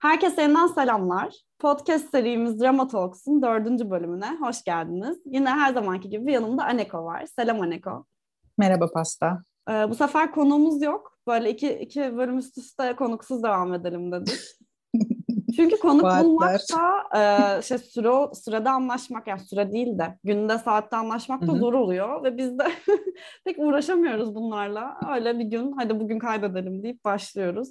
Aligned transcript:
Herkese 0.00 0.42
yeniden 0.42 0.66
selamlar. 0.66 1.34
Podcast 1.58 2.10
serimiz 2.10 2.60
Drama 2.60 2.88
Talks'un 2.88 3.42
dördüncü 3.42 3.90
bölümüne 3.90 4.36
hoş 4.40 4.64
geldiniz. 4.64 5.18
Yine 5.24 5.50
her 5.50 5.74
zamanki 5.74 6.08
gibi 6.08 6.32
yanımda 6.32 6.64
Aneko 6.64 7.04
var. 7.04 7.26
Selam 7.26 7.60
Aneko. 7.60 8.04
Merhaba 8.58 8.92
Pasta. 8.92 9.42
Ee, 9.70 9.90
bu 9.90 9.94
sefer 9.94 10.32
konuğumuz 10.32 10.82
yok. 10.82 11.18
Böyle 11.26 11.50
iki, 11.50 11.72
iki 11.72 12.16
bölüm 12.16 12.38
üst 12.38 12.58
üste 12.58 12.96
konuksuz 12.96 13.42
devam 13.42 13.74
edelim 13.74 14.12
dedik. 14.12 14.38
Çünkü 15.56 15.78
konuk 15.78 16.04
bulmak 16.24 16.60
da 16.72 17.18
e, 17.18 17.62
şey, 17.62 17.78
süre, 17.78 18.34
sürede 18.34 18.70
anlaşmak, 18.70 19.26
yani 19.26 19.40
süre 19.40 19.72
değil 19.72 19.98
de 19.98 20.18
günde 20.24 20.58
saatte 20.58 20.96
anlaşmak 20.96 21.46
da 21.46 21.54
zor 21.54 21.74
oluyor. 21.74 22.24
Ve 22.24 22.36
biz 22.36 22.58
de 22.58 22.64
pek 23.44 23.58
uğraşamıyoruz 23.58 24.34
bunlarla. 24.34 24.96
Öyle 25.14 25.38
bir 25.38 25.44
gün 25.44 25.72
hadi 25.72 26.00
bugün 26.00 26.18
kaydedelim 26.18 26.82
deyip 26.82 27.04
başlıyoruz. 27.04 27.68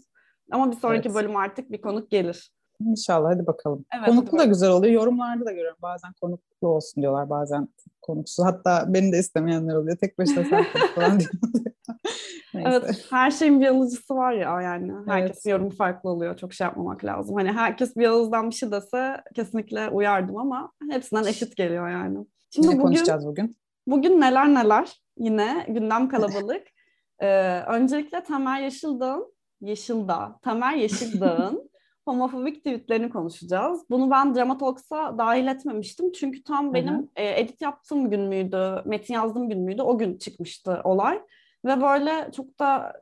Ama 0.52 0.72
bir 0.72 0.76
sonraki 0.76 1.08
evet. 1.10 1.16
bölüm 1.16 1.36
artık 1.36 1.72
bir 1.72 1.82
konuk 1.82 2.12
gelir. 2.12 2.52
İnşallah 2.86 3.30
hadi 3.30 3.48
bakalım. 3.48 3.86
Evet, 3.96 4.06
konuklu 4.06 4.38
da 4.38 4.46
güzel 4.46 4.70
oluyor. 4.70 4.94
Yorumlarda 4.94 5.46
da 5.46 5.52
görüyorum. 5.52 5.78
Bazen 5.82 6.14
konuklu 6.22 6.68
olsun 6.68 7.02
diyorlar. 7.02 7.30
Bazen 7.30 7.68
konuksuz. 8.02 8.46
Hatta 8.46 8.86
beni 8.88 9.12
de 9.12 9.20
istemeyenler 9.20 9.76
oluyor. 9.76 9.98
Tek 9.98 10.18
başına 10.20 10.44
sen 10.44 10.66
falan 10.96 11.20
diyorlar. 11.20 11.74
evet. 12.84 13.06
Her 13.10 13.32
şeyin 13.32 13.62
bir 13.62 13.68
alıcısı 13.68 14.16
var 14.16 14.34
ya 14.34 14.62
yani. 14.62 14.94
Herkes 15.08 15.46
evet. 15.46 15.54
yorumu 15.54 15.70
farklı 15.70 16.10
oluyor. 16.10 16.38
Çok 16.38 16.54
şey 16.54 16.66
yapmamak 16.66 17.06
lazım. 17.06 17.36
Hani 17.36 17.52
herkes 17.52 17.96
bir 17.96 18.08
ağızdan 18.08 18.50
bir 18.50 18.56
şey 18.56 18.72
dese 18.72 19.22
kesinlikle 19.36 19.90
uyardım 19.90 20.38
ama 20.38 20.72
hepsinden 20.92 21.26
eşit 21.26 21.56
geliyor 21.56 21.90
yani. 21.90 22.26
Şimdi 22.50 22.68
ne 22.68 22.72
bugün, 22.72 22.82
konuşacağız 22.82 23.26
bugün? 23.26 23.58
Bugün 23.88 24.22
neler 24.22 24.54
neler. 24.54 25.02
Yine 25.18 25.66
gündem 25.70 26.10
kalabalık. 26.10 26.64
ee, 27.20 27.62
öncelikle 27.68 28.24
Tamer 28.24 28.62
Yeşildağ'ın 28.62 29.34
Yeşildağ, 29.62 30.40
Tamer 30.42 30.76
Yeşildağ'ın 30.76 31.70
homofobik 32.06 32.58
tweetlerini 32.58 33.10
konuşacağız. 33.10 33.84
Bunu 33.90 34.12
ben 34.12 34.36
Dramatalks'a 34.36 35.18
dahil 35.18 35.48
etmemiştim. 35.48 36.12
Çünkü 36.12 36.44
tam 36.44 36.74
benim 36.74 37.10
e, 37.16 37.40
edit 37.40 37.62
yaptığım 37.62 38.10
gün 38.10 38.22
müydü, 38.22 38.82
metin 38.86 39.14
yazdığım 39.14 39.50
gün 39.50 39.60
müydü 39.60 39.82
o 39.82 39.98
gün 39.98 40.18
çıkmıştı 40.18 40.82
olay. 40.84 41.22
Ve 41.66 41.82
böyle 41.82 42.30
çok 42.36 42.60
da 42.60 42.94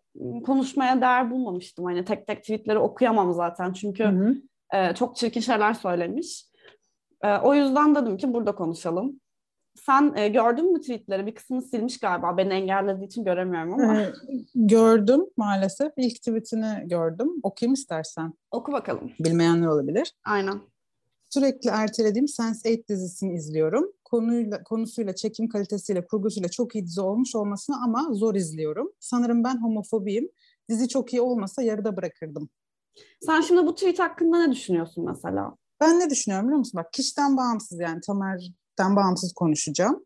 konuşmaya 0.45 1.02
değer 1.02 1.32
bulmamıştım. 1.32 1.86
Hani 1.86 2.06
tek 2.06 2.28
tek 2.28 2.42
tweetleri 2.42 2.78
okuyamam 2.80 3.34
zaten 3.34 3.73
çünkü. 3.73 4.04
E, 4.73 4.95
çok 4.95 5.16
çirkin 5.16 5.42
şeyler 5.42 5.73
söylemiş. 5.73 6.45
E, 7.23 7.38
o 7.38 7.54
yüzden 7.54 7.95
dedim 7.95 8.17
ki 8.17 8.34
burada 8.34 8.56
konuşalım. 8.56 9.20
Sen 9.86 10.14
e, 10.16 10.28
gördün 10.28 10.73
mü 10.73 10.81
tweetleri? 10.81 11.25
Bir 11.25 11.36
kısmını 11.36 11.61
silmiş 11.61 12.00
galiba. 12.00 12.38
Beni 12.38 12.53
engellediği 12.53 13.08
için 13.08 13.23
göremiyorum 13.23 13.73
ama. 13.73 14.02
Ee, 14.02 14.14
gördüm 14.56 15.25
maalesef. 15.38 15.92
İlk 15.97 16.16
tweetini 16.16 16.83
gördüm. 16.86 17.30
Okuyayım 17.44 17.73
istersen. 17.73 18.33
Oku 18.52 18.72
bakalım. 18.72 19.11
Bilmeyenler 19.20 19.67
olabilir. 19.67 20.14
Aynen. 20.25 20.61
Sürekli 21.30 21.70
ertelediğim 21.70 22.25
Sense8 22.25 22.88
dizisini 22.88 23.33
izliyorum. 23.33 23.92
Konuyla, 24.05 24.64
konusuyla, 24.64 25.16
çekim 25.16 25.50
kalitesiyle, 25.50 26.05
kurgusuyla 26.05 26.50
çok 26.50 26.75
iyi 26.75 26.86
dizi 26.86 27.02
olmuş 27.02 27.36
olmasına 27.36 27.75
ama 27.83 28.14
zor 28.14 28.36
izliyorum. 28.36 28.92
Sanırım 29.00 29.44
ben 29.44 29.61
homofobiyim. 29.61 30.30
Dizi 30.70 30.88
çok 30.88 31.14
iyi 31.14 31.22
olmasa 31.22 31.61
yarıda 31.61 31.98
bırakırdım. 31.98 32.50
Sen 33.22 33.42
şimdi 33.42 33.67
bu 33.67 33.75
tweet 33.75 34.00
hakkında 34.00 34.45
ne 34.45 34.52
düşünüyorsun 34.52 35.05
mesela? 35.05 35.55
Ben 35.81 36.00
ne 36.00 36.09
düşünüyorum 36.09 36.48
biliyor 36.48 36.59
musun? 36.59 36.78
Bak 36.78 36.94
kişiden 36.94 37.38
bağımsız 37.38 37.80
yani 37.80 38.02
Tamer 38.02 38.52
kişilikten 38.78 38.95
bağımsız 38.95 39.33
konuşacağım. 39.33 40.06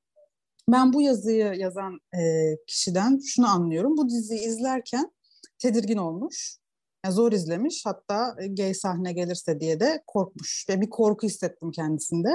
Ben 0.67 0.93
bu 0.93 1.01
yazıyı 1.01 1.53
yazan 1.53 1.99
e, 2.13 2.21
kişiden 2.67 3.19
şunu 3.25 3.47
anlıyorum. 3.47 3.97
Bu 3.97 4.09
diziyi 4.09 4.41
izlerken 4.41 5.11
tedirgin 5.59 5.97
olmuş. 5.97 6.57
Yani 7.05 7.15
zor 7.15 7.31
izlemiş. 7.31 7.85
Hatta 7.85 8.35
e, 8.39 8.47
gay 8.47 8.73
sahne 8.73 9.13
gelirse 9.13 9.59
diye 9.59 9.79
de 9.79 10.03
korkmuş. 10.07 10.65
Ve 10.69 10.81
bir 10.81 10.89
korku 10.89 11.27
hissettim 11.27 11.71
kendisinde. 11.71 12.29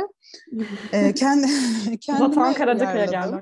e, 0.93 1.15
kendi, 1.15 1.47
kendime 2.01 2.29
Batuhan 2.29 2.55
Karacakaya 2.55 3.05
geldi. 3.05 3.37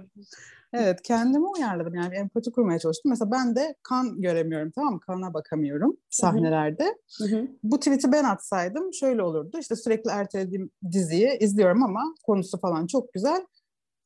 Evet 0.77 1.03
kendimi 1.03 1.47
uyarladım 1.47 1.95
yani 1.95 2.15
empati 2.15 2.53
kurmaya 2.53 2.79
çalıştım. 2.79 3.11
Mesela 3.11 3.31
ben 3.31 3.57
de 3.57 3.75
kan 3.83 4.21
göremiyorum 4.21 4.71
tamam 4.75 4.95
mı? 4.95 5.01
Kana 5.01 5.35
bakamıyorum 5.35 5.97
sahnelerde. 6.11 6.99
Hı 7.19 7.25
hı. 7.25 7.49
Bu 7.63 7.79
tweet'i 7.79 8.13
ben 8.13 8.25
atsaydım 8.25 8.95
şöyle 8.95 9.23
olurdu. 9.23 9.59
İşte 9.61 9.77
sürekli 9.77 10.11
ertelediğim 10.11 10.71
diziyi 10.93 11.39
izliyorum 11.41 11.83
ama 11.83 12.15
konusu 12.27 12.59
falan 12.61 12.87
çok 12.87 13.13
güzel. 13.13 13.47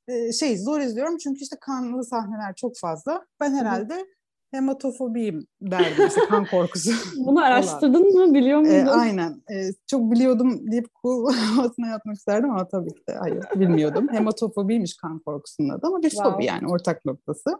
Ee, 0.08 0.32
şey 0.32 0.58
zor 0.58 0.80
izliyorum 0.80 1.16
çünkü 1.16 1.40
işte 1.40 1.56
kanlı 1.60 2.04
sahneler 2.04 2.54
çok 2.56 2.78
fazla. 2.78 3.26
Ben 3.40 3.54
herhalde 3.54 3.94
hı 3.94 3.98
hı 3.98 4.17
hematofobiyim 4.50 5.46
derdim 5.60 6.06
işte 6.06 6.20
kan 6.28 6.46
korkusu. 6.46 6.90
Bunu 7.26 7.44
araştırdın 7.44 8.12
mı 8.12 8.34
biliyor 8.34 8.60
muydun? 8.60 8.74
E, 8.74 8.90
aynen. 8.90 9.30
E, 9.30 9.70
çok 9.86 10.12
biliyordum 10.12 10.70
deyip 10.72 10.86
cool 11.02 11.32
havasına 11.32 11.86
yatmak 11.86 12.16
isterdim 12.16 12.50
ama 12.50 12.68
tabii 12.68 12.94
ki 12.94 13.02
de 13.08 13.14
hayır 13.14 13.44
bilmiyordum. 13.54 14.08
Hematofobiymiş 14.12 14.96
kan 14.96 15.18
korkusunun 15.18 15.68
adı 15.68 15.86
ama 15.86 16.02
bir 16.02 16.10
wow. 16.10 16.32
fobi 16.32 16.44
yani 16.44 16.68
ortak 16.68 17.04
noktası. 17.04 17.50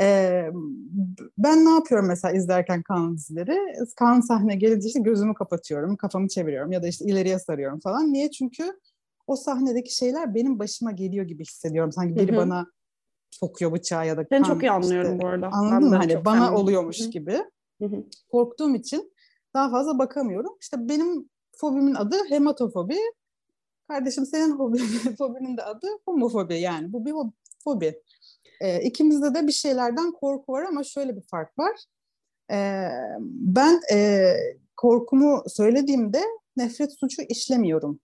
Ee, 0.00 0.46
ben 1.38 1.64
ne 1.64 1.70
yapıyorum 1.70 2.08
mesela 2.08 2.34
izlerken 2.34 2.82
kan 2.82 3.16
dizileri? 3.16 3.58
Kan 3.96 4.20
sahne 4.20 4.56
gelince 4.56 4.86
işte 4.86 5.00
gözümü 5.00 5.34
kapatıyorum, 5.34 5.96
kafamı 5.96 6.28
çeviriyorum 6.28 6.72
ya 6.72 6.82
da 6.82 6.88
işte 6.88 7.04
ileriye 7.04 7.38
sarıyorum 7.38 7.80
falan. 7.80 8.12
Niye? 8.12 8.30
Çünkü 8.30 8.72
o 9.26 9.36
sahnedeki 9.36 9.94
şeyler 9.94 10.34
benim 10.34 10.58
başıma 10.58 10.92
geliyor 10.92 11.24
gibi 11.24 11.44
hissediyorum. 11.44 11.92
Sanki 11.92 12.16
biri 12.16 12.36
bana 12.36 12.66
sokuyor 13.32 13.72
bıçağı 13.72 14.06
ya 14.06 14.16
da 14.16 14.30
Ben 14.30 14.42
çok 14.42 14.62
iyi 14.62 14.70
anlıyorum 14.70 15.12
işte, 15.12 15.22
bu 15.22 15.28
arada. 15.28 15.48
Anladın 15.52 15.88
mı? 15.88 15.96
Hani 15.96 16.24
bana 16.24 16.46
anladım. 16.46 16.54
oluyormuş 16.54 17.00
Hı-hı. 17.00 17.08
gibi. 17.10 17.44
Hı-hı. 17.82 18.04
Korktuğum 18.30 18.74
için 18.74 19.12
daha 19.54 19.70
fazla 19.70 19.98
bakamıyorum. 19.98 20.56
İşte 20.60 20.88
benim 20.88 21.30
fobimin 21.56 21.94
adı 21.94 22.16
hematofobi. 22.28 22.96
Kardeşim 23.88 24.26
senin 24.26 24.50
hobi, 24.58 24.78
fobinin 25.18 25.56
de 25.56 25.62
adı 25.62 25.86
homofobi 26.04 26.60
yani. 26.60 26.92
Bu 26.92 27.06
bir 27.06 27.14
fobi. 27.64 28.02
Ee, 28.60 28.82
ikimizde 28.82 29.34
de 29.34 29.46
bir 29.46 29.52
şeylerden 29.52 30.12
korku 30.12 30.52
var 30.52 30.62
ama 30.62 30.84
şöyle 30.84 31.16
bir 31.16 31.22
fark 31.22 31.58
var. 31.58 31.76
Ee, 32.50 32.88
ben 33.30 33.80
e, 33.92 34.32
korkumu 34.76 35.42
söylediğimde 35.46 36.22
nefret 36.56 36.98
suçu 36.98 37.22
işlemiyorum. 37.22 38.00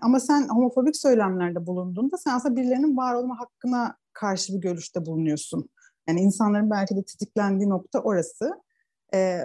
Ama 0.00 0.20
sen 0.20 0.48
homofobik 0.48 0.96
söylemlerde 0.96 1.66
bulunduğunda 1.66 2.16
sen 2.16 2.30
aslında 2.30 2.56
birilerinin 2.56 2.96
var 2.96 3.14
olma 3.14 3.40
hakkına 3.40 3.96
karşı 4.12 4.54
bir 4.54 4.58
görüşte 4.58 5.06
bulunuyorsun. 5.06 5.68
Yani 6.08 6.20
insanların 6.20 6.70
belki 6.70 6.96
de 6.96 7.02
tetiklendiği 7.02 7.70
nokta 7.70 7.98
orası. 7.98 8.50
E, 9.14 9.40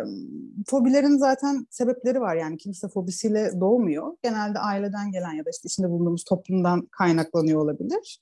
fobilerin 0.68 1.18
zaten 1.18 1.68
sebepleri 1.70 2.22
var 2.22 2.36
yani 2.36 2.58
kimse 2.58 2.88
fobisiyle 2.88 3.52
doğmuyor. 3.60 4.18
Genelde 4.24 4.60
aileden 4.60 5.12
gelen 5.12 5.32
ya 5.32 5.46
da 5.46 5.50
işte 5.50 5.68
içinde 5.68 5.90
bulunduğumuz 5.90 6.24
toplumdan 6.24 6.88
kaynaklanıyor 6.92 7.62
olabilir. 7.62 8.20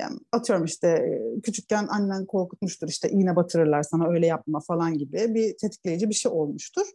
Yani 0.00 0.18
atıyorum 0.32 0.64
işte 0.64 1.20
küçükken 1.42 1.86
annen 1.86 2.26
korkutmuştur 2.26 2.88
işte 2.88 3.10
iğne 3.10 3.36
batırırlar 3.36 3.82
sana 3.82 4.08
öyle 4.08 4.26
yapma 4.26 4.60
falan 4.60 4.98
gibi 4.98 5.34
bir 5.34 5.56
tetikleyici 5.56 6.08
bir 6.08 6.14
şey 6.14 6.32
olmuştur. 6.32 6.86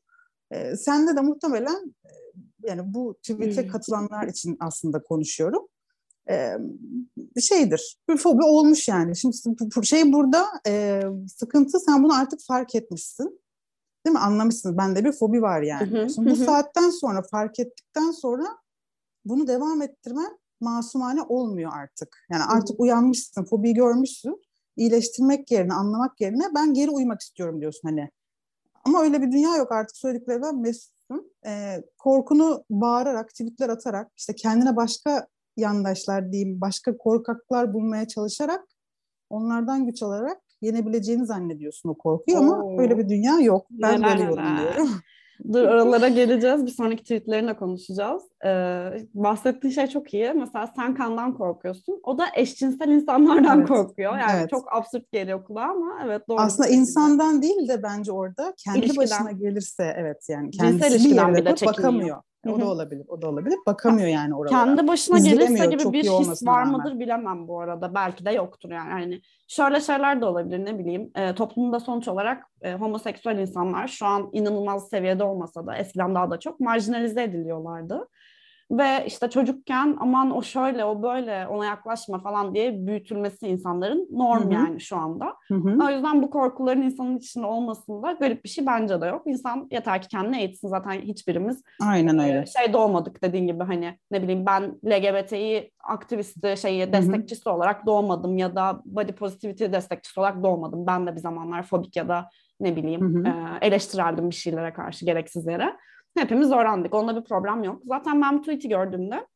E, 0.52 0.76
sende 0.76 1.16
de 1.16 1.22
muhtemelen 1.22 1.96
yani 2.68 2.94
bu 2.94 3.14
tweet'e 3.14 3.64
hmm. 3.64 3.72
katılanlar 3.72 4.28
için 4.28 4.58
aslında 4.60 5.04
konuşuyorum 5.04 5.68
e, 6.30 6.58
şeydir. 7.42 7.98
Bir 8.10 8.18
fobi 8.18 8.44
olmuş 8.44 8.88
yani. 8.88 9.18
Şimdi 9.18 9.36
şey 9.88 10.14
burada 10.14 10.46
e, 10.68 11.02
sıkıntı 11.28 11.80
sen 11.80 12.04
bunu 12.04 12.20
artık 12.20 12.40
fark 12.48 12.76
etmişsin. 12.76 13.42
Değil 14.06 14.14
mi? 14.14 14.20
Anlamışsın. 14.20 14.78
Bende 14.78 15.06
bir 15.06 15.12
fobi 15.12 15.42
var 15.42 15.62
yani. 15.62 16.14
Şimdi 16.14 16.30
bu 16.30 16.36
saatten 16.36 16.90
sonra 16.90 17.22
fark 17.32 17.60
ettikten 17.60 18.12
sonra 18.12 18.46
bunu 19.26 19.48
devam 19.48 19.82
ettirmen 19.82 20.38
masumane 20.60 21.22
olmuyor 21.22 21.72
artık. 21.76 22.26
Yani 22.32 22.44
artık 22.44 22.80
uyanmışsın, 22.80 23.44
fobiyi 23.44 23.74
görmüşsün. 23.74 24.42
İyileştirmek 24.78 25.52
yerine, 25.52 25.74
anlamak 25.74 26.22
yerine 26.22 26.44
ben 26.56 26.74
geri 26.74 26.90
uyumak 26.90 27.22
istiyorum 27.22 27.62
diyorsun 27.62 27.90
hani. 27.90 28.10
Ama 28.86 29.02
öyle 29.02 29.22
bir 29.22 29.32
dünya 29.32 29.58
yok 29.58 29.72
artık 29.72 29.98
söylediklerimden 29.98 30.64
mesutsun. 31.10 31.32
Ee, 31.46 31.84
korkunu 31.98 32.64
bağırarak, 32.70 33.30
tweetler 33.30 33.70
atarak, 33.70 34.12
işte 34.18 34.36
kendine 34.36 34.76
başka 34.76 35.28
yandaşlar 35.58 36.32
diyeyim 36.32 36.62
başka 36.62 36.98
korkaklar 36.98 37.74
bulmaya 37.74 38.08
çalışarak 38.08 38.64
onlardan 39.30 39.86
güç 39.86 40.04
alarak 40.04 40.42
yenebileceğini 40.62 41.26
zannediyorsun 41.26 41.90
o 41.90 41.98
korkuyu 41.98 42.38
Oo. 42.38 42.42
ama 42.42 42.82
öyle 42.82 42.98
bir 42.98 43.10
dünya 43.10 43.40
yok. 43.40 43.68
Ben 43.70 44.04
böyle 44.04 44.24
yorumluyorum. 44.24 44.90
Dur 45.54 45.64
oralara 45.64 46.08
geleceğiz. 46.08 46.66
Bir 46.66 46.72
sonraki 46.72 47.04
tweetlerine 47.04 47.56
konuşacağız. 47.56 48.24
Ee, 48.46 48.50
bahsettiğin 49.14 49.74
şey 49.74 49.88
çok 49.88 50.14
iyi. 50.14 50.34
Mesela 50.34 50.72
sen 50.76 50.96
kandan 50.96 51.38
korkuyorsun. 51.38 52.00
O 52.04 52.18
da 52.18 52.26
eşcinsel 52.36 52.90
insanlardan 52.90 53.60
evet. 53.60 53.68
korkuyor. 53.68 54.18
Yani 54.18 54.32
evet. 54.40 54.50
çok 54.50 54.76
absürt 54.76 55.12
geliyor 55.12 55.44
kulağa 55.44 55.62
ama 55.62 56.00
evet 56.06 56.30
doğru. 56.30 56.40
Aslında 56.40 56.70
insandan 56.70 57.42
değil 57.42 57.68
de 57.68 57.84
bence 57.84 58.12
orada 58.12 58.54
kendi 58.58 58.80
İlişkiden. 58.80 59.04
başına 59.04 59.32
gelirse 59.32 59.96
evet 59.98 60.26
yani 60.30 60.52
kendisi 60.52 61.10
bir 61.10 61.16
yerine 61.16 61.46
bakamıyor. 61.46 62.22
O 62.54 62.60
da 62.60 62.66
olabilir, 62.66 63.06
o 63.08 63.22
da 63.22 63.30
olabilir. 63.30 63.58
Bakamıyor 63.68 64.08
yani 64.08 64.36
oralara. 64.36 64.66
Kendi 64.66 64.88
başına 64.88 65.18
gelirse 65.20 65.66
gibi 65.66 65.94
bir 65.94 66.04
his 66.04 66.48
var 66.48 66.64
mıdır 66.64 66.84
rağmen. 66.84 67.00
bilemem 67.00 67.48
bu 67.48 67.62
arada. 67.62 67.96
Belki 67.96 68.26
de 68.26 68.32
yoktur 68.32 68.70
yani. 68.70 68.90
yani 68.90 69.22
şöyle 69.48 69.82
şeyler 69.82 70.22
de 70.22 70.26
olabilir 70.26 70.66
ne 70.66 70.80
bileyim. 70.80 71.12
E, 71.16 71.36
toplumda 71.36 71.80
sonuç 71.80 72.08
olarak 72.08 72.44
e, 72.62 72.74
homoseksüel 72.74 73.38
insanlar 73.38 73.88
şu 73.88 74.06
an 74.06 74.30
inanılmaz 74.34 74.90
seviyede 74.90 75.24
olmasa 75.24 75.68
da 75.68 75.78
eskiden 75.78 76.16
daha 76.16 76.32
da 76.32 76.40
çok 76.40 76.60
marjinalize 76.60 77.24
ediliyorlardı. 77.24 78.08
Ve 78.72 79.06
işte 79.08 79.30
çocukken 79.30 79.98
aman 80.00 80.36
o 80.38 80.42
şöyle 80.42 80.86
o 80.86 81.04
böyle 81.04 81.48
ona 81.48 81.66
yaklaşma 81.66 82.20
falan 82.20 82.56
diye 82.56 82.88
büyütülmesi 82.88 83.48
insanların 83.48 84.08
norm 84.12 84.44
Hı-hı. 84.44 84.54
yani 84.54 84.82
şu 84.82 84.98
anda. 84.98 85.26
Hı-hı. 85.48 85.78
O 85.86 85.90
yüzden 85.90 86.24
bu 86.24 86.30
korkuların 86.30 86.82
insanın 86.82 87.18
içinde 87.18 87.46
olmasında 87.46 88.12
garip 88.12 88.44
bir 88.44 88.50
şey 88.50 88.66
bence 88.66 89.02
de 89.02 89.06
yok. 89.06 89.22
İnsan 89.26 89.68
yeter 89.72 90.02
ki 90.02 90.08
kendini 90.08 90.40
eğitsin 90.40 90.68
zaten 90.68 90.92
hiçbirimiz. 90.92 91.64
Aynen 91.82 92.20
öyle. 92.20 92.46
Şey 92.46 92.74
doğmadık 92.74 93.24
dediğin 93.24 93.48
gibi 93.48 93.64
hani 93.64 94.00
ne 94.12 94.24
bileyim 94.24 94.46
ben 94.46 94.80
LGBT'yi 94.86 95.72
aktivisti 95.84 96.56
şeyi 96.58 96.94
destekçisi 96.94 97.46
Hı-hı. 97.46 97.56
olarak 97.56 97.86
doğmadım 97.86 98.38
ya 98.38 98.56
da 98.56 98.82
body 98.86 99.12
positivity 99.12 99.66
destekçisi 99.66 100.20
olarak 100.20 100.44
doğmadım. 100.44 100.88
Ben 100.88 101.08
de 101.08 101.16
bir 101.16 101.22
zamanlar 101.22 101.64
fobik 101.64 101.96
ya 101.96 102.10
da 102.10 102.30
ne 102.60 102.76
bileyim 102.76 103.26
e, 103.26 103.32
eleştireldim 103.62 104.30
bir 104.30 104.36
şeylere 104.36 104.74
karşı 104.74 105.06
gereksiz 105.06 105.48
yere. 105.48 105.76
Hepimiz 106.18 106.52
öğrendik. 106.52 106.94
Onunla 106.94 107.16
bir 107.16 107.24
problem 107.24 107.64
yok. 107.64 107.82
Zaten 107.86 108.22
ben 108.22 108.38
bu 108.38 108.42
tweet'i 108.42 108.70
gördüğümde 108.70 109.28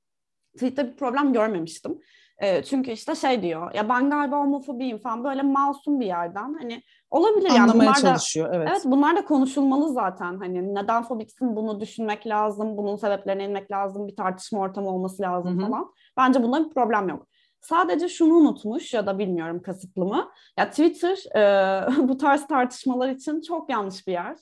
tweet'te 0.53 0.87
bir 0.87 0.95
problem 0.95 1.33
görmemiştim. 1.33 1.99
E, 2.37 2.63
çünkü 2.63 2.91
işte 2.91 3.15
şey 3.15 3.41
diyor 3.41 3.73
ya 3.73 3.89
ben 3.89 4.09
galiba 4.09 4.39
homofobiyim 4.39 4.97
falan 4.97 5.23
böyle 5.23 5.41
masum 5.41 5.99
bir 5.99 6.05
yerden 6.05 6.53
hani 6.59 6.83
olabilir 7.09 7.49
yani. 7.49 7.61
Anlamaya 7.61 7.89
bunlar 7.89 7.95
çalışıyor 7.95 8.49
da, 8.49 8.55
evet. 8.55 8.67
Evet 8.71 8.81
bunlar 8.85 9.17
da 9.17 9.25
konuşulmalı 9.25 9.93
zaten 9.93 10.37
hani 10.37 10.75
neden 10.75 11.03
fobiksin 11.03 11.55
bunu 11.55 11.79
düşünmek 11.79 12.27
lazım 12.27 12.77
bunun 12.77 12.95
sebeplerine 12.95 13.45
inmek 13.45 13.71
lazım 13.71 14.07
bir 14.07 14.15
tartışma 14.15 14.59
ortamı 14.59 14.89
olması 14.89 15.21
lazım 15.21 15.59
Hı-hı. 15.59 15.67
falan. 15.67 15.93
Bence 16.17 16.43
bunda 16.43 16.65
bir 16.65 16.69
problem 16.73 17.09
yok. 17.09 17.27
Sadece 17.61 18.09
şunu 18.09 18.33
unutmuş 18.33 18.93
ya 18.93 19.05
da 19.05 19.19
bilmiyorum 19.19 19.61
kasıtlı 19.61 20.05
mı? 20.05 20.31
Ya 20.59 20.69
Twitter 20.69 21.17
e, 21.35 21.87
bu 22.07 22.17
tarz 22.17 22.47
tartışmalar 22.47 23.09
için 23.09 23.41
çok 23.41 23.69
yanlış 23.69 24.07
bir 24.07 24.11
yer. 24.11 24.35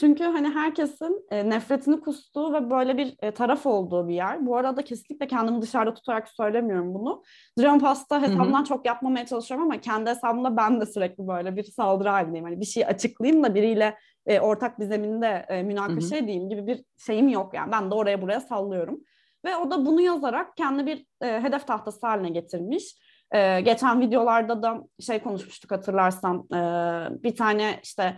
Çünkü 0.00 0.24
hani 0.24 0.48
herkesin 0.48 1.26
e, 1.30 1.50
nefretini 1.50 2.00
kustuğu 2.00 2.52
ve 2.52 2.70
böyle 2.70 2.96
bir 2.96 3.14
e, 3.22 3.30
taraf 3.30 3.66
olduğu 3.66 4.08
bir 4.08 4.14
yer. 4.14 4.46
Bu 4.46 4.56
arada 4.56 4.82
kesinlikle 4.82 5.26
kendimi 5.26 5.62
dışarıda 5.62 5.94
tutarak 5.94 6.28
söylemiyorum 6.28 6.94
bunu. 6.94 7.22
Drone 7.58 7.78
Pasta 7.78 8.22
hesabından 8.22 8.58
Hı-hı. 8.58 8.64
çok 8.64 8.86
yapmamaya 8.86 9.26
çalışıyorum 9.26 9.66
ama 9.66 9.80
kendi 9.80 10.10
hesabımda 10.10 10.56
ben 10.56 10.80
de 10.80 10.86
sürekli 10.86 11.26
böyle 11.28 11.56
bir 11.56 11.64
saldırı 11.64 12.08
halindeyim. 12.08 12.44
Hani 12.44 12.60
bir 12.60 12.66
şey 12.66 12.84
açıklayayım 12.86 13.44
da 13.44 13.54
biriyle 13.54 13.98
e, 14.26 14.40
ortak 14.40 14.78
bir 14.78 14.84
zeminde 14.84 15.46
e, 15.48 15.62
münakaşa 15.62 16.16
edeyim 16.16 16.48
gibi 16.48 16.66
bir 16.66 16.84
şeyim 17.06 17.28
yok 17.28 17.54
yani. 17.54 17.72
Ben 17.72 17.90
de 17.90 17.94
oraya 17.94 18.22
buraya 18.22 18.40
sallıyorum. 18.40 19.00
Ve 19.44 19.56
o 19.56 19.70
da 19.70 19.86
bunu 19.86 20.00
yazarak 20.00 20.56
kendi 20.56 20.86
bir 20.86 21.06
e, 21.22 21.40
hedef 21.40 21.66
tahtası 21.66 22.06
haline 22.06 22.28
getirmiş. 22.28 22.96
E, 23.30 23.60
geçen 23.60 24.00
videolarda 24.00 24.62
da 24.62 24.82
şey 25.00 25.18
konuşmuştuk 25.18 25.70
hatırlarsan 25.70 26.46
e, 26.54 26.58
bir 27.22 27.36
tane 27.36 27.80
işte 27.82 28.16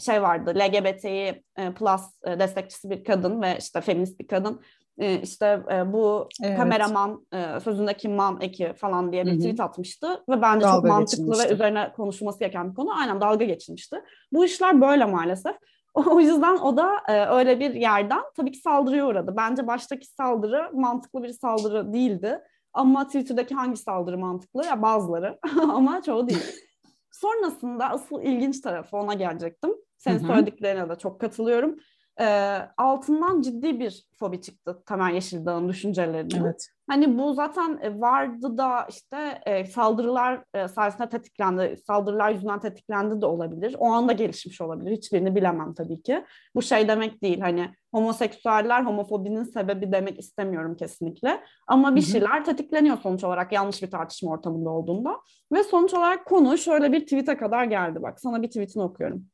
şey 0.00 0.22
vardı 0.22 0.54
LGBT'yi 0.56 1.44
e, 1.56 1.74
plus 1.74 2.02
e, 2.24 2.38
destekçisi 2.38 2.90
bir 2.90 3.04
kadın 3.04 3.42
ve 3.42 3.56
işte 3.58 3.80
feminist 3.80 4.20
bir 4.20 4.26
kadın 4.26 4.60
e, 4.98 5.20
işte 5.20 5.62
bu 5.86 6.28
evet. 6.42 6.58
kameraman 6.58 7.26
sözündeki 7.64 8.08
man 8.08 8.38
eki 8.40 8.72
falan 8.72 9.12
diye 9.12 9.24
bir 9.24 9.30
Hı-hı. 9.30 9.38
tweet 9.38 9.60
atmıştı 9.60 10.22
ve 10.28 10.42
bence 10.42 10.66
dalga 10.66 10.76
çok 10.76 10.84
mantıklı 10.84 11.38
ve 11.38 11.54
üzerine 11.54 11.92
konuşulması 11.96 12.38
gereken 12.38 12.70
bir 12.70 12.74
konu. 12.74 12.98
Aynen 12.98 13.20
dalga 13.20 13.44
geçilmişti. 13.44 14.02
Bu 14.32 14.44
işler 14.44 14.80
böyle 14.80 15.04
maalesef. 15.04 15.56
O 16.10 16.20
yüzden 16.20 16.56
o 16.56 16.76
da 16.76 16.90
öyle 17.36 17.60
bir 17.60 17.74
yerden 17.74 18.20
tabii 18.36 18.52
ki 18.52 18.58
saldırıya 18.58 19.06
uğradı. 19.06 19.34
Bence 19.36 19.66
baştaki 19.66 20.06
saldırı 20.06 20.70
mantıklı 20.72 21.22
bir 21.22 21.28
saldırı 21.28 21.92
değildi. 21.92 22.40
Ama 22.72 23.06
Twitter'daki 23.06 23.54
hangi 23.54 23.76
saldırı 23.76 24.18
mantıklı? 24.18 24.66
Ya 24.66 24.82
bazıları 24.82 25.38
ama 25.62 26.02
çoğu 26.02 26.28
değil. 26.28 26.44
Sonrasında 27.10 27.90
asıl 27.90 28.22
ilginç 28.22 28.60
tarafı 28.60 28.96
ona 28.96 29.14
gelecektim. 29.14 29.70
Senin 29.98 30.18
Hı-hı. 30.18 30.26
söylediklerine 30.26 30.88
de 30.88 30.94
çok 30.94 31.20
katılıyorum. 31.20 31.76
E, 32.20 32.58
altından 32.76 33.40
ciddi 33.40 33.80
bir 33.80 34.06
fobi 34.18 34.40
çıktı 34.40 34.82
Tamer 34.86 35.12
Yeşildağ'ın 35.12 35.68
düşüncelerinin. 35.68 36.42
Evet. 36.42 36.68
Hani 36.88 37.18
bu 37.18 37.34
zaten 37.34 37.78
e, 37.82 38.00
vardı 38.00 38.58
da 38.58 38.86
işte 38.88 39.40
e, 39.46 39.64
saldırılar 39.64 40.44
e, 40.54 40.68
sayesinde 40.68 41.08
tetiklendi, 41.08 41.76
saldırılar 41.86 42.30
yüzünden 42.30 42.60
tetiklendi 42.60 43.20
de 43.20 43.26
olabilir. 43.26 43.76
O 43.78 43.86
anda 43.86 44.12
gelişmiş 44.12 44.60
olabilir. 44.60 44.96
Hiçbirini 44.96 45.34
bilemem 45.34 45.74
tabii 45.74 46.02
ki. 46.02 46.24
Bu 46.54 46.62
şey 46.62 46.88
demek 46.88 47.22
değil 47.22 47.40
hani 47.40 47.70
homoseksüeller 47.94 48.84
homofobinin 48.84 49.44
sebebi 49.44 49.92
demek 49.92 50.18
istemiyorum 50.18 50.76
kesinlikle. 50.76 51.40
Ama 51.68 51.96
bir 51.96 52.02
şeyler 52.02 52.44
tetikleniyor 52.44 52.98
sonuç 52.98 53.24
olarak 53.24 53.52
yanlış 53.52 53.82
bir 53.82 53.90
tartışma 53.90 54.30
ortamında 54.30 54.70
olduğunda. 54.70 55.20
Ve 55.52 55.64
sonuç 55.64 55.94
olarak 55.94 56.26
konu 56.26 56.58
şöyle 56.58 56.92
bir 56.92 57.00
tweet'e 57.00 57.36
kadar 57.36 57.64
geldi. 57.64 58.02
Bak 58.02 58.20
sana 58.20 58.42
bir 58.42 58.48
tweet'ini 58.48 58.82
okuyorum. 58.82 59.26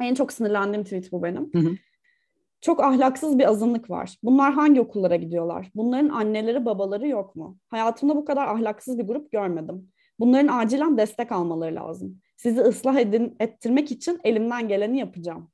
En 0.00 0.14
çok 0.14 0.32
sinirlendiğim 0.32 0.84
tweet 0.84 1.12
bu 1.12 1.22
benim. 1.22 1.50
Hı 1.52 1.58
hı. 1.58 1.76
Çok 2.60 2.82
ahlaksız 2.82 3.38
bir 3.38 3.48
azınlık 3.48 3.90
var. 3.90 4.16
Bunlar 4.22 4.52
hangi 4.52 4.80
okullara 4.80 5.16
gidiyorlar? 5.16 5.70
Bunların 5.74 6.08
anneleri 6.08 6.64
babaları 6.64 7.08
yok 7.08 7.36
mu? 7.36 7.58
Hayatımda 7.68 8.16
bu 8.16 8.24
kadar 8.24 8.46
ahlaksız 8.46 8.98
bir 8.98 9.06
grup 9.06 9.32
görmedim. 9.32 9.92
Bunların 10.18 10.48
acilen 10.48 10.98
destek 10.98 11.32
almaları 11.32 11.74
lazım. 11.74 12.20
Sizi 12.36 12.60
ıslah 12.60 12.96
edin, 12.96 13.36
ettirmek 13.40 13.90
için 13.90 14.20
elimden 14.24 14.68
geleni 14.68 14.98
yapacağım. 14.98 15.50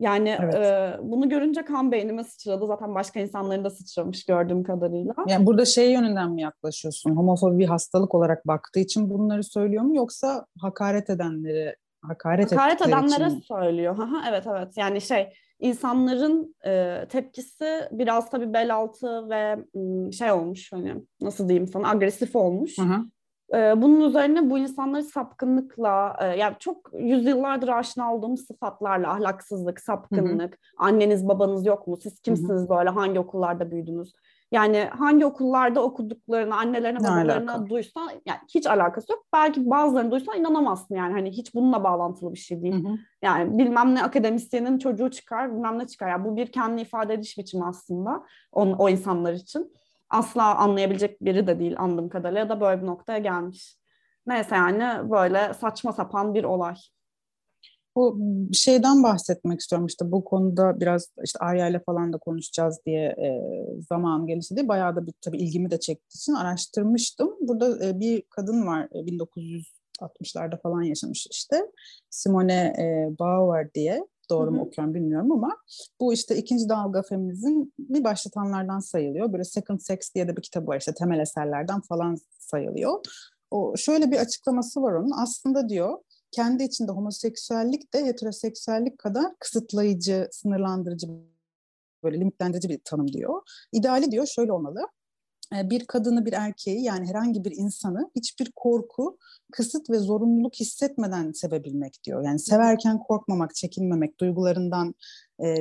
Yani 0.00 0.36
evet. 0.40 0.54
e, 0.54 0.96
bunu 1.02 1.28
görünce 1.28 1.64
kan 1.64 1.92
beynime 1.92 2.24
sıçradı. 2.24 2.66
Zaten 2.66 2.94
başka 2.94 3.20
insanların 3.20 3.64
da 3.64 3.70
sıçramış 3.70 4.24
gördüğüm 4.26 4.62
kadarıyla. 4.62 5.14
Yani 5.28 5.46
burada 5.46 5.64
şey 5.64 5.92
yönünden 5.92 6.30
mi 6.30 6.42
yaklaşıyorsun? 6.42 7.16
Homofobi 7.16 7.58
bir 7.58 7.66
hastalık 7.66 8.14
olarak 8.14 8.46
baktığı 8.46 8.80
için 8.80 9.10
bunları 9.10 9.44
söylüyor 9.44 9.82
mu? 9.82 9.96
Yoksa 9.96 10.46
hakaret 10.60 11.10
edenleri 11.10 11.76
hakaret, 12.02 12.52
hakaret 12.52 12.82
edenlere 12.82 13.26
için. 13.26 13.40
söylüyor. 13.40 13.98
evet 14.28 14.46
evet 14.46 14.76
yani 14.76 15.00
şey 15.00 15.32
insanların 15.60 16.56
e, 16.66 17.04
tepkisi 17.08 17.88
biraz 17.90 18.30
tabii 18.30 18.52
bel 18.52 18.74
altı 18.74 19.30
ve 19.30 19.64
şey 20.12 20.32
olmuş 20.32 20.72
hani 20.72 20.94
nasıl 21.20 21.48
diyeyim 21.48 21.68
sana 21.68 21.90
agresif 21.90 22.36
olmuş. 22.36 22.78
Hı 22.78 22.82
hı. 22.82 23.04
E, 23.54 23.82
bunun 23.82 24.08
üzerine 24.08 24.50
bu 24.50 24.58
insanları 24.58 25.02
sapkınlıkla 25.02 26.16
e, 26.20 26.24
yani 26.24 26.56
çok 26.58 26.90
yüzyıllardır 26.98 27.68
aşina 27.68 28.14
olduğum 28.14 28.36
sıfatlarla 28.36 29.12
ahlaksızlık, 29.12 29.80
sapkınlık, 29.80 30.52
hı 30.52 30.56
hı. 30.56 30.86
anneniz 30.86 31.28
babanız 31.28 31.66
yok 31.66 31.86
mu? 31.86 31.96
Siz 31.96 32.20
kimsiniz 32.20 32.60
hı 32.60 32.64
hı. 32.64 32.68
böyle 32.68 32.90
hangi 32.90 33.20
okullarda 33.20 33.70
büyüdünüz? 33.70 34.12
Yani 34.52 34.88
hangi 34.98 35.26
okullarda 35.26 35.82
okuduklarını 35.82 36.56
annelerine 36.56 37.00
babalarına 37.00 37.68
duysan 37.68 38.10
yani 38.26 38.38
hiç 38.54 38.66
alakası 38.66 39.12
yok. 39.12 39.24
Belki 39.32 39.70
bazılarını 39.70 40.10
duysan 40.10 40.38
inanamazsın 40.38 40.94
yani 40.94 41.12
hani 41.12 41.30
hiç 41.30 41.54
bununla 41.54 41.84
bağlantılı 41.84 42.32
bir 42.32 42.38
şey 42.38 42.62
değil. 42.62 42.84
Hı 42.84 42.88
hı. 42.88 42.96
Yani 43.22 43.58
bilmem 43.58 43.94
ne 43.94 44.02
akademisyenin 44.02 44.78
çocuğu 44.78 45.10
çıkar 45.10 45.54
bilmem 45.54 45.78
ne 45.78 45.86
çıkar. 45.86 46.08
Yani 46.08 46.24
bu 46.24 46.36
bir 46.36 46.52
kendi 46.52 46.82
ifade 46.82 47.14
ediş 47.14 47.38
biçimi 47.38 47.64
aslında 47.64 48.24
o, 48.52 48.62
o 48.62 48.88
insanlar 48.88 49.32
için. 49.32 49.72
Asla 50.10 50.54
anlayabilecek 50.54 51.20
biri 51.20 51.46
de 51.46 51.58
değil 51.58 51.74
anladığım 51.78 52.08
kadarıyla 52.08 52.40
ya 52.40 52.48
da 52.48 52.60
böyle 52.60 52.82
bir 52.82 52.86
noktaya 52.86 53.18
gelmiş. 53.18 53.78
Neyse 54.26 54.56
yani 54.56 55.10
böyle 55.10 55.54
saçma 55.54 55.92
sapan 55.92 56.34
bir 56.34 56.44
olay. 56.44 56.74
Bu 57.98 58.18
şeyden 58.52 59.02
bahsetmek 59.02 59.60
istiyorum 59.60 59.86
işte 59.86 60.12
bu 60.12 60.24
konuda 60.24 60.80
biraz 60.80 61.08
işte 61.24 61.38
Arya 61.38 61.68
ile 61.68 61.80
falan 61.86 62.12
da 62.12 62.18
konuşacağız 62.18 62.78
diye 62.86 63.04
e, 63.04 63.40
zaman 63.88 64.26
gelişti 64.26 64.56
diye 64.56 64.68
bayağı 64.68 64.96
da 64.96 65.06
bir, 65.06 65.14
tabii 65.20 65.38
ilgimi 65.38 65.70
de 65.70 65.80
çektiği 65.80 66.16
için 66.16 66.32
araştırmıştım. 66.32 67.34
Burada 67.40 67.86
e, 67.86 68.00
bir 68.00 68.22
kadın 68.30 68.66
var 68.66 68.88
e, 68.92 68.98
1960'larda 68.98 70.60
falan 70.62 70.82
yaşamış 70.82 71.26
işte 71.30 71.66
Simone 72.10 72.74
e, 72.78 73.18
Bauer 73.18 73.74
diye 73.74 74.06
doğru 74.30 74.50
mu 74.50 74.62
okuyorum 74.62 74.94
bilmiyorum 74.94 75.32
ama 75.32 75.56
bu 76.00 76.12
işte 76.12 76.36
ikinci 76.36 76.68
dalga 76.68 77.02
feminizm 77.02 77.64
bir 77.78 78.04
başlatanlardan 78.04 78.78
sayılıyor. 78.80 79.32
Böyle 79.32 79.44
Second 79.44 79.80
Sex 79.80 80.14
diye 80.14 80.28
de 80.28 80.36
bir 80.36 80.42
kitabı 80.42 80.66
var 80.66 80.78
işte 80.78 80.94
temel 80.94 81.18
eserlerden 81.18 81.80
falan 81.80 82.16
sayılıyor. 82.38 83.00
O 83.50 83.76
şöyle 83.76 84.10
bir 84.10 84.16
açıklaması 84.16 84.82
var 84.82 84.92
onun. 84.92 85.22
Aslında 85.22 85.68
diyor 85.68 85.98
kendi 86.30 86.64
içinde 86.64 86.92
homoseksüellik 86.92 87.94
de 87.94 88.06
heteroseksüellik 88.06 88.98
kadar 88.98 89.34
kısıtlayıcı, 89.38 90.28
sınırlandırıcı, 90.32 91.08
böyle 92.02 92.20
limitlendirici 92.20 92.68
bir 92.68 92.80
tanım 92.84 93.12
diyor. 93.12 93.42
İdeali 93.72 94.10
diyor 94.10 94.26
şöyle 94.26 94.52
olmalı. 94.52 94.80
Bir 95.52 95.84
kadını, 95.84 96.26
bir 96.26 96.32
erkeği 96.32 96.82
yani 96.82 97.08
herhangi 97.08 97.44
bir 97.44 97.52
insanı 97.56 98.10
hiçbir 98.16 98.52
korku, 98.56 99.18
kısıt 99.52 99.90
ve 99.90 99.98
zorunluluk 99.98 100.54
hissetmeden 100.54 101.32
sevebilmek 101.32 102.04
diyor. 102.04 102.24
Yani 102.24 102.38
severken 102.38 102.98
korkmamak, 102.98 103.54
çekinmemek, 103.54 104.20
duygularından 104.20 104.94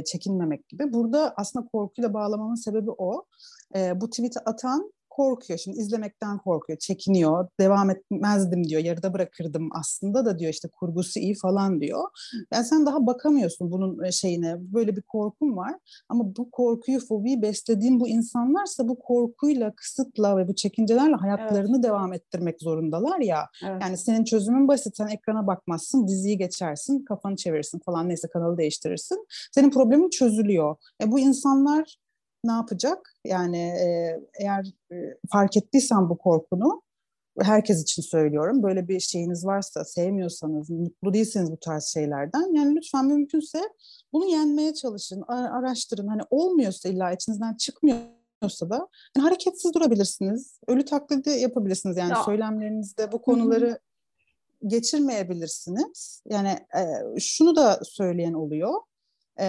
çekinmemek 0.06 0.70
gibi. 0.70 0.94
Burada 0.94 1.34
aslında 1.38 1.68
korkuyla 1.68 2.14
bağlamamın 2.14 2.56
sebebi 2.56 2.92
o. 2.92 3.26
E, 3.76 4.02
bu 4.02 4.10
tweet'i 4.10 4.40
atan 4.40 4.94
korkuyor. 5.18 5.60
Şimdi 5.60 5.78
izlemekten 5.78 6.38
korkuyor, 6.38 6.80
çekiniyor. 6.80 7.48
Devam 7.60 7.90
etmezdim 7.90 8.64
diyor. 8.64 8.82
Yarıda 8.82 9.14
bırakırdım 9.14 9.70
aslında 9.72 10.26
da 10.26 10.40
diyor 10.40 10.54
işte 10.54 10.68
kurgusu 10.68 11.20
iyi 11.20 11.36
falan 11.36 11.82
diyor. 11.82 12.04
Yani 12.54 12.66
sen 12.66 12.86
daha 12.86 13.08
bakamıyorsun 13.08 13.72
bunun 13.72 14.04
e, 14.04 14.12
şeyine. 14.12 14.56
Böyle 14.60 14.96
bir 14.96 15.02
korkun 15.02 15.58
var. 15.58 15.76
Ama 16.10 16.36
bu 16.36 16.52
korkuyu, 16.52 17.00
fobiyi 17.00 17.42
beslediğin 17.42 18.00
bu 18.00 18.08
insanlarsa 18.08 18.88
bu 18.88 19.00
korkuyla, 19.00 19.74
kısıtla 19.76 20.38
ve 20.38 20.48
bu 20.48 20.56
çekincelerle 20.56 21.16
hayatlarını 21.16 21.76
evet. 21.76 21.84
devam 21.84 22.14
ettirmek 22.14 22.62
zorundalar 22.62 23.20
ya. 23.20 23.48
Evet. 23.66 23.82
Yani 23.82 23.98
senin 23.98 24.24
çözümün 24.24 24.68
basit. 24.68 24.98
Sen 24.98 25.08
ekrana 25.08 25.48
bakmazsın, 25.48 26.08
diziyi 26.08 26.38
geçersin, 26.38 27.06
kafanı 27.06 27.36
çevirirsin 27.36 27.80
falan 27.80 28.10
neyse 28.10 28.28
kanalı 28.28 28.58
değiştirirsin. 28.58 29.28
Senin 29.52 29.72
problemin 29.72 30.10
çözülüyor. 30.10 30.76
E 31.02 31.12
bu 31.12 31.20
insanlar 31.20 31.98
ne 32.48 32.52
yapacak? 32.52 33.14
Yani 33.26 33.58
e, 33.58 34.20
eğer 34.40 34.66
e, 34.92 34.96
fark 35.32 35.58
ettiysen 35.58 36.10
bu 36.10 36.18
korkunu, 36.18 36.82
herkes 37.42 37.82
için 37.82 38.02
söylüyorum. 38.02 38.64
Böyle 38.64 38.88
bir 38.88 39.00
şeyiniz 39.00 39.46
varsa, 39.46 39.86
sevmiyorsanız, 39.86 40.70
mutlu 40.70 41.14
değilseniz 41.14 41.52
bu 41.52 41.58
tarz 41.58 41.86
şeylerden, 41.86 42.54
yani 42.54 42.76
lütfen 42.76 43.06
mümkünse 43.06 43.62
bunu 44.14 44.26
yenmeye 44.26 44.74
çalışın, 44.74 45.22
araştırın. 45.28 46.08
Hani 46.08 46.22
olmuyorsa 46.30 46.90
illa 46.90 47.12
içinizden 47.12 47.54
çıkmıyorsa 47.54 48.70
da 48.70 48.88
yani 49.18 49.24
hareketsiz 49.24 49.74
durabilirsiniz. 49.74 50.60
Ölü 50.68 50.86
taklidi 50.86 51.30
yapabilirsiniz. 51.30 51.98
Yani 51.98 52.10
ya. 52.10 52.24
söylemlerinizde 52.24 53.12
bu 53.12 53.22
konuları 53.22 53.80
geçirmeyebilirsiniz. 54.68 56.24
Yani 56.30 56.50
e, 56.50 57.20
şunu 57.20 57.56
da 57.56 57.80
söyleyen 57.84 58.34
oluyor. 58.34 58.74
E, 59.40 59.46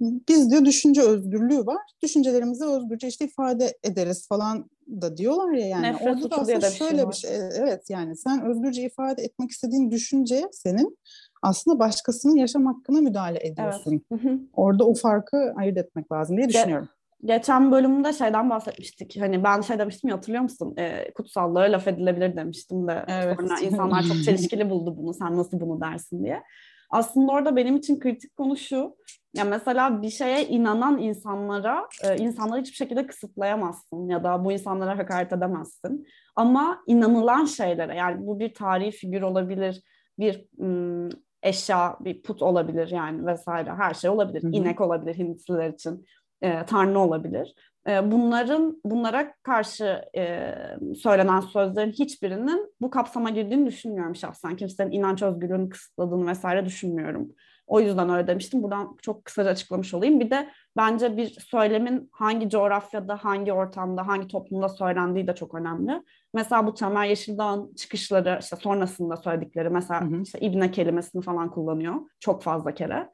biz 0.00 0.50
diyor 0.50 0.64
düşünce 0.64 1.02
özgürlüğü 1.02 1.66
var. 1.66 1.82
Düşüncelerimizi 2.02 2.64
özgürce 2.64 3.08
işte 3.08 3.24
ifade 3.24 3.78
ederiz 3.82 4.28
falan 4.28 4.70
da 5.02 5.16
diyorlar 5.16 5.52
ya 5.52 5.66
yani. 5.66 5.82
Nefret 5.82 6.08
Orada 6.08 6.30
da 6.30 6.36
aslında 6.36 6.70
şey 6.70 6.88
şöyle 6.88 7.08
bir 7.08 7.14
şey, 7.14 7.30
bir 7.30 7.36
şey 7.36 7.48
evet 7.58 7.90
yani 7.90 8.16
sen 8.16 8.44
özgürce 8.44 8.82
ifade 8.82 9.22
etmek 9.22 9.50
istediğin 9.50 9.90
düşünce 9.90 10.48
senin 10.52 10.98
aslında 11.42 11.78
başkasının 11.78 12.36
yaşam 12.36 12.66
hakkına 12.66 13.00
müdahale 13.00 13.46
ediyorsun. 13.46 14.02
Evet. 14.12 14.40
Orada 14.52 14.84
o 14.84 14.94
farkı 14.94 15.52
ayırt 15.56 15.78
etmek 15.78 16.12
lazım 16.12 16.36
diye 16.36 16.48
düşünüyorum. 16.48 16.88
geçen 17.24 17.72
bölümde 17.72 18.12
şeyden 18.12 18.50
bahsetmiştik. 18.50 19.20
Hani 19.20 19.44
ben 19.44 19.60
şey 19.60 19.78
demiştim 19.78 20.10
ya 20.10 20.16
hatırlıyor 20.16 20.42
musun? 20.42 20.74
E, 20.76 21.12
kutsallığa 21.14 21.72
laf 21.72 21.88
edilebilir 21.88 22.36
demiştim 22.36 22.88
de. 22.88 23.04
Evet. 23.08 23.36
Sonra 23.40 23.60
insanlar 23.60 24.02
çok 24.02 24.16
çelişkili 24.24 24.70
buldu 24.70 24.96
bunu. 24.96 25.14
Sen 25.14 25.36
nasıl 25.36 25.60
bunu 25.60 25.80
dersin 25.80 26.24
diye. 26.24 26.42
Aslında 26.90 27.32
orada 27.32 27.56
benim 27.56 27.76
için 27.76 27.98
kritik 27.98 28.36
konu 28.36 28.56
şu. 28.56 28.96
Ya 29.34 29.44
mesela 29.44 30.02
bir 30.02 30.10
şeye 30.10 30.46
inanan 30.48 30.98
insanlara, 30.98 31.88
e, 32.04 32.16
insanları 32.16 32.60
hiçbir 32.60 32.76
şekilde 32.76 33.06
kısıtlayamazsın 33.06 34.08
ya 34.08 34.24
da 34.24 34.44
bu 34.44 34.52
insanlara 34.52 34.98
hakaret 34.98 35.32
edemezsin. 35.32 36.06
Ama 36.36 36.82
inanılan 36.86 37.44
şeylere 37.44 37.96
yani 37.96 38.26
bu 38.26 38.38
bir 38.40 38.54
tarihi 38.54 38.90
figür 38.90 39.22
olabilir, 39.22 39.82
bir 40.18 40.44
ım, 40.60 41.08
eşya, 41.42 41.96
bir 42.00 42.22
put 42.22 42.42
olabilir 42.42 42.88
yani 42.88 43.26
vesaire 43.26 43.70
her 43.70 43.94
şey 43.94 44.10
olabilir. 44.10 44.42
Hı 44.42 44.46
hı. 44.46 44.52
İnek 44.52 44.80
olabilir 44.80 45.18
Hintliler 45.18 45.72
için, 45.72 46.06
e, 46.42 46.64
tanrı 46.66 46.98
olabilir. 46.98 47.54
E, 47.88 48.10
bunların 48.10 48.80
bunlara 48.84 49.34
karşı 49.42 50.02
e, 50.16 50.54
söylenen 50.96 51.40
sözlerin 51.40 51.92
hiçbirinin 51.92 52.74
bu 52.80 52.90
kapsama 52.90 53.30
girdiğini 53.30 53.66
düşünmüyorum 53.66 54.16
şahsen. 54.16 54.56
Kimsenin 54.56 54.92
inanç 54.92 55.22
özgürlüğünü 55.22 55.68
kısıtladığını 55.68 56.26
vesaire 56.26 56.64
düşünmüyorum. 56.64 57.28
O 57.66 57.80
yüzden 57.80 58.10
öyle 58.10 58.26
demiştim. 58.26 58.62
Buradan 58.62 58.96
çok 59.02 59.24
kısaca 59.24 59.50
açıklamış 59.50 59.94
olayım. 59.94 60.20
Bir 60.20 60.30
de 60.30 60.50
bence 60.76 61.16
bir 61.16 61.26
söylemin 61.26 62.08
hangi 62.12 62.50
coğrafyada, 62.50 63.16
hangi 63.16 63.52
ortamda, 63.52 64.06
hangi 64.06 64.28
toplumda 64.28 64.68
söylendiği 64.68 65.26
de 65.26 65.34
çok 65.34 65.54
önemli. 65.54 66.02
Mesela 66.34 66.66
bu 66.66 66.74
Temel 66.74 67.08
Yeşildağ'ın 67.08 67.74
çıkışları, 67.74 68.38
işte 68.40 68.56
sonrasında 68.56 69.16
söyledikleri, 69.16 69.70
mesela 69.70 70.00
hı 70.00 70.04
hı. 70.04 70.22
işte 70.22 70.40
İbne 70.40 70.70
kelimesini 70.70 71.22
falan 71.22 71.50
kullanıyor 71.50 71.94
çok 72.20 72.42
fazla 72.42 72.74
kere. 72.74 73.10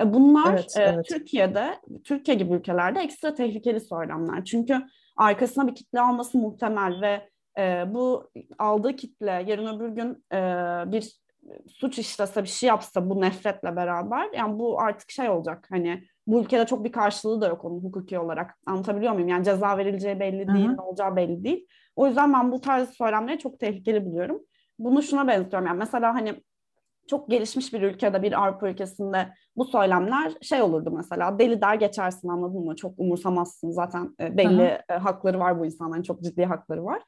E, 0.00 0.14
bunlar 0.14 0.54
evet, 0.54 0.76
e, 0.76 0.82
evet. 0.82 1.06
Türkiye'de, 1.08 1.80
Türkiye 2.04 2.36
gibi 2.36 2.54
ülkelerde 2.54 3.00
ekstra 3.00 3.34
tehlikeli 3.34 3.80
söylemler. 3.80 4.44
Çünkü 4.44 4.82
arkasına 5.16 5.66
bir 5.66 5.74
kitle 5.74 6.00
alması 6.00 6.38
muhtemel 6.38 7.00
ve 7.00 7.28
e, 7.62 7.94
bu 7.94 8.30
aldığı 8.58 8.96
kitle 8.96 9.44
yarın 9.46 9.76
öbür 9.76 9.88
gün 9.88 10.24
e, 10.32 10.38
bir 10.92 11.18
suç 11.68 11.98
işlese 11.98 12.42
bir 12.42 12.48
şey 12.48 12.68
yapsa 12.68 13.10
bu 13.10 13.20
nefretle 13.20 13.76
beraber 13.76 14.28
yani 14.34 14.58
bu 14.58 14.80
artık 14.80 15.10
şey 15.10 15.28
olacak 15.28 15.66
hani 15.70 16.04
bu 16.26 16.40
ülkede 16.40 16.66
çok 16.66 16.84
bir 16.84 16.92
karşılığı 16.92 17.40
da 17.40 17.48
yok 17.48 17.64
onun 17.64 17.80
hukuki 17.80 18.18
olarak 18.18 18.58
anlatabiliyor 18.66 19.12
muyum? 19.12 19.28
Yani 19.28 19.44
ceza 19.44 19.78
verileceği 19.78 20.20
belli 20.20 20.48
değil, 20.48 20.66
Hı-hı. 20.66 20.76
ne 20.76 20.80
olacağı 20.80 21.16
belli 21.16 21.44
değil. 21.44 21.66
O 21.96 22.06
yüzden 22.06 22.32
ben 22.32 22.52
bu 22.52 22.60
tarz 22.60 22.90
söylemleri 22.90 23.38
çok 23.38 23.60
tehlikeli 23.60 24.04
buluyorum. 24.04 24.40
Bunu 24.78 25.02
şuna 25.02 25.28
benziyorum 25.28 25.66
yani 25.66 25.78
mesela 25.78 26.14
hani 26.14 26.42
çok 27.08 27.30
gelişmiş 27.30 27.72
bir 27.72 27.82
ülkede, 27.82 28.22
bir 28.22 28.42
Avrupa 28.44 28.68
ülkesinde 28.68 29.28
bu 29.56 29.64
söylemler 29.64 30.32
şey 30.42 30.62
olurdu 30.62 30.90
mesela 30.90 31.38
deli 31.38 31.60
der 31.60 31.74
geçersin 31.74 32.28
anladın 32.28 32.64
mı? 32.64 32.76
Çok 32.76 32.98
umursamazsın 32.98 33.70
zaten 33.70 34.16
e, 34.20 34.36
belli 34.36 34.80
Aha. 34.90 35.04
hakları 35.04 35.38
var 35.38 35.60
bu 35.60 35.66
insanların 35.66 36.02
çok 36.02 36.22
ciddi 36.22 36.44
hakları 36.44 36.84
var. 36.84 37.02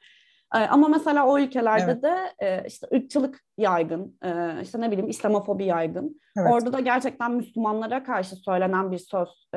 E, 0.55 0.57
ama 0.57 0.87
mesela 0.87 1.27
o 1.27 1.39
ülkelerde 1.39 1.91
evet. 1.91 2.03
de 2.03 2.45
e, 2.45 2.67
işte 2.67 2.87
ırkçılık 2.93 3.39
yaygın, 3.57 4.19
işte 4.61 4.81
ne 4.81 4.91
bileyim 4.91 5.09
İslamofobi 5.09 5.65
yaygın. 5.65 6.21
Evet. 6.37 6.51
Orada 6.53 6.73
da 6.73 6.79
gerçekten 6.79 7.31
Müslümanlara 7.31 8.03
karşı 8.03 8.35
söylenen 8.35 8.91
bir 8.91 8.97
söz 8.97 9.49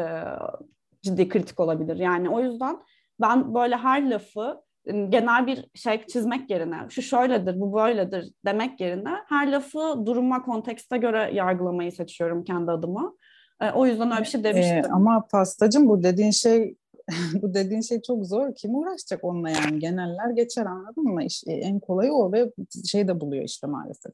ciddi 1.02 1.28
kritik 1.28 1.60
olabilir. 1.60 1.96
Yani 1.96 2.28
o 2.28 2.40
yüzden 2.40 2.76
ben 3.20 3.54
böyle 3.54 3.76
her 3.76 4.10
lafı 4.10 4.60
genel 4.86 5.46
bir 5.46 5.66
şey 5.74 6.06
çizmek 6.06 6.50
yerine 6.50 6.76
şu 6.88 7.02
şöyledir, 7.02 7.60
bu 7.60 7.74
böyledir 7.74 8.32
demek 8.44 8.80
yerine 8.80 9.10
her 9.28 9.52
lafı 9.52 10.06
duruma, 10.06 10.42
kontekste 10.42 10.96
göre 10.96 11.30
yargılamayı 11.34 11.92
seçiyorum 11.92 12.44
kendi 12.44 12.70
adıma. 12.70 13.14
E, 13.60 13.70
o 13.70 13.86
yüzden 13.86 14.10
öyle 14.10 14.20
bir 14.20 14.26
şey 14.26 14.44
demiştim. 14.44 14.76
E, 14.76 14.88
ama 14.92 15.26
pastacım 15.30 15.88
bu 15.88 16.02
dediğin 16.02 16.30
şey 16.30 16.76
bu 17.42 17.54
dediğin 17.54 17.80
şey 17.80 18.02
çok 18.02 18.26
zor. 18.26 18.54
Kim 18.54 18.74
uğraşacak 18.74 19.24
onunla 19.24 19.50
yani? 19.50 19.78
Geneller 19.78 20.30
geçer 20.30 20.66
anladın 20.66 21.04
mı? 21.04 21.24
İşte 21.24 21.52
en 21.52 21.80
kolayı 21.80 22.12
o 22.12 22.32
ve 22.32 22.52
şey 22.86 23.08
de 23.08 23.20
buluyor 23.20 23.44
işte 23.44 23.66
maalesef. 23.66 24.12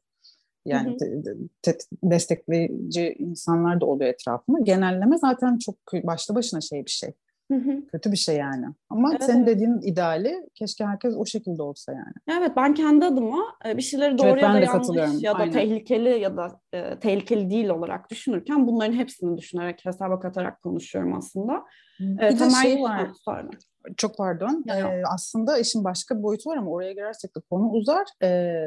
Yani 0.66 0.96
hı 1.00 1.06
hı. 1.06 1.48
Te, 1.62 1.78
destekleyici 2.02 3.14
insanlar 3.18 3.80
da 3.80 3.86
oluyor 3.86 4.10
etrafında. 4.10 4.58
Genelleme 4.60 5.18
zaten 5.18 5.58
çok 5.58 5.76
başlı 6.04 6.34
başına 6.34 6.60
şey 6.60 6.84
bir 6.84 6.90
şey. 6.90 7.12
Hı 7.50 7.54
hı. 7.54 7.86
Kötü 7.92 8.12
bir 8.12 8.16
şey 8.16 8.36
yani. 8.36 8.66
Ama 8.90 9.10
evet, 9.10 9.22
senin 9.22 9.38
evet. 9.38 9.56
dediğin 9.56 9.80
ideali 9.80 10.48
keşke 10.54 10.84
herkes 10.84 11.14
o 11.16 11.26
şekilde 11.26 11.62
olsa 11.62 11.92
yani. 11.92 12.40
Evet 12.40 12.52
ben 12.56 12.74
kendi 12.74 13.04
adıma 13.04 13.38
e, 13.66 13.76
bir 13.76 13.82
şeyleri 13.82 14.18
doğru 14.18 14.28
evet, 14.28 14.42
ya 14.42 14.54
da 14.54 14.60
yanlış 14.60 15.22
ya 15.22 15.34
da 15.34 15.38
Aynen. 15.38 15.52
tehlikeli 15.52 16.20
ya 16.20 16.36
da 16.36 16.60
e, 16.72 16.98
tehlikeli 16.98 17.50
değil 17.50 17.68
olarak 17.68 18.10
düşünürken 18.10 18.66
bunların 18.66 18.92
hepsini 18.92 19.38
düşünerek 19.38 19.84
hesaba 19.84 20.20
katarak 20.20 20.62
konuşuyorum 20.62 21.14
aslında. 21.14 21.64
Bir 22.00 22.22
e, 22.22 22.38
de 22.38 22.50
şey 22.50 22.82
var. 22.82 23.08
Sonra. 23.24 23.50
Çok 23.96 24.16
pardon. 24.16 24.64
Ee, 24.68 25.02
aslında 25.14 25.58
işin 25.58 25.84
başka 25.84 26.18
bir 26.18 26.22
boyutu 26.22 26.50
var 26.50 26.56
ama 26.56 26.70
oraya 26.70 26.92
girersek 26.92 27.36
de 27.36 27.40
konu 27.50 27.70
uzar. 27.70 28.04
Ee, 28.22 28.64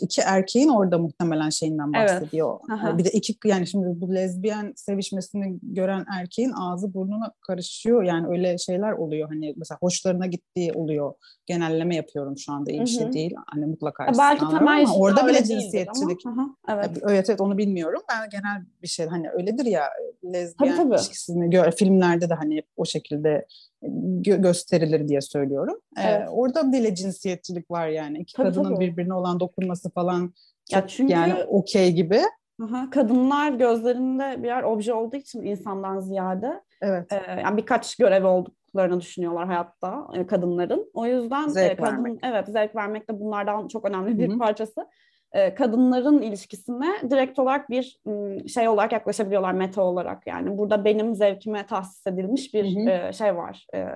iki 0.00 0.20
erkeğin 0.20 0.68
orada 0.68 0.98
muhtemelen 0.98 1.50
şeyinden 1.50 1.92
bahsediyor. 1.92 2.58
Evet. 2.84 2.98
Bir 2.98 3.04
de 3.04 3.10
iki 3.10 3.36
yani 3.44 3.66
şimdi 3.66 4.00
bu 4.00 4.14
lezbiyen 4.14 4.72
sevişmesini 4.76 5.58
gören 5.62 6.04
erkeğin 6.18 6.52
ağzı 6.52 6.94
burnuna 6.94 7.32
karışıyor. 7.40 8.02
Yani 8.02 8.26
öyle 8.28 8.58
şeyler 8.58 8.92
oluyor. 8.92 9.28
Hani 9.28 9.54
mesela 9.56 9.78
hoşlarına 9.80 10.26
gittiği 10.26 10.72
oluyor. 10.72 11.14
Genelleme 11.46 11.96
yapıyorum 11.96 12.38
şu 12.38 12.52
anda 12.52 12.70
iyi 12.70 12.80
bir 12.80 12.86
şey 12.86 13.12
değil. 13.12 13.34
Hani 13.46 13.66
mutlaka 13.66 14.06
Belki 14.18 14.48
temel 14.48 14.84
ama 14.84 14.94
orada 14.94 15.28
bile 15.28 15.44
cinsiyetçilik. 15.44 16.20
Evet. 16.68 16.90
evet 17.02 17.30
evet 17.30 17.40
onu 17.40 17.58
bilmiyorum. 17.58 18.02
Ben 18.10 18.30
genel 18.30 18.62
bir 18.82 18.88
şey 18.88 19.06
hani 19.06 19.30
öyledir 19.30 19.64
ya 19.64 19.82
lezbiyen 20.24 20.76
tabii, 20.76 20.88
tabii. 20.88 20.94
ilişkisini 20.94 21.50
gör, 21.50 21.72
filmlerde 21.72 22.28
de 22.28 22.34
hani 22.34 22.62
o 22.76 22.84
şekilde 22.84 23.46
gö- 23.82 24.42
gösterilir 24.42 25.08
diye 25.08 25.20
söylüyorum. 25.20 25.80
Ee, 25.98 26.02
evet. 26.02 26.22
Ee, 26.26 26.28
orada 26.28 26.72
bile 26.72 26.94
cinsiyetçilik 26.94 27.70
var 27.70 27.88
yani. 27.88 28.18
İki 28.18 28.36
tabii, 28.36 28.48
kadının 28.48 28.74
tabii. 28.74 28.80
birbirine 28.80 29.14
olan 29.14 29.40
dokunması 29.40 29.90
falan 29.90 30.34
çok 30.70 30.82
ya 30.82 30.86
çünkü, 30.86 31.12
yani 31.12 31.44
okey 31.44 31.92
gibi. 31.92 32.20
Aha, 32.64 32.90
kadınlar 32.90 33.52
gözlerinde 33.52 34.42
birer 34.42 34.62
obje 34.62 34.94
olduğu 34.94 35.16
için 35.16 35.42
insandan 35.42 36.00
ziyade 36.00 36.62
evet. 36.82 37.12
e, 37.12 37.40
yani 37.40 37.56
birkaç 37.56 37.96
görev 37.96 38.24
olduklarını 38.24 39.00
düşünüyorlar 39.00 39.46
hayatta 39.46 40.08
e, 40.14 40.26
kadınların. 40.26 40.90
O 40.94 41.06
yüzden 41.06 41.48
zevk 41.48 41.72
e, 41.72 41.76
kadın 41.76 42.04
vermek. 42.04 42.18
evet 42.22 42.46
zevk 42.48 42.76
vermek 42.76 43.10
de 43.10 43.20
bunlardan 43.20 43.68
çok 43.68 43.84
önemli 43.84 44.18
bir 44.18 44.28
Hı-hı. 44.28 44.38
parçası. 44.38 44.86
E, 45.32 45.54
kadınların 45.54 46.22
ilişkisine 46.22 47.10
direkt 47.10 47.38
olarak 47.38 47.70
bir 47.70 48.00
şey 48.48 48.68
olarak 48.68 48.92
yaklaşabiliyorlar 48.92 49.52
meta 49.52 49.82
olarak 49.82 50.26
yani 50.26 50.58
burada 50.58 50.84
benim 50.84 51.14
zevkime 51.14 51.66
tahsis 51.66 52.06
edilmiş 52.06 52.54
bir 52.54 52.76
hı 52.76 52.80
hı. 52.80 53.08
E, 53.08 53.12
şey 53.12 53.36
var 53.36 53.66
e, 53.74 53.86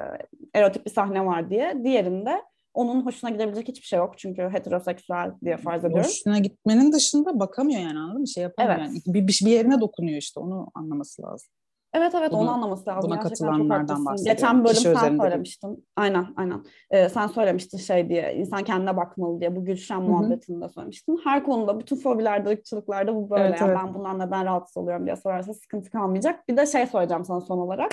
erotik 0.55 0.87
bir 0.87 0.91
sahne 0.91 1.27
var 1.27 1.51
diye 1.51 1.85
diğerinde 1.85 2.43
onun 2.75 3.07
hoşuna 3.07 3.31
gidebilecek 3.31 3.69
hiçbir 3.69 3.87
şey 3.87 3.99
yok 3.99 4.19
çünkü 4.19 4.43
heteroseksüel 4.43 5.33
diye 5.45 5.57
farz 5.57 5.85
ediyorum. 5.85 6.09
Hoşuna 6.09 6.39
gitmenin 6.39 6.93
dışında 6.93 7.41
bakamıyor 7.41 7.81
yani 7.81 7.99
anladın 7.99 8.21
mı? 8.21 8.29
Şey 8.29 8.43
yapamıyor 8.43 8.79
evet. 8.79 8.89
yani 8.89 9.01
bir, 9.07 9.47
bir 9.47 9.51
yerine 9.51 9.81
dokunuyor 9.81 10.19
işte 10.19 10.41
onu 10.41 10.69
anlaması 10.75 11.23
lazım. 11.23 11.49
Evet 11.97 12.15
evet 12.15 12.33
bunu, 12.33 12.41
onu 12.41 12.51
anlaması 12.51 12.91
lazım. 12.91 13.11
Buna 13.11 13.21
katılanlardan 13.21 14.07
bahsediyorum. 14.07 14.37
Geçen 14.37 14.65
bölüm 14.65 14.75
Kişi 14.75 14.95
sen 14.95 15.19
söylemiştin. 15.19 15.87
Aynen 15.97 16.27
aynen. 16.37 16.65
Ee, 16.91 17.09
sen 17.09 17.27
söylemiştin 17.27 17.79
şey 17.79 18.09
diye 18.09 18.35
insan 18.35 18.65
kendine 18.65 18.97
bakmalı 18.97 19.41
diye 19.41 19.57
bu 19.57 19.65
Gülşen 19.65 20.03
muhabbetinde 20.03 20.69
söylemiştin. 20.69 21.21
Her 21.25 21.45
konuda 21.45 21.81
bütün 21.81 21.97
fobilerde, 21.97 22.49
ırkçılıklarda 22.49 23.15
bu 23.15 23.31
böyle. 23.31 23.45
Evet, 23.45 23.61
yani 23.61 23.71
evet. 23.71 23.81
Ben 23.85 23.95
bundan 23.95 24.19
neden 24.19 24.45
rahatsız 24.45 24.77
oluyorum 24.77 25.07
diye 25.07 25.17
sorarsa 25.17 25.55
sıkıntı 25.55 25.91
kalmayacak. 25.91 26.49
Bir 26.49 26.57
de 26.57 26.67
şey 26.67 26.87
söyleyeceğim 26.87 27.25
sana 27.25 27.41
son 27.41 27.59
olarak. 27.59 27.91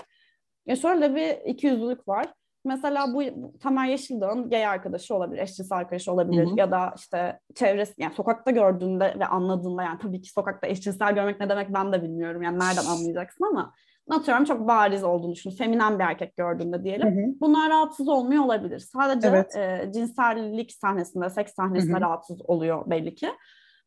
Ya 0.65 0.75
şöyle 0.75 1.15
bir 1.15 1.49
ikiyüzlülük 1.51 2.07
var. 2.07 2.27
Mesela 2.65 3.13
bu, 3.13 3.23
Tamer 3.59 3.87
Yeşildağ'ın 3.87 4.49
gay 4.49 4.65
arkadaşı 4.65 5.15
olabilir, 5.15 5.41
eşcinsel 5.41 5.77
arkadaşı 5.77 6.11
olabilir 6.11 6.45
Hı-hı. 6.45 6.59
ya 6.59 6.71
da 6.71 6.93
işte 6.97 7.39
çevresi 7.55 7.93
yani 7.97 8.13
sokakta 8.13 8.51
gördüğünde 8.51 9.15
ve 9.19 9.25
anladığında 9.25 9.83
yani 9.83 9.99
tabii 9.99 10.21
ki 10.21 10.29
sokakta 10.29 10.67
eşcinsel 10.67 11.15
görmek 11.15 11.39
ne 11.39 11.49
demek 11.49 11.73
ben 11.73 11.93
de 11.93 12.03
bilmiyorum 12.03 12.41
yani 12.41 12.59
nereden 12.59 12.85
anlayacaksın 12.85 13.45
ama 13.45 13.73
atıyorum 14.09 14.43
çok 14.43 14.67
bariz 14.67 15.03
olduğunu 15.03 15.33
düşün. 15.33 15.51
Feminen 15.51 15.99
bir 15.99 16.03
erkek 16.03 16.37
gördüğünde 16.37 16.83
diyelim. 16.83 17.07
Hı 17.07 17.21
hı. 17.21 17.35
Bunlar 17.41 17.69
rahatsız 17.69 18.07
olmuyor 18.07 18.43
olabilir. 18.43 18.79
Sadece 18.79 19.27
evet. 19.27 19.55
e, 19.55 19.91
cinsellik 19.93 20.71
sahnesinde, 20.71 21.29
seks 21.29 21.53
sahnesinde 21.53 21.93
hı 21.93 21.97
hı. 21.97 22.01
rahatsız 22.01 22.41
oluyor 22.41 22.89
belli 22.89 23.15
ki. 23.15 23.29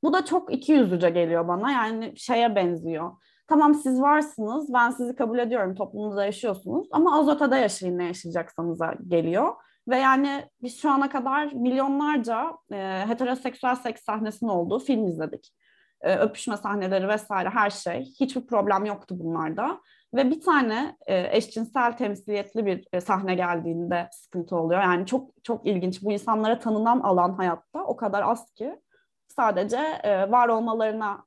Bu 0.02 0.12
da 0.12 0.24
çok 0.24 0.54
iki 0.54 0.72
yüzlüce 0.72 1.10
geliyor 1.10 1.48
bana. 1.48 1.72
Yani 1.72 2.12
şeye 2.16 2.56
benziyor. 2.56 3.12
Tamam 3.48 3.74
siz 3.74 4.00
varsınız, 4.00 4.72
ben 4.74 4.90
sizi 4.90 5.16
kabul 5.16 5.38
ediyorum, 5.38 5.74
toplumda 5.74 6.24
yaşıyorsunuz 6.24 6.88
ama 6.90 7.18
az 7.18 7.28
ötede 7.28 7.56
yaşayın 7.56 7.98
ne 7.98 8.04
yaşayacaksanıza 8.04 8.94
geliyor. 9.08 9.54
Ve 9.88 9.96
yani 9.96 10.44
biz 10.62 10.80
şu 10.80 10.90
ana 10.90 11.08
kadar 11.08 11.52
milyonlarca 11.52 12.52
e, 12.72 13.04
heteroseksüel 13.06 13.74
seks 13.74 14.04
sahnesinin 14.04 14.50
olduğu 14.50 14.78
film 14.78 15.06
izledik. 15.06 15.52
E, 16.00 16.16
öpüşme 16.16 16.56
sahneleri 16.56 17.08
vesaire 17.08 17.48
her 17.48 17.70
şey. 17.70 18.04
Hiçbir 18.20 18.46
problem 18.46 18.84
yoktu 18.84 19.14
bunlarda. 19.18 19.80
Ve 20.16 20.30
bir 20.30 20.40
tane 20.40 20.96
e, 21.06 21.36
eşcinsel 21.36 21.96
temsiliyetli 21.96 22.66
bir 22.66 22.84
e, 22.92 23.00
sahne 23.00 23.34
geldiğinde 23.34 24.08
sıkıntı 24.12 24.56
oluyor. 24.56 24.82
Yani 24.82 25.06
çok 25.06 25.30
çok 25.44 25.66
ilginç. 25.66 26.02
Bu 26.02 26.12
insanlara 26.12 26.58
tanınan 26.58 27.00
alan 27.00 27.32
hayatta 27.32 27.84
o 27.84 27.96
kadar 27.96 28.22
az 28.22 28.52
ki 28.52 28.80
sadece 29.28 29.78
e, 30.02 30.30
var 30.30 30.48
olmalarına 30.48 31.24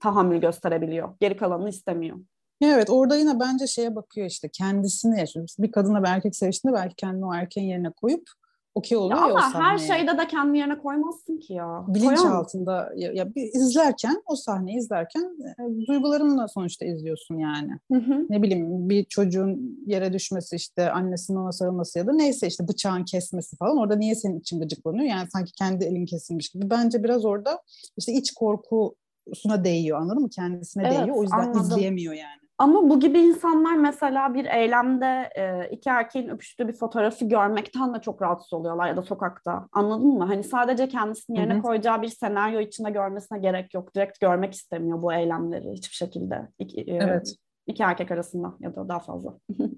tahammül 0.00 0.40
gösterebiliyor. 0.40 1.14
Geri 1.20 1.36
kalanını 1.36 1.68
istemiyor. 1.68 2.18
Evet 2.62 2.90
orada 2.90 3.16
yine 3.16 3.40
bence 3.40 3.66
şeye 3.66 3.96
bakıyor 3.96 4.26
işte 4.26 4.48
kendisini 4.48 5.18
yaşıyor. 5.18 5.48
Bir 5.58 5.72
kadınla 5.72 6.02
bir 6.02 6.08
erkek 6.08 6.36
seviştiğinde 6.36 6.78
belki 6.78 6.96
kendini 6.96 7.26
o 7.26 7.34
erkeğin 7.34 7.68
yerine 7.68 7.90
koyup 7.90 8.22
okey 8.78 8.98
oluyor 8.98 9.20
ya, 9.20 9.26
ya 9.26 9.34
ama 9.34 9.54
her 9.54 9.78
şeyde 9.78 10.18
de 10.18 10.26
kendi 10.26 10.58
yerine 10.58 10.78
koymazsın 10.78 11.38
ki 11.38 11.52
ya. 11.52 11.84
Bilinç 11.88 12.18
altında 12.18 12.92
ya, 12.96 13.12
ya 13.12 13.34
bir 13.34 13.42
izlerken 13.42 14.22
o 14.26 14.36
sahneyi 14.36 14.78
izlerken 14.78 15.22
e, 15.22 15.86
duygularınla 15.86 16.48
sonuçta 16.48 16.86
izliyorsun 16.86 17.38
yani. 17.38 17.72
Hı 17.92 17.98
hı. 17.98 18.26
Ne 18.30 18.42
bileyim 18.42 18.88
bir 18.88 19.04
çocuğun 19.04 19.82
yere 19.86 20.12
düşmesi 20.12 20.56
işte 20.56 20.90
annesinin 20.90 21.38
ona 21.38 21.52
sarılması 21.52 21.98
ya 21.98 22.06
da 22.06 22.12
neyse 22.12 22.46
işte 22.46 22.68
bıçağın 22.68 23.04
kesmesi 23.04 23.56
falan 23.56 23.78
orada 23.78 23.96
niye 23.96 24.14
senin 24.14 24.40
için 24.40 24.60
gıcıklanıyor? 24.60 25.04
Yani 25.04 25.28
sanki 25.32 25.52
kendi 25.52 25.84
elin 25.84 26.06
kesilmiş 26.06 26.48
gibi. 26.48 26.70
Bence 26.70 27.04
biraz 27.04 27.24
orada 27.24 27.62
işte 27.96 28.12
iç 28.12 28.32
korkusuna 28.32 29.64
değiyor 29.64 30.00
anladın 30.00 30.22
mı? 30.22 30.30
Kendisine 30.30 30.82
evet, 30.86 30.98
değiyor 30.98 31.16
o 31.16 31.22
yüzden 31.22 31.38
anladım. 31.38 31.62
izleyemiyor 31.62 32.14
yani. 32.14 32.47
Ama 32.58 32.90
bu 32.90 33.00
gibi 33.00 33.18
insanlar 33.18 33.76
mesela 33.76 34.34
bir 34.34 34.44
eylemde 34.44 35.30
e, 35.36 35.68
iki 35.70 35.88
erkeğin 35.88 36.28
öpüştüğü 36.28 36.68
bir 36.68 36.72
fotoğrafı 36.72 37.24
görmekten 37.24 37.94
de 37.94 38.00
çok 38.00 38.22
rahatsız 38.22 38.52
oluyorlar 38.52 38.88
ya 38.88 38.96
da 38.96 39.02
sokakta. 39.02 39.68
Anladın 39.72 40.08
mı? 40.08 40.24
Hani 40.24 40.44
sadece 40.44 40.88
kendisini 40.88 41.38
yerine 41.38 41.54
Hı-hı. 41.54 41.62
koyacağı 41.62 42.02
bir 42.02 42.08
senaryo 42.08 42.60
içinde 42.60 42.90
görmesine 42.90 43.38
gerek 43.38 43.74
yok. 43.74 43.94
Direkt 43.94 44.20
görmek 44.20 44.54
istemiyor 44.54 45.02
bu 45.02 45.12
eylemleri 45.12 45.72
hiçbir 45.72 45.94
şekilde. 45.94 46.48
İki, 46.58 46.80
e, 46.80 46.94
evet. 46.94 47.34
iki 47.66 47.82
erkek 47.82 48.10
arasında 48.10 48.54
ya 48.60 48.76
da 48.76 48.88
daha 48.88 49.00
fazla. 49.00 49.34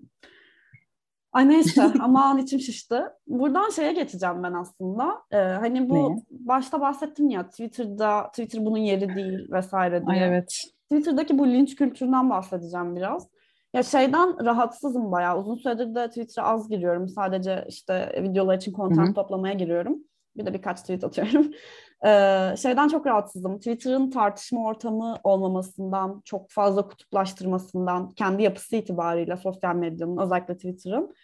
Ay 1.32 1.48
neyse 1.48 1.82
aman 2.00 2.38
içim 2.38 2.60
şişti. 2.60 3.00
Buradan 3.26 3.70
şeye 3.70 3.92
geçeceğim 3.92 4.42
ben 4.42 4.52
aslında. 4.52 5.22
Ee, 5.30 5.36
hani 5.36 5.88
bu 5.88 6.12
ne? 6.12 6.16
başta 6.30 6.80
bahsettim 6.80 7.30
ya 7.30 7.48
Twitter'da 7.48 8.26
Twitter 8.28 8.64
bunun 8.64 8.78
yeri 8.78 9.14
değil 9.14 9.52
vesaire 9.52 10.06
diye. 10.06 10.20
Ay 10.20 10.28
evet. 10.28 10.62
Twitter'daki 10.90 11.38
bu 11.38 11.46
linç 11.46 11.76
kültüründen 11.76 12.30
bahsedeceğim 12.30 12.96
biraz. 12.96 13.28
Ya 13.74 13.82
şeyden 13.82 14.44
rahatsızım 14.44 15.12
bayağı. 15.12 15.38
Uzun 15.38 15.56
süredir 15.56 15.94
de 15.94 16.08
Twitter'a 16.08 16.46
az 16.46 16.68
giriyorum. 16.68 17.08
Sadece 17.08 17.64
işte 17.68 18.22
videolar 18.22 18.56
için 18.56 18.72
content 18.72 19.14
toplamaya 19.14 19.54
giriyorum. 19.54 19.98
Bir 20.36 20.46
de 20.46 20.54
birkaç 20.54 20.80
tweet 20.80 21.04
atıyorum. 21.04 21.52
Ee, 22.06 22.54
şeyden 22.56 22.88
çok 22.88 23.06
rahatsızım. 23.06 23.56
Twitter'ın 23.56 24.10
tartışma 24.10 24.64
ortamı 24.64 25.16
olmamasından, 25.24 26.22
çok 26.24 26.50
fazla 26.50 26.88
kutuplaştırmasından, 26.88 28.08
kendi 28.10 28.42
yapısı 28.42 28.76
itibariyle 28.76 29.36
sosyal 29.36 29.74
medyanın, 29.74 30.16
özellikle 30.18 30.54
Twitter'ın. 30.54 31.14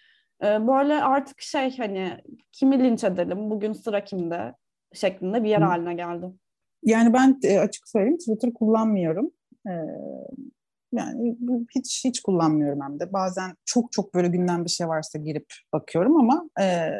Ee, 0.42 0.66
böyle 0.66 1.02
artık 1.02 1.40
şey 1.40 1.76
hani 1.76 2.20
kimi 2.52 2.84
linç 2.84 3.04
edelim, 3.04 3.50
bugün 3.50 3.72
sıra 3.72 4.04
kimde 4.04 4.54
şeklinde 4.92 5.44
bir 5.44 5.48
yer 5.48 5.60
Hı. 5.60 5.64
haline 5.64 5.94
geldi. 5.94 6.26
Yani 6.82 7.12
ben 7.12 7.38
e, 7.42 7.58
açık 7.58 7.88
söyleyeyim 7.88 8.18
Twitter 8.18 8.52
kullanmıyorum. 8.52 9.30
Yani 10.92 11.36
hiç 11.74 12.04
hiç 12.04 12.20
kullanmıyorum 12.20 12.80
hem 12.82 13.00
de. 13.00 13.12
Bazen 13.12 13.54
çok 13.64 13.92
çok 13.92 14.14
böyle 14.14 14.28
günden 14.28 14.64
bir 14.64 14.70
şey 14.70 14.88
varsa 14.88 15.18
girip 15.18 15.46
bakıyorum 15.72 16.16
ama 16.16 16.48
e, 16.60 16.90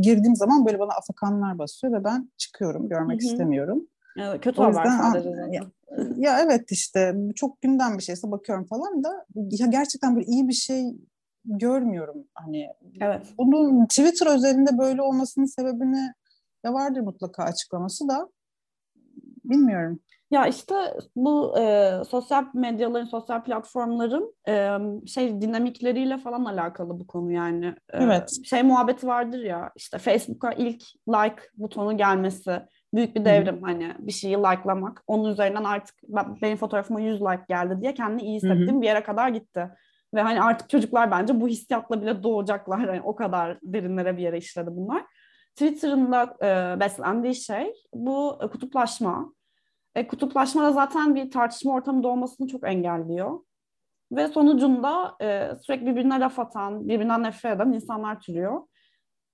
girdiğim 0.00 0.36
zaman 0.36 0.66
böyle 0.66 0.78
bana 0.78 0.92
afakanlar 0.92 1.58
basıyor 1.58 1.92
ve 1.92 2.04
ben 2.04 2.30
çıkıyorum. 2.36 2.88
Görmek 2.88 3.22
Hı-hı. 3.22 3.30
istemiyorum. 3.30 3.86
Evet, 4.16 4.40
kötü 4.40 4.60
o 4.60 4.64
haber 4.64 4.86
sadece 4.86 5.28
Ya, 5.28 5.62
ya 6.16 6.40
evet 6.40 6.72
işte 6.72 7.14
çok 7.36 7.62
günden 7.62 7.98
bir 7.98 8.02
şeyse 8.02 8.30
bakıyorum 8.30 8.66
falan 8.66 9.04
da 9.04 9.26
ya 9.34 9.66
gerçekten 9.66 10.16
böyle 10.16 10.26
iyi 10.26 10.48
bir 10.48 10.52
şey 10.52 10.96
görmüyorum 11.44 12.24
hani. 12.34 12.66
Evet. 13.00 13.26
Bunun 13.38 13.86
Twitter 13.86 14.34
özelinde 14.34 14.78
böyle 14.78 15.02
olmasının 15.02 15.46
sebebini 15.46 16.12
ya 16.64 16.72
vardır 16.72 17.00
mutlaka 17.00 17.42
açıklaması 17.42 18.08
da 18.08 18.28
bilmiyorum. 19.44 20.00
Ya 20.32 20.46
işte 20.46 20.74
bu 21.16 21.58
e, 21.58 21.92
sosyal 22.08 22.44
medyaların, 22.54 23.04
sosyal 23.04 23.44
platformların 23.44 24.34
e, 24.48 24.78
şey 25.06 25.40
dinamikleriyle 25.40 26.18
falan 26.18 26.44
alakalı 26.44 27.00
bu 27.00 27.06
konu 27.06 27.32
yani. 27.32 27.66
E, 27.66 27.98
evet. 28.04 28.38
Şey 28.44 28.62
muhabbeti 28.62 29.06
vardır 29.06 29.38
ya 29.38 29.72
işte 29.76 29.98
Facebook'a 29.98 30.52
ilk 30.52 30.82
like 31.08 31.42
butonu 31.56 31.96
gelmesi 31.96 32.62
büyük 32.94 33.16
bir 33.16 33.24
devrim 33.24 33.56
Hı-hı. 33.56 33.64
hani 33.64 33.94
bir 33.98 34.12
şeyi 34.12 34.36
likelamak. 34.36 35.02
Onun 35.06 35.30
üzerinden 35.32 35.64
artık 35.64 35.96
benim 36.42 36.56
fotoğrafıma 36.56 37.00
100 37.00 37.20
like 37.20 37.44
geldi 37.48 37.78
diye 37.80 37.94
kendini 37.94 38.22
iyi 38.22 38.36
hissettiğim 38.36 38.82
bir 38.82 38.86
yere 38.86 39.02
kadar 39.02 39.28
gitti. 39.28 39.68
Ve 40.14 40.20
hani 40.20 40.42
artık 40.42 40.70
çocuklar 40.70 41.10
bence 41.10 41.40
bu 41.40 41.48
hissiyatla 41.48 42.02
bile 42.02 42.22
doğacaklar. 42.22 42.78
Yani 42.78 43.02
o 43.04 43.16
kadar 43.16 43.58
derinlere 43.62 44.16
bir 44.16 44.22
yere 44.22 44.38
işledi 44.38 44.70
bunlar. 44.70 45.04
Twitter'ın 45.54 46.12
da 46.12 46.36
e, 46.42 46.80
beslendiği 46.80 47.34
şey 47.34 47.72
bu 47.94 48.38
kutuplaşma 48.52 49.32
e, 49.94 50.06
kutuplaşma 50.06 50.62
da 50.62 50.72
zaten 50.72 51.14
bir 51.14 51.30
tartışma 51.30 51.72
ortamı 51.72 52.02
doğmasını 52.02 52.48
çok 52.48 52.68
engelliyor. 52.68 53.40
Ve 54.12 54.28
sonucunda 54.28 55.16
e, 55.22 55.50
sürekli 55.62 55.86
birbirine 55.86 56.20
laf 56.20 56.38
atan, 56.38 56.88
birbirinden 56.88 57.22
nefret 57.22 57.56
eden 57.56 57.72
insanlar 57.72 58.20
türüyor. 58.20 58.62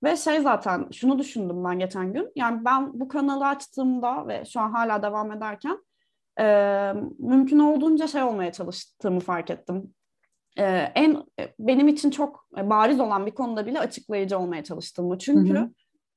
Ve 0.03 0.17
şey 0.17 0.39
zaten 0.39 0.87
şunu 0.91 1.19
düşündüm 1.19 1.63
ben 1.63 1.79
geçen 1.79 2.13
gün. 2.13 2.31
Yani 2.35 2.65
ben 2.65 2.99
bu 2.99 3.07
kanalı 3.07 3.47
açtığımda 3.47 4.27
ve 4.27 4.45
şu 4.45 4.59
an 4.59 4.71
hala 4.71 5.03
devam 5.03 5.31
ederken 5.31 5.77
e, 6.39 6.93
mümkün 7.19 7.59
olduğunca 7.59 8.07
şey 8.07 8.23
olmaya 8.23 8.51
çalıştığımı 8.51 9.19
fark 9.19 9.49
ettim. 9.49 9.93
E, 10.57 10.65
en 10.95 11.23
e, 11.39 11.53
benim 11.59 11.87
için 11.87 12.09
çok 12.09 12.47
bariz 12.51 12.99
olan 12.99 13.25
bir 13.25 13.31
konuda 13.31 13.65
bile 13.65 13.79
açıklayıcı 13.79 14.39
olmaya 14.39 14.63
çalıştığımı. 14.63 15.17
Çünkü 15.17 15.53
hı 15.53 15.59
hı. 15.59 15.69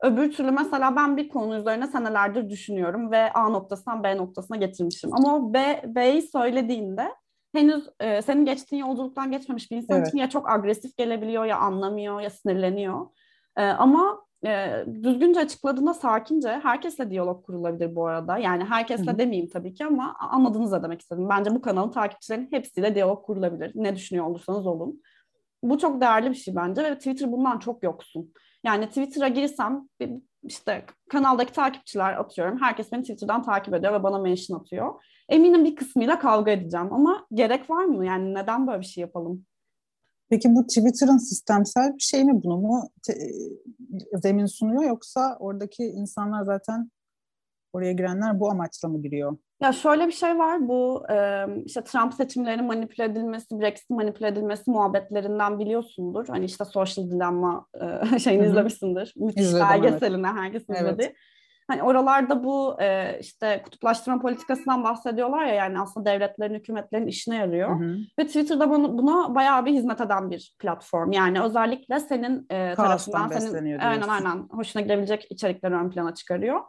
Öbür 0.02 0.32
türlü 0.32 0.50
mesela 0.50 0.96
ben 0.96 1.16
bir 1.16 1.28
konu 1.28 1.56
üzerine 1.56 1.86
senelerdir 1.86 2.50
düşünüyorum 2.50 3.10
ve 3.10 3.32
A 3.32 3.48
noktasından 3.48 4.02
B 4.02 4.16
noktasına 4.16 4.56
getirmişim. 4.56 5.14
Ama 5.14 5.36
o 5.36 5.54
B, 5.54 5.82
B'yi 5.86 6.22
söylediğinde 6.22 7.14
henüz 7.52 7.88
e, 8.00 8.22
senin 8.22 8.44
geçtiğin 8.44 8.84
yolculuktan 8.84 9.30
geçmemiş 9.30 9.70
bir 9.70 9.76
insan 9.76 9.96
evet. 9.96 10.08
için 10.08 10.18
ya 10.18 10.28
çok 10.28 10.50
agresif 10.50 10.96
gelebiliyor 10.96 11.44
ya 11.44 11.56
anlamıyor 11.56 12.20
ya 12.20 12.30
sinirleniyor. 12.30 13.06
E, 13.56 13.62
ama 13.64 14.24
e, 14.46 14.84
düzgünce 15.02 15.40
açıkladığında 15.40 15.94
sakince 15.94 16.48
herkesle 16.48 17.10
diyalog 17.10 17.46
kurulabilir 17.46 17.96
bu 17.96 18.06
arada. 18.06 18.38
Yani 18.38 18.64
herkesle 18.64 19.10
Hı-hı. 19.10 19.18
demeyeyim 19.18 19.50
tabii 19.50 19.74
ki 19.74 19.84
ama 19.84 20.16
anladınız 20.18 20.72
da 20.72 20.82
demek 20.82 21.00
istedim. 21.00 21.28
Bence 21.28 21.50
bu 21.50 21.62
kanalın 21.62 21.90
takipçilerinin 21.90 22.52
hepsiyle 22.52 22.94
diyalog 22.94 23.26
kurulabilir. 23.26 23.72
Ne 23.74 23.96
düşünüyor 23.96 24.26
olursanız 24.26 24.66
olun. 24.66 25.02
Bu 25.62 25.78
çok 25.78 26.00
değerli 26.00 26.30
bir 26.30 26.34
şey 26.34 26.56
bence 26.56 26.84
ve 26.84 26.98
Twitter 26.98 27.32
bundan 27.32 27.58
çok 27.58 27.82
yoksun. 27.82 28.32
Yani 28.64 28.88
Twitter'a 28.88 29.28
girsem 29.28 29.88
işte 30.42 30.84
kanaldaki 31.10 31.52
takipçiler 31.52 32.12
atıyorum. 32.12 32.60
Herkes 32.60 32.92
beni 32.92 33.02
Twitter'dan 33.02 33.42
takip 33.42 33.74
ediyor 33.74 33.92
ve 33.92 34.02
bana 34.02 34.18
mention 34.18 34.58
atıyor. 34.58 35.02
Eminim 35.28 35.64
bir 35.64 35.76
kısmıyla 35.76 36.18
kavga 36.18 36.50
edeceğim 36.50 36.92
ama 36.92 37.26
gerek 37.32 37.70
var 37.70 37.84
mı? 37.84 38.06
Yani 38.06 38.34
neden 38.34 38.66
böyle 38.66 38.80
bir 38.80 38.86
şey 38.86 39.02
yapalım? 39.02 39.46
Peki 40.30 40.54
bu 40.54 40.66
Twitter'ın 40.66 41.18
sistemsel 41.18 41.94
bir 41.94 42.02
şey 42.02 42.24
mi 42.24 42.42
bunu 42.42 42.56
mu 42.56 42.82
te- 43.06 43.32
zemin 44.14 44.46
sunuyor 44.46 44.82
yoksa 44.82 45.36
oradaki 45.40 45.84
insanlar 45.84 46.44
zaten 46.44 46.90
oraya 47.72 47.92
girenler 47.92 48.40
bu 48.40 48.50
amaçla 48.50 48.88
mı 48.88 49.02
giriyor? 49.02 49.36
Ya 49.62 49.72
şöyle 49.72 50.06
bir 50.06 50.12
şey 50.12 50.38
var 50.38 50.68
bu 50.68 51.04
işte 51.64 51.84
Trump 51.84 52.14
seçimlerinin 52.14 52.64
manipüle 52.64 53.04
edilmesi, 53.04 53.60
Brexit 53.60 53.90
manipüle 53.90 54.28
edilmesi 54.28 54.70
muhabbetlerinden 54.70 55.58
biliyorsundur. 55.58 56.28
Hani 56.28 56.44
işte 56.44 56.64
Social 56.64 57.10
Dilemma 57.10 57.66
şeyini 58.18 58.42
Hı-hı. 58.42 58.50
izlemişsindir. 58.50 59.14
Müthiş 59.16 59.42
İzledim, 59.42 59.66
belgeseline 59.70 60.26
evet. 60.26 60.40
herkes 60.40 60.62
izledi. 60.62 61.02
Evet. 61.02 61.16
Hani 61.68 61.82
oralarda 61.82 62.44
bu 62.44 62.76
e, 62.80 63.18
işte 63.20 63.62
kutuplaştırma 63.64 64.20
politikasından 64.20 64.84
bahsediyorlar 64.84 65.44
ya 65.44 65.54
yani 65.54 65.80
aslında 65.80 66.10
devletlerin, 66.10 66.54
hükümetlerin 66.54 67.06
işine 67.06 67.36
yarıyor. 67.36 67.80
Hı 67.80 67.84
hı. 67.84 67.96
Ve 68.18 68.26
Twitter'da 68.26 68.70
bunu, 68.70 68.98
buna 68.98 69.34
bayağı 69.34 69.66
bir 69.66 69.72
hizmet 69.72 70.00
eden 70.00 70.30
bir 70.30 70.54
platform. 70.58 71.12
Yani 71.12 71.42
özellikle 71.42 72.00
senin 72.00 72.46
e, 72.50 72.74
tarafından 72.74 73.28
senin 73.28 73.78
aynen 73.78 74.08
aynen 74.08 74.48
hoşuna 74.50 74.82
gidebilecek 74.82 75.26
içerikleri 75.30 75.74
ön 75.74 75.90
plana 75.90 76.14
çıkarıyor. 76.14 76.60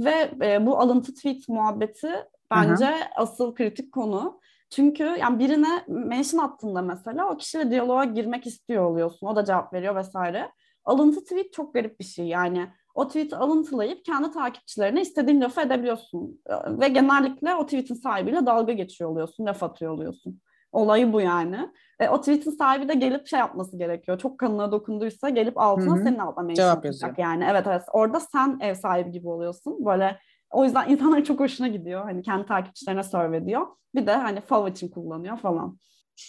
Ve 0.00 0.30
e, 0.42 0.66
bu 0.66 0.78
alıntı 0.78 1.14
tweet 1.14 1.48
muhabbeti 1.48 2.10
bence 2.56 2.86
hı 2.86 2.90
hı. 2.90 3.04
asıl 3.16 3.54
kritik 3.54 3.92
konu. 3.92 4.40
Çünkü 4.70 5.04
yani 5.04 5.38
birine 5.38 5.84
mention 5.88 6.44
attığında 6.44 6.82
mesela 6.82 7.30
o 7.30 7.36
kişiyle 7.36 7.70
diyaloğa 7.70 8.04
girmek 8.04 8.46
istiyor 8.46 8.84
oluyorsun. 8.84 9.26
O 9.26 9.36
da 9.36 9.44
cevap 9.44 9.72
veriyor 9.72 9.96
vesaire. 9.96 10.52
Alıntı 10.84 11.22
tweet 11.22 11.52
çok 11.52 11.74
garip 11.74 12.00
bir 12.00 12.04
şey 12.04 12.26
yani 12.26 12.68
o 12.94 13.06
tweet'i 13.06 13.36
alıntılayıp 13.36 14.04
kendi 14.04 14.30
takipçilerine 14.30 15.00
istediğin 15.00 15.40
lafı 15.40 15.60
edebiliyorsun. 15.60 16.40
Ve 16.66 16.88
genellikle 16.88 17.54
o 17.54 17.64
tweet'in 17.64 17.94
sahibiyle 17.94 18.46
dalga 18.46 18.72
geçiyor 18.72 19.10
oluyorsun, 19.10 19.46
laf 19.46 19.62
atıyor 19.62 19.92
oluyorsun. 19.92 20.40
Olayı 20.72 21.12
bu 21.12 21.20
yani. 21.20 21.70
E, 22.00 22.08
o 22.08 22.20
tweet'in 22.20 22.50
sahibi 22.50 22.88
de 22.88 22.94
gelip 22.94 23.26
şey 23.26 23.38
yapması 23.38 23.78
gerekiyor. 23.78 24.18
Çok 24.18 24.38
kanına 24.38 24.72
dokunduysa 24.72 25.28
gelip 25.28 25.58
altına 25.58 25.96
Hı-hı. 25.96 26.04
senin 26.04 26.18
altına 26.18 26.54
Cevap 26.54 26.84
yazıyor. 26.84 27.14
Yani 27.18 27.46
evet 27.50 27.66
evet. 27.66 27.82
Orada 27.92 28.20
sen 28.20 28.58
ev 28.60 28.74
sahibi 28.74 29.10
gibi 29.10 29.28
oluyorsun. 29.28 29.84
Böyle 29.84 30.18
o 30.52 30.64
yüzden 30.64 30.88
insanların 30.88 31.22
çok 31.22 31.40
hoşuna 31.40 31.68
gidiyor. 31.68 32.02
Hani 32.02 32.22
kendi 32.22 32.46
takipçilerine 32.46 33.02
serve 33.02 33.36
ediyor. 33.36 33.66
Bir 33.94 34.06
de 34.06 34.14
hani 34.14 34.40
fav 34.40 34.68
için 34.68 34.88
kullanıyor 34.88 35.36
falan. 35.36 35.78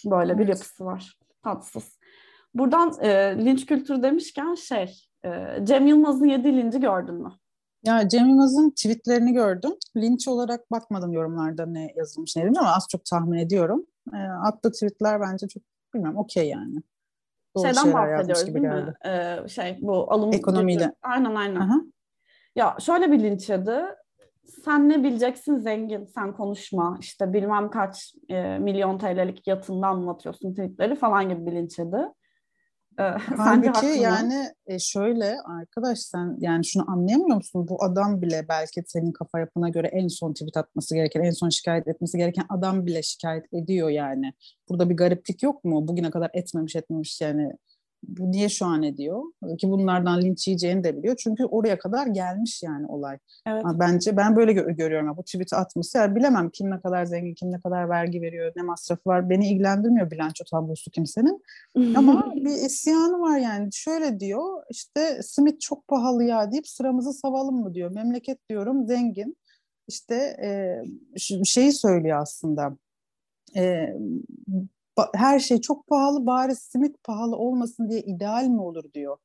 Böyle 0.05 0.37
bir 0.37 0.47
yapısı 0.47 0.85
var. 0.85 1.17
Tatsız. 1.43 1.99
Buradan 2.53 2.93
e, 3.01 3.35
linç 3.45 3.65
kültürü 3.65 4.03
demişken 4.03 4.55
şey 4.55 5.07
ee, 5.25 5.59
Cem 5.63 5.87
Yılmaz'ın 5.87 6.25
yediği 6.25 6.57
linci 6.57 6.79
gördün 6.79 7.15
mü? 7.15 7.31
Ya 7.85 8.07
Cem 8.07 8.29
Yılmaz'ın 8.29 8.69
tweetlerini 8.69 9.33
gördüm. 9.33 9.71
Linç 9.97 10.27
olarak 10.27 10.71
bakmadım 10.71 11.11
yorumlarda 11.11 11.65
ne 11.65 11.93
yazılmış 11.95 12.35
ne 12.35 12.59
ama 12.59 12.75
az 12.75 12.87
çok 12.91 13.05
tahmin 13.05 13.37
ediyorum. 13.37 13.85
E, 14.13 14.17
attığı 14.17 14.71
tweetler 14.71 15.21
bence 15.21 15.47
çok 15.47 15.63
bilmem 15.93 16.17
okey 16.17 16.49
yani. 16.49 16.75
Doğru 17.55 17.63
Şeyden 17.63 17.93
bahsediyoruz 17.93 18.45
gibi 18.45 18.61
değil 18.61 18.73
geldi. 18.73 18.85
mi? 18.85 18.95
Ee, 19.05 19.47
şey 19.47 19.77
bu 19.81 20.11
alım 20.13 20.33
ekonomiyle. 20.33 20.83
Gücü. 20.83 20.95
Aynen 21.01 21.35
aynen. 21.35 21.59
Aha. 21.59 21.81
Ya 22.55 22.77
şöyle 22.79 23.11
bir 23.11 23.19
linç 23.19 23.49
yedi. 23.49 23.81
Sen 24.45 24.89
ne 24.89 25.03
bileceksin 25.03 25.59
zengin, 25.59 26.05
sen 26.05 26.33
konuşma. 26.33 26.97
İşte 26.99 27.33
bilmem 27.33 27.69
kaç 27.69 28.15
e, 28.29 28.57
milyon 28.59 28.97
TL'lik 28.97 29.47
yatında 29.47 29.87
anlatıyorsun 29.87 30.51
tweetleri 30.51 30.95
falan 30.95 31.29
gibi 31.29 31.45
bir 31.45 31.51
linç 31.51 31.79
yedi. 31.79 31.97
Ee, 32.99 33.03
Halbuki 33.37 33.85
yani 33.85 34.47
e, 34.67 34.79
şöyle 34.79 35.41
arkadaş 35.41 35.99
sen 35.99 36.37
yani 36.39 36.65
şunu 36.65 36.91
anlayamıyor 36.91 37.35
musun? 37.35 37.67
Bu 37.67 37.83
adam 37.83 38.21
bile 38.21 38.45
belki 38.49 38.83
senin 38.87 39.11
kafa 39.11 39.39
yapına 39.39 39.69
göre 39.69 39.87
en 39.87 40.07
son 40.07 40.33
tweet 40.33 40.57
atması 40.57 40.95
gereken, 40.95 41.21
en 41.21 41.31
son 41.31 41.49
şikayet 41.49 41.87
etmesi 41.87 42.17
gereken 42.17 42.45
adam 42.49 42.85
bile 42.85 43.03
şikayet 43.03 43.53
ediyor 43.53 43.89
yani. 43.89 44.33
Burada 44.69 44.89
bir 44.89 44.97
gariplik 44.97 45.43
yok 45.43 45.63
mu? 45.63 45.87
Bugüne 45.87 46.11
kadar 46.11 46.29
etmemiş 46.33 46.75
etmemiş 46.75 47.21
yani 47.21 47.51
bu 48.07 48.31
niye 48.31 48.49
şu 48.49 48.65
an 48.65 48.83
ediyor? 48.83 49.23
Ki 49.57 49.69
bunlardan 49.69 50.21
linç 50.21 50.47
yiyeceğini 50.47 50.83
de 50.83 50.97
biliyor. 50.97 51.15
Çünkü 51.15 51.45
oraya 51.45 51.77
kadar 51.79 52.07
gelmiş 52.07 52.63
yani 52.63 52.87
olay. 52.87 53.17
Evet. 53.47 53.63
Bence 53.73 54.17
ben 54.17 54.35
böyle 54.35 54.51
gö- 54.51 54.75
görüyorum. 54.75 55.17
Bu 55.17 55.23
tweet'i 55.23 55.55
atması. 55.55 55.97
Yani 55.97 56.15
bilemem 56.15 56.49
kim 56.49 56.71
ne 56.71 56.81
kadar 56.81 57.05
zengin, 57.05 57.33
kim 57.33 57.51
ne 57.51 57.59
kadar 57.59 57.89
vergi 57.89 58.21
veriyor, 58.21 58.51
ne 58.55 58.61
masrafı 58.61 59.01
var. 59.05 59.29
Beni 59.29 59.49
ilgilendirmiyor 59.49 60.11
bilanço 60.11 60.43
tablosu 60.51 60.91
kimsenin. 60.91 61.41
Ama 61.95 62.33
bir 62.35 62.65
isyanı 62.65 63.19
var 63.21 63.37
yani. 63.37 63.69
Şöyle 63.73 64.19
diyor 64.19 64.63
işte 64.69 65.19
simit 65.23 65.61
çok 65.61 65.87
pahalı 65.87 66.23
ya 66.23 66.51
deyip 66.51 66.67
sıramızı 66.67 67.13
savalım 67.13 67.55
mı 67.55 67.73
diyor. 67.73 67.91
Memleket 67.91 68.49
diyorum 68.49 68.87
zengin. 68.87 69.37
İşte 69.87 70.15
e, 70.43 70.81
şeyi 71.45 71.71
söylüyor 71.71 72.19
aslında. 72.21 72.77
E, 73.55 73.93
her 75.15 75.39
şey 75.39 75.61
çok 75.61 75.87
pahalı 75.87 76.25
bari 76.25 76.55
simit 76.55 77.03
pahalı 77.03 77.35
olmasın 77.35 77.89
diye 77.89 78.01
ideal 78.01 78.47
mi 78.47 78.61
olur 78.61 78.93
diyor. 78.93 79.17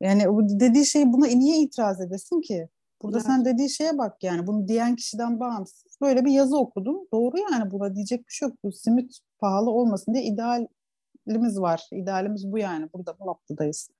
Yani 0.00 0.28
bu 0.28 0.60
dediği 0.60 0.86
şey 0.86 1.12
buna 1.12 1.26
niye 1.26 1.58
itiraz 1.58 2.00
edesin 2.00 2.40
ki? 2.40 2.68
Burada 3.02 3.16
evet. 3.16 3.26
sen 3.26 3.44
dediği 3.44 3.70
şeye 3.70 3.98
bak 3.98 4.22
yani 4.22 4.46
bunu 4.46 4.68
diyen 4.68 4.96
kişiden 4.96 5.40
bağımsız. 5.40 5.96
Böyle 6.00 6.24
bir 6.24 6.30
yazı 6.30 6.58
okudum. 6.58 6.96
Doğru 7.12 7.38
yani 7.52 7.70
buna 7.70 7.94
diyecek 7.94 8.28
bir 8.28 8.32
şey 8.32 8.48
yok. 8.48 8.58
Bu 8.64 8.72
simit 8.72 9.18
pahalı 9.38 9.70
olmasın 9.70 10.14
diye 10.14 10.24
idealimiz 10.24 11.60
var. 11.60 11.82
İdealimiz 11.92 12.52
bu 12.52 12.58
yani. 12.58 12.88
Burada 12.94 13.18
bu 13.20 13.26
noktadayız. 13.26 13.90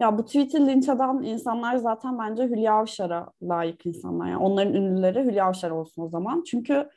Ya 0.00 0.18
bu 0.18 0.24
tweet'i 0.24 0.66
linç 0.66 0.88
eden 0.88 1.22
insanlar 1.22 1.76
zaten 1.76 2.18
bence 2.18 2.42
Hülya 2.44 2.74
Avşar'a 2.74 3.28
layık 3.42 3.86
insanlar. 3.86 4.30
Yani 4.30 4.42
onların 4.42 4.74
ünlüleri 4.74 5.24
Hülya 5.24 5.46
Avşar 5.46 5.70
olsun 5.70 6.02
o 6.02 6.08
zaman. 6.08 6.42
Çünkü 6.46 6.88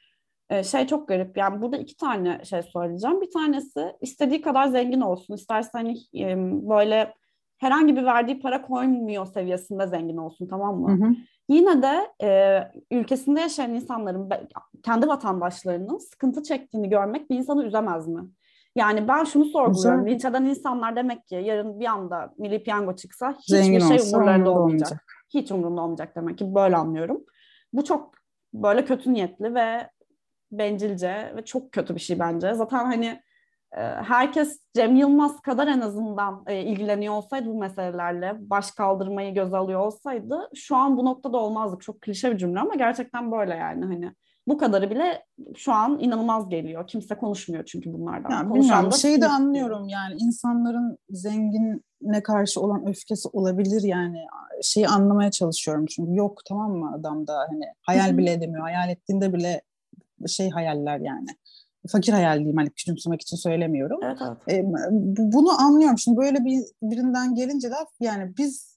şey 0.64 0.88
çok 0.88 1.08
garip 1.08 1.38
yani 1.38 1.62
burada 1.62 1.78
iki 1.78 1.98
tane 1.98 2.42
şey 2.46 2.64
söyleyeceğim. 2.64 3.22
Bir 3.22 3.32
tanesi 3.32 3.96
istediği 4.02 4.42
kadar 4.42 4.68
zengin 4.68 5.02
olsun. 5.02 5.34
İsterse 5.34 5.70
hani 5.74 5.96
böyle 6.70 7.14
herhangi 7.58 7.96
bir 7.96 8.06
verdiği 8.06 8.40
para 8.40 8.62
koymuyor 8.62 9.26
seviyesinde 9.26 9.88
zengin 9.88 10.18
olsun 10.18 10.48
tamam 10.48 10.80
mı? 10.80 10.92
Hı 10.92 11.06
hı. 11.06 11.16
Yine 11.50 11.82
de 11.82 12.12
e, 12.24 12.62
ülkesinde 12.92 13.42
yaşayan 13.42 13.74
insanların 13.74 14.30
kendi 14.84 15.08
vatandaşlarının 15.08 15.98
sıkıntı 15.98 16.44
çektiğini 16.44 16.90
görmek 16.90 17.30
bir 17.30 17.36
insanı 17.36 17.66
üzemez 17.66 18.08
mi? 18.08 18.22
Yani 18.76 19.08
ben 19.08 19.24
şunu 19.24 19.46
sorguluyorum. 19.46 20.08
Linç 20.08 20.26
eden 20.26 20.46
insanlar 20.46 20.96
demek 20.96 21.28
ki 21.28 21.36
yarın 21.36 21.80
bir 21.80 21.86
anda 21.86 22.34
milli 22.38 22.64
piyango 22.64 22.96
çıksa 22.96 23.32
hiçbir 23.32 23.58
Zengin 23.58 23.80
şey 23.80 23.98
umurlarında 23.98 24.52
olmayacak. 24.52 24.58
olmayacak. 24.58 25.06
Hiç 25.34 25.52
umurunda 25.52 25.82
olmayacak 25.82 26.16
demek 26.16 26.38
ki 26.38 26.56
böyle 26.56 26.76
anlıyorum. 26.76 27.24
Bu 27.74 27.84
çok 27.84 28.12
böyle 28.54 28.86
kötü 28.86 29.14
niyetli 29.14 29.56
ve 29.56 29.90
bencilce 30.52 31.34
ve 31.36 31.46
çok 31.46 31.72
kötü 31.72 31.96
bir 31.96 32.00
şey 32.00 32.20
bence. 32.20 32.54
Zaten 32.54 32.86
hani 32.86 33.22
e, 33.78 33.82
herkes 33.82 34.60
Cem 34.76 34.96
Yılmaz 34.96 35.42
kadar 35.42 35.68
en 35.68 35.82
azından 35.82 36.44
e, 36.48 36.62
ilgileniyor 36.64 37.14
olsaydı 37.14 37.50
bu 37.50 37.60
meselelerle, 37.60 38.50
baş 38.50 38.72
kaldırmayı 38.72 39.34
göz 39.34 39.54
alıyor 39.54 39.80
olsaydı 39.80 40.50
şu 40.56 40.76
an 40.76 40.98
bu 40.98 41.06
noktada 41.06 41.38
olmazdık. 41.38 41.82
Çok 41.82 42.02
klişe 42.02 42.32
bir 42.32 42.38
cümle 42.38 42.60
ama 42.60 42.76
gerçekten 42.76 43.32
böyle 43.32 43.56
yani 43.56 43.86
hani 43.86 44.14
bu 44.48 44.58
kadarı 44.58 44.90
bile 44.90 45.26
şu 45.56 45.74
an 45.74 46.00
inanılmaz 46.00 46.50
geliyor. 46.50 46.88
Kimse 46.88 47.16
konuşmuyor 47.16 47.66
çünkü 47.66 47.94
bunlardan. 47.94 48.30
Yani 48.32 48.54
bilmiyorum, 48.54 48.92
şeyi 48.92 49.22
de 49.22 49.28
anlıyorum 49.28 49.88
yani 49.88 50.16
insanların 50.20 50.98
zengine 51.10 52.24
karşı 52.24 52.62
olan 52.62 52.88
öfkesi 52.88 53.30
olabilir 53.34 53.82
yani 53.84 54.18
şeyi 54.64 54.88
anlamaya 54.88 55.32
çalışıyorum 55.32 55.86
çünkü 55.86 56.16
yok 56.16 56.42
tamam 56.48 56.72
mı 56.72 56.92
adamda 57.00 57.38
hani 57.50 57.66
hayal 57.82 58.18
bile 58.18 58.32
edemiyor. 58.32 58.62
Hayal 58.62 58.90
ettiğinde 58.90 59.34
bile 59.34 59.62
şey 60.28 60.50
hayaller 60.50 61.00
yani. 61.00 61.28
Fakir 61.88 62.14
hayal 62.14 62.36
diyeyim 62.36 62.58
hani 62.58 62.70
küçümsemek 62.70 63.22
için 63.22 63.38
söylemiyorum. 63.38 64.00
Evet, 64.04 64.18
evet. 64.22 64.60
E, 64.60 64.64
bunu 65.18 65.62
anlıyorum. 65.62 65.98
Şimdi 65.98 66.18
böyle 66.18 66.46
bir 66.46 66.62
birinden 66.84 67.36
gelince 67.36 67.72
de 67.72 67.76
yani 68.00 68.34
biz 68.38 68.76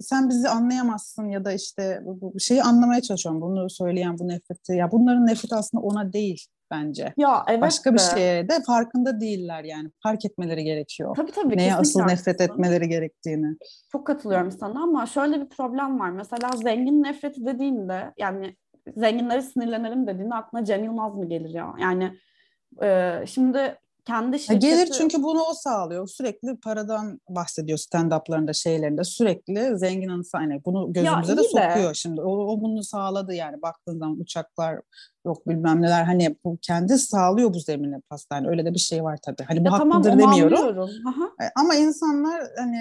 sen 0.00 0.28
bizi 0.28 0.48
anlayamazsın 0.48 1.28
ya 1.28 1.44
da 1.44 1.52
işte 1.52 2.00
bu 2.04 2.40
şeyi 2.40 2.62
anlamaya 2.62 3.00
çalışıyorum. 3.00 3.40
Bunu 3.40 3.70
söyleyen 3.70 4.18
bu 4.18 4.28
nefreti. 4.28 4.72
Ya 4.72 4.92
bunların 4.92 5.26
nefreti 5.26 5.54
aslında 5.54 5.82
ona 5.82 6.12
değil 6.12 6.46
bence. 6.70 7.14
Ya 7.16 7.44
evet 7.48 7.62
Başka 7.62 7.90
de. 7.90 7.94
bir 7.94 8.00
şeye 8.00 8.48
de 8.48 8.62
farkında 8.66 9.20
değiller 9.20 9.64
yani. 9.64 9.90
Fark 10.02 10.24
etmeleri 10.24 10.64
gerekiyor. 10.64 11.16
Tabii 11.16 11.32
tabii. 11.32 11.56
Neye 11.56 11.74
asıl 11.74 12.02
nefret 12.02 12.40
etmeleri 12.40 12.88
gerektiğini. 12.88 13.56
Çok 13.92 14.06
katılıyorum 14.06 14.50
sana 14.50 14.82
ama 14.82 15.06
şöyle 15.06 15.40
bir 15.40 15.48
problem 15.48 16.00
var. 16.00 16.10
Mesela 16.10 16.50
zengin 16.62 17.02
nefreti 17.02 17.46
dediğinde 17.46 18.14
yani 18.18 18.56
zenginlere 18.96 19.42
sinirlenelim 19.42 20.06
dediğinde 20.06 20.34
aklına 20.34 20.64
Cem 20.64 20.84
Yılmaz 20.84 21.16
mı 21.16 21.28
gelir 21.28 21.50
ya? 21.50 21.74
Yani 21.80 22.18
e, 22.82 23.18
şimdi 23.26 23.78
kendi 24.04 24.38
şirketi... 24.38 24.58
Gelir 24.58 24.90
çünkü 24.98 25.22
bunu 25.22 25.42
o 25.42 25.54
sağlıyor. 25.54 26.08
Sürekli 26.08 26.56
paradan 26.56 27.20
bahsediyor 27.28 27.78
stand-up'larında 27.78 28.52
şeylerinde. 28.52 29.04
Sürekli 29.04 29.78
zengin 29.78 30.08
anısı 30.08 30.36
hani 30.36 30.64
bunu 30.64 30.92
gözümüze 30.92 31.36
de 31.36 31.42
sokuyor 31.42 31.90
de. 31.90 31.94
şimdi. 31.94 32.20
O, 32.20 32.30
o 32.30 32.60
bunu 32.60 32.84
sağladı 32.84 33.34
yani 33.34 33.62
baktığın 33.62 33.98
zaman 33.98 34.20
uçaklar 34.20 34.80
yok 35.26 35.48
bilmem 35.48 35.82
neler 35.82 36.04
hani 36.04 36.36
bu 36.44 36.58
kendi 36.62 36.98
sağlıyor 36.98 37.54
bu 37.54 37.60
zemini 37.60 38.00
pastane. 38.00 38.48
Öyle 38.48 38.64
de 38.64 38.74
bir 38.74 38.78
şey 38.78 39.04
var 39.04 39.18
tabii. 39.22 39.42
Hani 39.48 39.60
bu 39.60 39.64
ya 39.64 39.72
haklıdır 39.72 40.10
tamam, 40.10 40.36
demiyorum. 40.36 40.90
E, 41.42 41.44
ama 41.60 41.74
insanlar 41.74 42.42
hani 42.58 42.80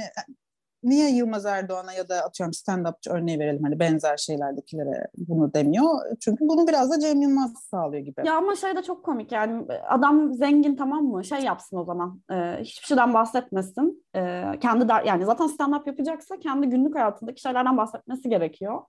niye 0.83 1.09
Yılmaz 1.09 1.45
Erdoğan'a 1.45 1.93
ya 1.93 2.09
da 2.09 2.15
atıyorum 2.15 2.51
stand-upçı 2.51 3.09
örneği 3.09 3.39
verelim 3.39 3.63
hani 3.63 3.79
benzer 3.79 4.17
şeylerdekilere 4.17 5.07
bunu 5.17 5.53
demiyor. 5.53 5.85
Çünkü 6.19 6.47
bunu 6.47 6.67
biraz 6.67 6.91
da 6.91 6.99
Cem 6.99 7.21
Yılmaz 7.21 7.53
sağlıyor 7.71 8.03
gibi. 8.03 8.21
Ya 8.25 8.35
ama 8.35 8.55
şey 8.55 8.75
de 8.75 8.83
çok 8.83 9.05
komik 9.05 9.31
yani 9.31 9.65
adam 9.89 10.33
zengin 10.33 10.75
tamam 10.75 11.03
mı? 11.03 11.25
Şey 11.25 11.39
yapsın 11.39 11.77
o 11.77 11.83
zaman. 11.83 12.21
E, 12.31 12.35
hiçbir 12.61 12.87
şeyden 12.87 13.13
bahsetmesin. 13.13 14.05
E, 14.15 14.43
kendi 14.61 14.89
der, 14.89 15.03
yani 15.03 15.25
zaten 15.25 15.45
stand-up 15.45 15.87
yapacaksa 15.87 16.39
kendi 16.39 16.67
günlük 16.67 16.95
hayatındaki 16.95 17.41
şeylerden 17.41 17.77
bahsetmesi 17.77 18.29
gerekiyor. 18.29 18.81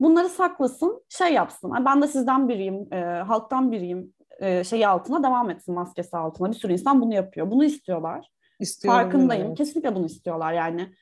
Bunları 0.00 0.28
saklasın, 0.28 1.02
şey 1.08 1.32
yapsın. 1.32 1.72
Ben 1.84 2.02
de 2.02 2.06
sizden 2.06 2.48
biriyim, 2.48 2.94
e, 2.94 2.96
halktan 3.26 3.72
biriyim 3.72 4.14
e, 4.40 4.64
şeyi 4.64 4.88
altına 4.88 5.22
devam 5.22 5.50
etsin 5.50 5.74
maskesi 5.74 6.16
altına. 6.16 6.48
Bir 6.48 6.56
sürü 6.56 6.72
insan 6.72 7.00
bunu 7.00 7.14
yapıyor. 7.14 7.50
Bunu 7.50 7.64
istiyorlar. 7.64 8.30
İstiyorum, 8.60 9.00
Farkındayım. 9.00 9.46
Evet. 9.46 9.58
Kesinlikle 9.58 9.94
bunu 9.94 10.06
istiyorlar 10.06 10.52
yani. 10.52 10.92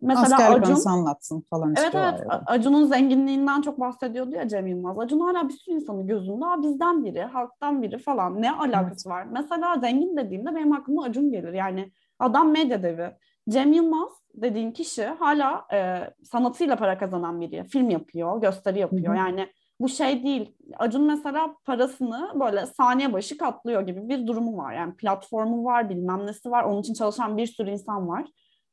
Mesela 0.00 0.36
Acun 0.36 0.90
anlatsın 0.90 1.40
falan 1.50 1.74
evet. 1.78 1.94
Evet. 1.94 2.20
Acun'un 2.46 2.84
zenginliğinden 2.84 3.60
çok 3.60 3.80
bahsediyordu 3.80 4.30
ya 4.30 4.48
Cem 4.48 4.66
Yılmaz. 4.66 4.98
Acun 4.98 5.20
hala 5.20 5.48
bir 5.48 5.52
sürü 5.52 5.74
insanın 5.74 6.06
gözünde 6.06 6.62
bizden 6.62 7.04
biri, 7.04 7.22
halktan 7.22 7.82
biri 7.82 7.98
falan. 7.98 8.42
Ne 8.42 8.52
alakası 8.52 9.08
evet. 9.08 9.16
var? 9.16 9.26
Mesela 9.30 9.78
zengin 9.80 10.16
dediğimde 10.16 10.54
benim 10.54 10.72
aklıma 10.72 11.04
Acun 11.04 11.30
gelir. 11.30 11.52
Yani 11.52 11.92
adam 12.18 12.50
medya 12.50 12.82
devi. 12.82 13.10
Cem 13.48 13.72
Yılmaz 13.72 14.08
dediğin 14.34 14.72
kişi 14.72 15.04
hala 15.04 15.66
e, 15.72 16.00
sanatıyla 16.24 16.76
para 16.76 16.98
kazanan 16.98 17.40
biri. 17.40 17.64
Film 17.64 17.90
yapıyor, 17.90 18.40
gösteri 18.40 18.78
yapıyor. 18.78 19.14
Hı-hı. 19.14 19.18
Yani 19.18 19.48
bu 19.80 19.88
şey 19.88 20.22
değil. 20.22 20.56
Acun 20.78 21.02
mesela 21.02 21.54
parasını 21.64 22.30
böyle 22.40 22.66
saniye 22.66 23.12
başı 23.12 23.38
katlıyor 23.38 23.82
gibi 23.82 24.08
bir 24.08 24.26
durumu 24.26 24.56
var. 24.56 24.72
Yani 24.72 24.96
platformu 24.96 25.64
var, 25.64 25.90
bilmem 25.90 26.26
nesi 26.26 26.50
var. 26.50 26.64
Onun 26.64 26.80
için 26.80 26.94
çalışan 26.94 27.36
bir 27.36 27.46
sürü 27.46 27.70
insan 27.70 28.08
var. 28.08 28.24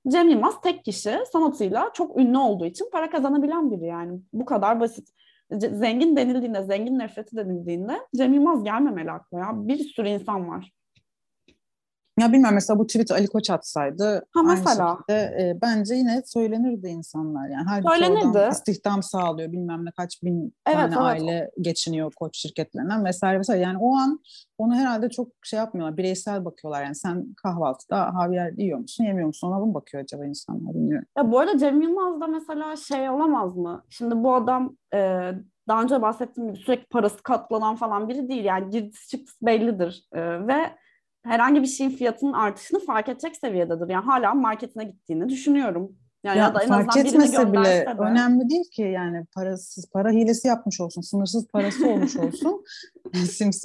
Cem 0.10 0.30
Yılmaz 0.30 0.62
tek 0.62 0.86
kişi 0.86 1.20
sanatıyla 1.32 1.90
çok 1.94 2.18
ünlü 2.18 2.38
olduğu 2.38 2.66
için 2.66 2.90
para 2.92 3.10
kazanabilen 3.10 3.72
biri 3.72 3.86
yani. 3.86 4.20
Bu 4.34 4.46
kadar 4.46 4.80
basit. 4.80 5.10
Zengin 5.52 6.16
denildiğinde, 6.16 6.64
zengin 6.64 7.00
nefreti 7.00 7.36
denildiğinde 7.36 8.00
Cem 8.16 8.34
Yılmaz 8.34 8.64
gelmemeli 8.64 9.12
akla 9.12 9.40
ya. 9.40 9.52
Bir 9.54 9.78
sürü 9.78 10.08
insan 10.08 10.50
var. 10.50 10.72
Ya 12.20 12.32
bilmiyorum 12.32 12.56
mesela 12.56 12.80
bu 12.80 12.88
tweet 12.88 13.12
Ali 13.12 13.28
Koç 13.28 13.50
atsaydı 13.50 14.26
ha, 14.34 14.44
mesela. 14.44 14.88
aynı 14.88 14.98
şekilde 14.98 15.44
e, 15.44 15.58
bence 15.62 15.96
yine 15.96 16.22
söylenirdi 16.26 16.88
insanlar 16.88 17.50
yani. 17.50 17.66
Halbuki 17.68 17.98
söylenirdi. 17.98 18.50
istihdam 18.52 19.04
sağlıyor 19.04 19.52
bilmem 19.52 19.86
ne 19.86 19.92
kaç 19.92 20.24
bin 20.24 20.54
evet, 20.68 20.76
tane 20.76 20.94
evet. 20.94 20.98
aile 20.98 21.52
geçiniyor 21.62 22.12
koç 22.16 22.38
şirketlerinden 22.38 23.06
vesaire 23.06 23.40
vesaire. 23.40 23.62
Yani 23.62 23.78
o 23.78 23.96
an 23.96 24.20
onu 24.58 24.76
herhalde 24.76 25.10
çok 25.10 25.28
şey 25.44 25.58
yapmıyorlar 25.58 25.98
bireysel 25.98 26.46
bakıyorlar 26.46 26.84
yani 26.84 26.96
sen 26.96 27.34
kahvaltıda 27.44 28.16
havyar 28.16 28.52
yiyor 28.58 28.80
musun 28.80 29.04
yemiyor 29.04 29.28
musun 29.28 29.48
ona 29.48 29.66
mı 29.66 29.74
bakıyor 29.74 30.04
acaba 30.04 30.26
insanlar 30.26 30.74
bilmiyorum. 30.74 31.08
Ya 31.18 31.32
bu 31.32 31.40
arada 31.40 31.58
Cem 31.58 31.82
Yılmaz 31.82 32.22
da 32.22 32.28
mesela 32.28 32.76
şey 32.76 33.10
olamaz 33.10 33.56
mı? 33.56 33.84
Şimdi 33.90 34.24
bu 34.24 34.36
adam 34.36 34.76
e, 34.94 35.32
daha 35.68 35.84
önce 35.84 36.02
bahsettiğim 36.02 36.54
gibi 36.54 36.64
sürekli 36.64 36.86
parası 36.86 37.24
katlanan 37.24 37.76
falan 37.76 38.10
biri 38.10 38.30
değil 38.30 38.44
yani 38.44 38.70
girdisi 38.70 39.08
çıktısı 39.08 39.46
bellidir 39.46 40.08
e, 40.14 40.48
ve 40.48 40.78
herhangi 41.28 41.62
bir 41.62 41.68
şeyin 41.68 41.92
fiyatının 41.92 42.34
artışını 42.34 42.80
fark 42.80 43.10
edecek 43.10 43.36
seviyededir. 43.36 43.90
Yani 43.90 44.06
hala 44.06 44.34
marketine 44.34 44.84
gittiğini 44.84 45.30
düşünüyorum. 45.30 45.96
Yani 46.24 46.38
ya, 46.38 46.44
ya 46.44 46.56
da 46.56 46.64
en 46.64 46.68
fark 46.68 46.98
etmese 46.98 47.54
bile 47.54 47.64
de. 47.64 47.96
önemli 48.00 48.50
değil 48.50 48.70
ki 48.72 48.82
yani 48.82 49.26
parasız 49.36 49.92
para 49.92 50.12
hilesi 50.12 50.48
yapmış 50.48 50.82
olsun, 50.82 51.02
sınırsız 51.02 51.48
parası 51.48 51.88
olmuş 51.88 52.18
olsun. 52.18 52.64
Sims 53.14 53.62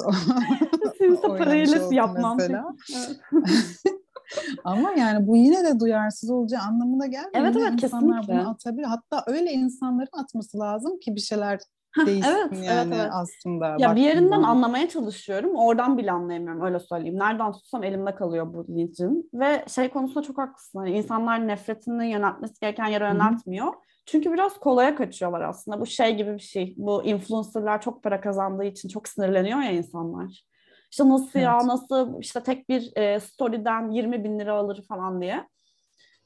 Sims'e 0.99 1.29
para 1.29 1.53
hilesi 1.53 1.95
yapmam. 1.95 2.37
Mesela. 2.37 2.65
Ama 4.65 4.93
yani 4.93 5.27
bu 5.27 5.37
yine 5.37 5.65
de 5.65 5.81
duyarsız 5.81 6.31
olacağı 6.31 6.63
anlamına 6.63 7.07
gelmiyor. 7.07 7.33
Evet 7.35 7.57
evet 7.57 7.73
insanlar 7.73 8.21
kesinlikle. 8.21 8.43
bunu 8.43 8.51
atabilir. 8.51 8.85
Hatta 8.85 9.25
öyle 9.27 9.53
insanların 9.53 10.09
atması 10.13 10.59
lazım 10.59 10.99
ki 10.99 11.15
bir 11.15 11.21
şeyler 11.21 11.61
değişsin 12.07 12.31
evet, 12.31 12.53
yani 12.53 12.95
evet, 12.95 13.01
evet. 13.01 13.11
aslında. 13.13 13.77
Ya 13.79 13.97
bir 13.97 14.01
yerinden 14.01 14.31
zaman. 14.31 14.49
anlamaya 14.49 14.89
çalışıyorum. 14.89 15.57
Oradan 15.57 15.99
bile 15.99 16.13
anlayamıyorum 16.13 16.63
öyle 16.63 16.81
söyleyeyim. 16.81 17.19
Nereden 17.19 17.53
tutsam 17.53 17.85
elimde 17.85 18.15
kalıyor 18.15 18.55
bu 18.55 18.67
lincin. 18.69 19.31
Ve 19.35 19.65
şey 19.69 19.89
konusunda 19.89 20.23
çok 20.23 20.39
haklısın. 20.39 20.79
Hani 20.79 20.91
insanlar 20.91 21.49
nefretini 21.49 22.11
yöneltmesi 22.11 22.61
gereken 22.61 22.87
yere 22.87 23.05
yöneltmiyor. 23.05 23.67
Hı-hı. 23.67 23.83
Çünkü 24.07 24.33
biraz 24.33 24.61
kolaya 24.61 24.95
kaçıyorlar 24.95 25.41
aslında. 25.41 25.81
Bu 25.81 25.87
şey 25.87 26.17
gibi 26.17 26.35
bir 26.35 26.39
şey. 26.39 26.75
Bu 26.77 27.05
influencerlar 27.05 27.81
çok 27.81 28.03
para 28.03 28.21
kazandığı 28.21 28.65
için 28.65 28.89
çok 28.89 29.09
sinirleniyor 29.09 29.61
ya 29.61 29.71
insanlar. 29.71 30.45
İşte 30.91 31.09
nasıl 31.09 31.31
evet. 31.35 31.45
ya 31.45 31.67
nasıl 31.67 32.21
işte 32.21 32.43
tek 32.43 32.69
bir 32.69 32.97
e, 32.97 33.21
story'den 33.21 33.91
20 33.91 34.25
bin 34.25 34.39
lira 34.39 34.55
alır 34.55 34.85
falan 34.89 35.21
diye. 35.21 35.49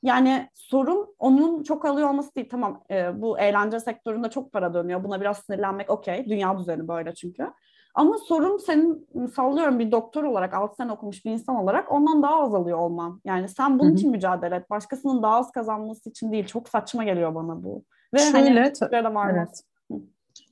Yani 0.07 0.49
sorun 0.55 1.15
onun 1.19 1.63
çok 1.63 1.85
alıyor 1.85 2.09
olması 2.09 2.35
değil. 2.35 2.49
Tamam 2.51 2.85
e, 2.91 3.23
bu 3.23 3.39
eğlence 3.39 3.81
sektöründe 3.81 4.31
çok 4.31 4.53
para 4.53 4.75
dönüyor. 4.75 5.05
Buna 5.05 5.21
biraz 5.21 5.39
sinirlenmek 5.39 5.91
okey. 5.91 6.29
Dünya 6.29 6.59
düzeni 6.59 6.89
böyle 6.89 7.15
çünkü. 7.15 7.53
Ama 7.95 8.19
sorun 8.19 8.59
senin 8.59 9.09
sallıyorum 9.35 9.79
bir 9.79 9.93
doktor 9.93 10.25
olarak 10.25 10.55
6 10.55 10.77
sene 10.77 10.93
okumuş 10.93 11.25
bir 11.25 11.31
insan 11.31 11.57
olarak 11.57 11.93
ondan 11.93 12.23
daha 12.23 12.43
az 12.43 12.55
alıyor 12.55 12.79
olman. 12.79 13.21
Yani 13.25 13.49
sen 13.49 13.79
bunun 13.79 13.89
Hı-hı. 13.89 13.97
için 13.99 14.11
mücadele 14.11 14.55
et. 14.55 14.71
Başkasının 14.71 15.23
daha 15.23 15.37
az 15.37 15.53
kazanması 15.53 16.11
için 16.11 16.33
değil. 16.33 16.47
Çok 16.47 16.69
saçma 16.69 17.05
geliyor 17.05 17.35
bana 17.35 17.63
bu. 17.63 17.85
Ve 18.15 18.19
Şöyle, 18.19 18.39
hani 18.39 18.73
de 18.93 19.15
var 19.15 19.31
evet. 19.31 19.63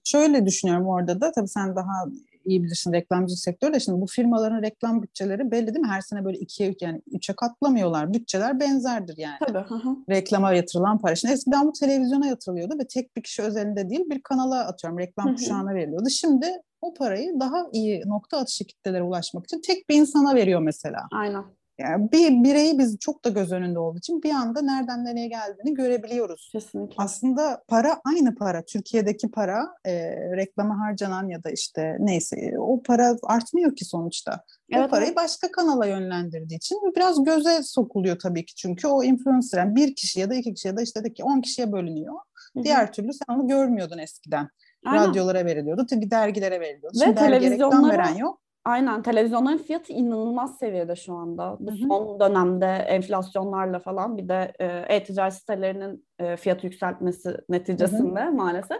Şöyle 0.05 0.47
düşünüyorum 0.47 0.87
orada 0.87 1.21
da 1.21 1.33
tabii 1.33 1.49
sen 1.49 1.77
daha 1.77 2.07
iyi 2.44 2.62
bilirsin 2.62 2.92
reklamcı 2.92 3.37
sektörde. 3.37 3.80
Şimdi 3.80 4.00
bu 4.00 4.07
firmaların 4.07 4.62
reklam 4.62 5.02
bütçeleri 5.02 5.50
belli 5.50 5.66
değil 5.66 5.87
mi? 5.87 5.88
Her 5.88 6.00
sene 6.00 6.24
böyle 6.24 6.38
ikiye 6.38 6.74
yani 6.80 7.02
üçe 7.12 7.33
katlamıyorlar. 7.33 8.14
Bütçeler 8.14 8.61
benzerdir 8.61 9.16
yani. 9.16 9.38
Tabii. 9.46 9.68
Hı 9.68 9.74
Reklama 10.11 10.52
yatırılan 10.52 10.98
para. 10.98 11.14
Şimdi 11.14 11.35
eskiden 11.35 11.66
bu 11.66 11.72
televizyona 11.72 12.26
yatırılıyordu 12.26 12.74
ve 12.78 12.87
tek 12.87 13.16
bir 13.16 13.22
kişi 13.22 13.42
özelinde 13.42 13.90
değil 13.90 14.04
bir 14.11 14.20
kanala 14.20 14.66
atıyorum 14.66 14.98
reklam 14.98 15.28
hı 15.28 15.35
kuşağına 15.35 15.74
veriliyordu. 15.74 16.09
Şimdi 16.11 16.46
o 16.80 16.94
parayı 16.94 17.40
daha 17.40 17.66
iyi 17.72 18.02
nokta 18.07 18.38
atışı 18.38 18.64
kitlelere 18.64 19.02
ulaşmak 19.02 19.44
için 19.44 19.61
tek 19.61 19.88
bir 19.88 19.94
insana 19.94 20.35
veriyor 20.35 20.61
mesela. 20.61 21.07
Aynen. 21.12 21.44
Yani 21.78 22.12
bir 22.12 22.44
bireyi 22.44 22.78
biz 22.78 22.98
çok 22.98 23.24
da 23.24 23.28
göz 23.28 23.52
önünde 23.52 23.78
olduğu 23.78 23.98
için 23.98 24.22
bir 24.22 24.30
anda 24.30 24.62
nereden 24.62 25.04
nereye 25.04 25.28
geldiğini 25.28 25.74
görebiliyoruz. 25.74 26.48
Kesinlikle. 26.52 26.94
Aslında 26.98 27.64
para 27.68 28.00
aynı 28.04 28.34
para. 28.34 28.64
Türkiye'deki 28.64 29.30
para 29.30 29.66
e, 29.84 30.16
reklama 30.37 30.80
harcanan 30.80 31.28
ya 31.28 31.44
da 31.44 31.50
işte 31.50 31.96
neyse 32.00 32.54
o 32.58 32.82
para 32.82 33.16
artmıyor 33.22 33.76
ki 33.76 33.84
sonuçta. 33.84 34.44
Evet, 34.70 34.87
o 34.87 34.90
parayı 34.90 35.06
evet. 35.06 35.16
başka 35.16 35.50
kanala 35.50 35.87
yönlendirdiği 35.87 36.56
için 36.56 36.78
biraz 36.96 37.24
göze 37.24 37.62
sokuluyor 37.62 38.18
tabii 38.18 38.46
ki. 38.46 38.54
Çünkü 38.54 38.88
o 38.88 39.04
influencer 39.04 39.58
yani 39.58 39.74
bir 39.74 39.94
kişi 39.94 40.20
ya 40.20 40.30
da 40.30 40.34
iki 40.34 40.54
kişi 40.54 40.68
ya 40.68 40.76
da 40.76 40.82
işte 40.82 41.04
de 41.04 41.12
ki 41.12 41.24
on 41.24 41.40
kişiye 41.40 41.72
bölünüyor. 41.72 42.14
Hı-hı. 42.54 42.64
Diğer 42.64 42.92
türlü 42.92 43.12
sen 43.12 43.34
onu 43.34 43.48
görmüyordun 43.48 43.98
eskiden. 43.98 44.48
Aynen. 44.87 45.08
Radyolara 45.08 45.44
veriliyordu, 45.44 45.87
dergilere 45.90 46.60
veriliyordu. 46.60 46.98
Ve 47.00 47.04
Şimdi 47.04 47.18
televizyonlara 47.18 47.92
veren 47.92 48.14
yok. 48.14 48.43
Aynen 48.64 49.03
televizyonların 49.03 49.59
fiyatı 49.59 49.92
inanılmaz 49.92 50.59
seviyede 50.59 50.96
şu 50.96 51.14
anda. 51.14 51.57
Bu 51.61 51.77
son 51.77 52.20
dönemde 52.20 52.66
enflasyonlarla 52.66 53.79
falan 53.79 54.18
bir 54.18 54.29
de 54.29 54.53
e, 54.59 54.66
e-ticaret 54.96 55.35
sitelerinin 55.35 56.07
e, 56.18 56.37
fiyatı 56.37 56.66
yükseltmesi 56.66 57.37
neticesinde 57.48 58.20
Hı-hı. 58.20 58.33
maalesef. 58.33 58.79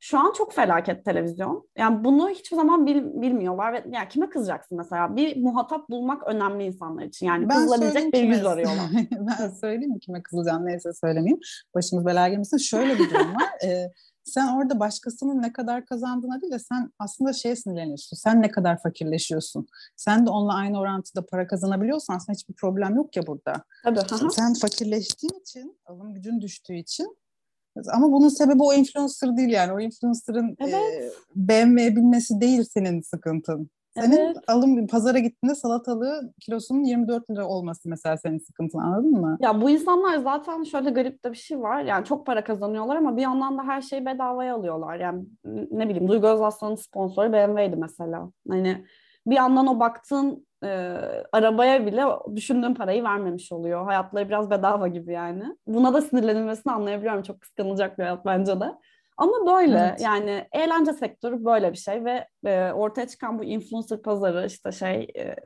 Şu 0.00 0.18
an 0.18 0.32
çok 0.32 0.52
felaket 0.52 1.04
televizyon. 1.04 1.68
Yani 1.78 2.04
bunu 2.04 2.28
hiçbir 2.30 2.56
zaman 2.56 2.86
bil, 2.86 3.02
bilmiyorlar 3.22 3.72
ve 3.72 3.84
yani 3.90 4.08
kime 4.08 4.28
kızacaksın 4.28 4.78
mesela? 4.78 5.16
Bir 5.16 5.42
muhatap 5.42 5.90
bulmak 5.90 6.26
önemli 6.26 6.64
insanlar 6.64 7.02
için. 7.02 7.26
Yani 7.26 7.48
ben 7.48 7.56
kızılabilecek 7.56 8.12
bir 8.12 8.22
yüz 8.22 8.46
arıyorlar. 8.46 8.86
ben 9.10 9.48
söyleyeyim 9.48 9.92
mi 9.92 10.00
kime 10.00 10.22
kızacağım 10.22 10.66
neyse 10.66 10.92
söylemeyeyim. 10.92 11.40
Başımız 11.74 12.06
belaya 12.06 12.28
girmesin. 12.28 12.56
Şöyle 12.56 12.98
bir 12.98 13.10
durum 13.10 13.34
var. 13.34 13.50
sen 14.26 14.56
orada 14.56 14.80
başkasının 14.80 15.42
ne 15.42 15.52
kadar 15.52 15.86
kazandığına 15.86 16.40
değil 16.40 16.52
de 16.52 16.58
sen 16.58 16.92
aslında 16.98 17.32
şeye 17.32 17.56
sinirleniyorsun. 17.56 18.16
Sen 18.16 18.42
ne 18.42 18.50
kadar 18.50 18.82
fakirleşiyorsun. 18.82 19.66
Sen 19.96 20.26
de 20.26 20.30
onunla 20.30 20.54
aynı 20.54 20.80
orantıda 20.80 21.26
para 21.26 21.46
kazanabiliyorsan 21.46 22.16
aslında 22.16 22.36
hiçbir 22.36 22.54
problem 22.54 22.94
yok 22.94 23.16
ya 23.16 23.26
burada. 23.26 23.64
Tabii. 23.84 24.00
Aha. 24.00 24.30
Sen 24.30 24.54
fakirleştiğin 24.54 25.40
için, 25.40 25.78
alım 25.86 26.14
gücün 26.14 26.40
düştüğü 26.40 26.74
için 26.74 27.16
ama 27.92 28.12
bunun 28.12 28.28
sebebi 28.28 28.62
o 28.62 28.74
influencer 28.74 29.36
değil 29.36 29.48
yani. 29.48 29.72
O 29.72 29.80
influencer'ın 29.80 30.56
evet. 30.60 30.74
e, 30.74 31.10
beğenmeyebilmesi 31.36 32.40
değil 32.40 32.64
senin 32.74 33.00
sıkıntın. 33.00 33.70
Senin 34.00 34.16
evet. 34.16 34.36
alım 34.48 34.86
pazara 34.86 35.18
gittiğinde 35.18 35.54
salatalığı 35.54 36.32
kilosunun 36.40 36.84
24 36.84 37.30
lira 37.30 37.46
olması 37.46 37.88
mesela 37.88 38.16
senin 38.16 38.38
sıkıntın 38.38 38.78
anladın 38.78 39.10
mı? 39.10 39.36
Ya 39.40 39.60
bu 39.60 39.70
insanlar 39.70 40.18
zaten 40.18 40.62
şöyle 40.62 40.90
garip 40.90 41.24
de 41.24 41.32
bir 41.32 41.36
şey 41.36 41.60
var. 41.60 41.82
Yani 41.82 42.04
çok 42.04 42.26
para 42.26 42.44
kazanıyorlar 42.44 42.96
ama 42.96 43.16
bir 43.16 43.22
yandan 43.22 43.58
da 43.58 43.62
her 43.62 43.82
şeyi 43.82 44.06
bedavaya 44.06 44.54
alıyorlar. 44.54 45.00
Yani 45.00 45.24
ne 45.70 45.88
bileyim 45.88 46.08
Duygu 46.08 46.26
Özaslan'ın 46.26 46.74
sponsoru 46.74 47.32
BMW'ydi 47.32 47.76
mesela. 47.76 48.30
Hani 48.48 48.84
bir 49.26 49.36
yandan 49.36 49.66
o 49.66 49.80
baktığın 49.80 50.46
e, 50.64 50.68
arabaya 51.32 51.86
bile 51.86 52.04
düşündüğün 52.36 52.74
parayı 52.74 53.04
vermemiş 53.04 53.52
oluyor. 53.52 53.84
Hayatları 53.84 54.28
biraz 54.28 54.50
bedava 54.50 54.88
gibi 54.88 55.12
yani. 55.12 55.44
Buna 55.66 55.94
da 55.94 56.02
sinirlenilmesini 56.02 56.72
anlayabiliyorum. 56.72 57.22
Çok 57.22 57.40
kıskanılacak 57.40 57.98
bir 57.98 58.02
hayat 58.02 58.26
bence 58.26 58.60
de. 58.60 58.72
Ama 59.16 59.46
böyle 59.46 59.78
evet. 59.78 60.00
yani 60.00 60.48
eğlence 60.52 60.92
sektörü 60.92 61.44
böyle 61.44 61.72
bir 61.72 61.76
şey 61.76 62.04
ve 62.04 62.28
e, 62.44 62.72
ortaya 62.72 63.08
çıkan 63.08 63.38
bu 63.38 63.44
influencer 63.44 64.02
pazarı 64.02 64.46
işte 64.46 64.72
şey 64.72 65.08
e, 65.16 65.36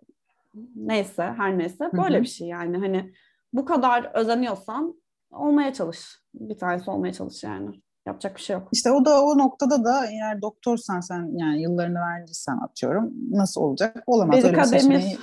neyse 0.77 1.23
her 1.37 1.59
neyse 1.59 1.91
böyle 1.93 2.15
Hı-hı. 2.15 2.23
bir 2.23 2.29
şey 2.29 2.49
yani 2.49 2.79
hani 2.79 3.13
bu 3.53 3.65
kadar 3.65 4.11
özeniyorsan 4.15 5.01
olmaya 5.31 5.73
çalış. 5.73 6.21
Bir 6.35 6.59
tanesi 6.59 6.91
olmaya 6.91 7.13
çalış 7.13 7.45
yani. 7.45 7.71
Yapacak 8.07 8.37
bir 8.37 8.41
şey 8.41 8.55
yok. 8.55 8.69
İşte 8.73 8.91
o 8.91 9.05
da 9.05 9.25
o 9.25 9.39
noktada 9.39 9.85
da 9.85 10.07
eğer 10.07 10.43
doktorsan 10.43 11.01
sen 11.01 11.39
yani 11.39 11.63
yıllarını 11.63 11.99
verdiysen 11.99 12.59
atıyorum 12.65 13.13
nasıl 13.31 13.61
olacak? 13.61 14.03
Olamaz 14.07 14.37
Bezik 14.37 14.51
öyle 14.51 14.59
bir 14.59 14.65
seçeneği. 14.65 15.19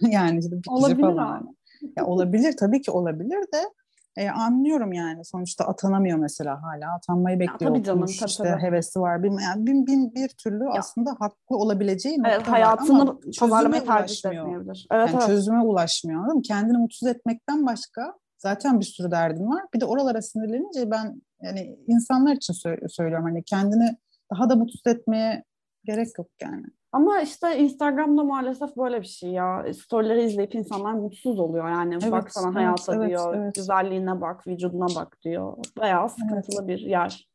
yani 0.00 0.38
işte 0.38 0.52
bir 0.52 0.70
olabilir 0.70 1.00
falan. 1.00 1.56
Ya 1.96 2.06
olabilir 2.06 2.56
tabii 2.56 2.82
ki 2.82 2.90
olabilir 2.90 3.42
de 3.54 3.70
E, 4.16 4.30
anlıyorum 4.30 4.92
yani 4.92 5.24
sonuçta 5.24 5.64
atanamıyor 5.64 6.18
mesela 6.18 6.62
hala 6.62 6.94
atanmayı 6.94 7.40
bekliyor. 7.40 7.60
Ya, 7.60 7.68
tabii 7.68 7.82
canım 7.82 8.06
tabii, 8.06 8.28
işte 8.28 8.42
tabii. 8.42 8.62
hevesi 8.62 9.00
var. 9.00 9.22
Bir, 9.22 9.30
yani 9.30 9.66
bin, 9.66 9.86
bin 9.86 10.14
bir 10.14 10.28
türlü 10.28 10.64
ya. 10.64 10.70
aslında 10.78 11.10
haklı 11.10 11.56
olabileceği 11.56 12.18
evet, 12.26 12.48
hayatını 12.48 13.00
ama 13.00 13.18
çözüme 13.32 13.80
ulaşmıyor. 13.80 14.64
Evet, 14.66 14.86
yani 14.92 15.10
evet. 15.10 15.26
Çözüme 15.26 15.60
ulaşmıyor 15.60 16.20
anladın 16.20 16.36
mı? 16.36 16.42
Kendini 16.42 16.78
mutsuz 16.78 17.08
etmekten 17.08 17.66
başka 17.66 18.14
zaten 18.38 18.80
bir 18.80 18.84
sürü 18.84 19.10
derdin 19.10 19.50
var. 19.50 19.62
Bir 19.74 19.80
de 19.80 19.84
oralara 19.84 20.22
sinirlenince 20.22 20.90
ben 20.90 21.22
yani 21.42 21.78
insanlar 21.86 22.32
için 22.32 22.54
sö- 22.54 22.88
söylüyorum 22.88 23.24
hani 23.24 23.42
kendini 23.44 23.96
daha 24.32 24.50
da 24.50 24.56
mutsuz 24.56 24.86
etmeye 24.86 25.44
gerek 25.84 26.08
yok 26.18 26.28
yani. 26.42 26.66
Ama 26.92 27.20
işte 27.20 27.58
Instagram'da 27.58 28.24
maalesef 28.24 28.76
böyle 28.76 29.00
bir 29.00 29.06
şey 29.06 29.30
ya. 29.30 29.64
Storyleri 29.74 30.22
izleyip 30.22 30.54
insanlar 30.54 30.92
mutsuz 30.92 31.38
oluyor 31.40 31.68
yani. 31.68 31.94
Evet, 32.02 32.12
bak 32.12 32.32
sana 32.32 32.46
evet, 32.46 32.56
hayata 32.56 32.94
evet, 32.94 33.08
diyor, 33.08 33.34
evet. 33.34 33.54
güzelliğine 33.54 34.20
bak, 34.20 34.46
vücuduna 34.46 34.86
bak 34.96 35.16
diyor. 35.24 35.56
Bayağı 35.78 36.08
sıkıntılı 36.08 36.64
evet. 36.64 36.68
bir 36.68 36.78
yer. 36.78 37.30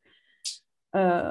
Ee, 0.96 1.22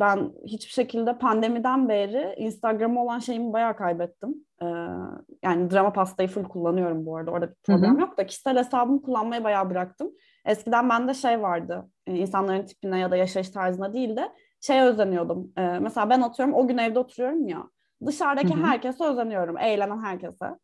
ben 0.00 0.32
hiçbir 0.46 0.72
şekilde 0.72 1.18
pandemiden 1.18 1.88
beri 1.88 2.34
Instagram'a 2.38 3.02
olan 3.02 3.18
şeyimi 3.18 3.52
bayağı 3.52 3.76
kaybettim. 3.76 4.34
Ee, 4.62 4.66
yani 5.44 5.70
drama 5.70 5.92
pastayı 5.92 6.28
full 6.28 6.44
kullanıyorum 6.44 7.06
bu 7.06 7.16
arada. 7.16 7.30
Orada 7.30 7.48
bir 7.48 7.54
problem 7.66 7.92
Hı-hı. 7.92 8.00
yok 8.00 8.18
da 8.18 8.26
kişisel 8.26 8.58
hesabımı 8.58 9.02
kullanmayı 9.02 9.44
bayağı 9.44 9.70
bıraktım. 9.70 10.10
Eskiden 10.44 10.88
bende 10.88 11.14
şey 11.14 11.42
vardı. 11.42 11.88
insanların 12.06 12.66
tipine 12.66 12.98
ya 12.98 13.10
da 13.10 13.16
yaşayış 13.16 13.50
tarzına 13.50 13.92
değil 13.92 14.16
de 14.16 14.32
şeye 14.60 14.82
özeniyordum. 14.82 15.52
Ee, 15.56 15.78
mesela 15.78 16.10
ben 16.10 16.20
atıyorum 16.20 16.54
o 16.54 16.68
gün 16.68 16.78
evde 16.78 16.98
oturuyorum 16.98 17.48
ya. 17.48 17.62
Dışarıdaki 18.06 18.54
Hı-hı. 18.54 18.66
herkese 18.66 19.04
özeniyorum. 19.04 19.58
Eğlenen 19.58 20.02
herkese. 20.02 20.58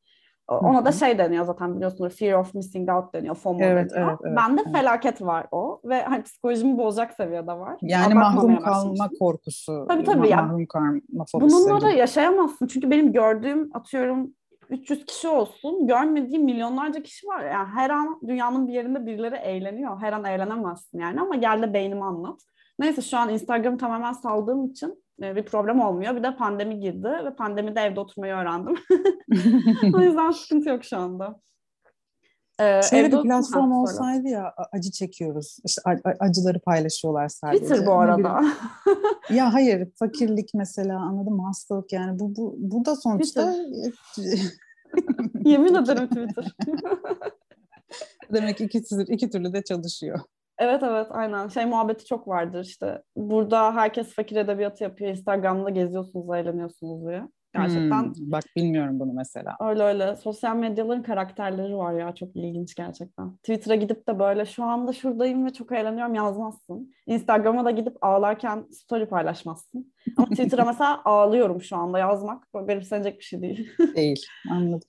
Ona 0.49 0.77
Hı-hı. 0.77 0.85
da 0.85 0.93
şey 0.93 1.19
deniyor 1.19 1.45
zaten 1.45 1.77
biliyorsunuz 1.77 2.17
fear 2.17 2.39
of 2.39 2.55
missing 2.55 2.91
out 2.91 3.15
deniyor. 3.15 3.35
FOMO 3.35 3.59
evet, 3.63 3.91
deniyor. 3.91 4.09
Evet, 4.09 4.19
evet, 4.25 4.37
Bende 4.37 4.63
evet. 4.65 4.77
felaket 4.77 5.23
var 5.23 5.47
o 5.51 5.81
ve 5.85 6.03
hani 6.03 6.23
psikolojimi 6.23 6.79
bozacak 6.79 7.13
seviyede 7.13 7.53
var. 7.53 7.77
Yani 7.83 8.15
mahrum 8.15 8.59
kalma 8.59 9.09
korkusu. 9.19 9.87
Tabii 9.89 10.05
tabii. 10.05 10.35
Mahrum 10.35 10.67
kalma 10.67 11.25
fobisi. 11.33 11.57
Bununla 11.57 11.81
da 11.81 11.91
yaşayamazsın. 11.91 12.67
Çünkü 12.67 12.91
benim 12.91 13.13
gördüğüm 13.13 13.71
atıyorum 13.75 14.35
300 14.71 15.07
kişi 15.07 15.29
olsun 15.29 15.87
görmediğim 15.87 16.45
milyonlarca 16.45 17.03
kişi 17.03 17.27
var. 17.27 17.45
Yani 17.45 17.69
her 17.75 17.91
an 17.91 18.21
dünyanın 18.29 18.69
bir 18.69 18.73
yerinde 18.73 19.07
birileri 19.07 19.37
eğleniyor. 19.37 20.01
Her 20.01 20.13
an 20.13 20.25
eğlenemezsin 20.25 20.99
yani 20.99 21.21
ama 21.21 21.35
gel 21.35 21.63
de 21.63 21.75
beynimi 21.75 22.05
anlat. 22.05 22.41
Neyse 22.79 23.03
şu 23.03 23.17
an 23.17 23.29
Instagram 23.29 23.79
tamamen 23.79 24.13
saldığım 24.13 24.67
için 24.67 25.05
e, 25.23 25.37
bir 25.37 25.45
problem 25.45 25.81
olmuyor. 25.81 26.17
Bir 26.17 26.23
de 26.23 26.37
pandemi 26.37 26.81
girdi 26.81 27.09
ve 27.25 27.35
pandemide 27.37 27.81
evde 27.81 28.01
oturmayı 28.01 28.35
öğrendim. 28.35 28.75
o 29.95 30.01
yüzden 30.01 30.31
sıkıntı 30.31 30.69
yok 30.69 30.85
şu 30.85 30.97
anda. 30.97 31.41
Ee, 32.61 32.81
Şöyle 32.83 33.13
bir 33.13 33.23
platform 33.23 33.73
olsaydı 33.73 34.29
ya 34.29 34.55
acı 34.73 34.91
çekiyoruz. 34.91 35.59
İşte 35.65 35.83
acıları 36.21 36.61
paylaşıyorlar 36.61 37.29
sadece. 37.29 37.65
Twitter 37.65 37.87
bu 37.87 37.93
arada. 37.93 38.45
ya 39.31 39.55
hayır 39.55 39.89
fakirlik 39.99 40.51
mesela 40.55 40.99
anladım 41.01 41.41
hastalık 41.41 41.93
yani 41.93 42.19
bu 42.19 42.37
bu 42.37 42.57
bu 42.59 42.85
da 42.85 42.97
sonuçta 42.97 43.55
Yemin 45.45 45.75
ederim 45.75 46.09
Twitter. 46.09 46.57
Demek 48.33 48.59
ki 48.59 48.65
iki, 48.65 48.79
iki 49.09 49.31
türlü 49.31 49.53
de 49.53 49.65
çalışıyor. 49.65 50.21
Evet 50.65 50.83
evet 50.83 51.07
aynen. 51.11 51.49
Şey 51.49 51.65
muhabbeti 51.65 52.05
çok 52.05 52.29
vardır 52.29 52.65
işte. 52.65 53.03
Burada 53.17 53.75
herkes 53.75 54.15
fakir 54.15 54.37
edebiyatı 54.37 54.85
yapıyor. 54.85 55.11
Instagram'da 55.11 55.71
geziyorsunuz, 55.71 56.37
eğleniyorsunuz 56.37 57.09
diye. 57.09 57.23
Gerçekten. 57.55 58.03
Hmm, 58.03 58.13
bak 58.19 58.45
bilmiyorum 58.57 59.01
bunu 59.01 59.13
mesela. 59.13 59.57
Öyle 59.61 59.83
öyle. 59.83 60.17
Sosyal 60.17 60.57
medyaların 60.57 61.03
karakterleri 61.03 61.77
var 61.77 61.93
ya. 61.93 62.15
Çok 62.15 62.37
ilginç 62.37 62.75
gerçekten. 62.75 63.37
Twitter'a 63.37 63.75
gidip 63.75 64.09
de 64.09 64.19
böyle 64.19 64.47
şu 64.47 64.65
anda 64.65 64.93
şuradayım 64.93 65.47
ve 65.47 65.53
çok 65.53 65.73
eğleniyorum 65.73 66.15
yazmazsın. 66.15 66.95
Instagram'a 67.07 67.65
da 67.65 67.71
gidip 67.71 67.97
ağlarken 68.05 68.67
story 68.73 69.07
paylaşmazsın. 69.07 69.95
Ama 70.17 70.29
Twitter'a 70.29 70.65
mesela 70.65 71.01
ağlıyorum 71.05 71.63
şu 71.63 71.77
anda 71.77 71.99
yazmak. 71.99 72.55
Böyle 72.55 72.67
garipsenecek 72.67 73.19
bir 73.19 73.25
şey 73.25 73.43
değil. 73.43 73.69
değil. 73.97 74.27
Anladım. 74.51 74.89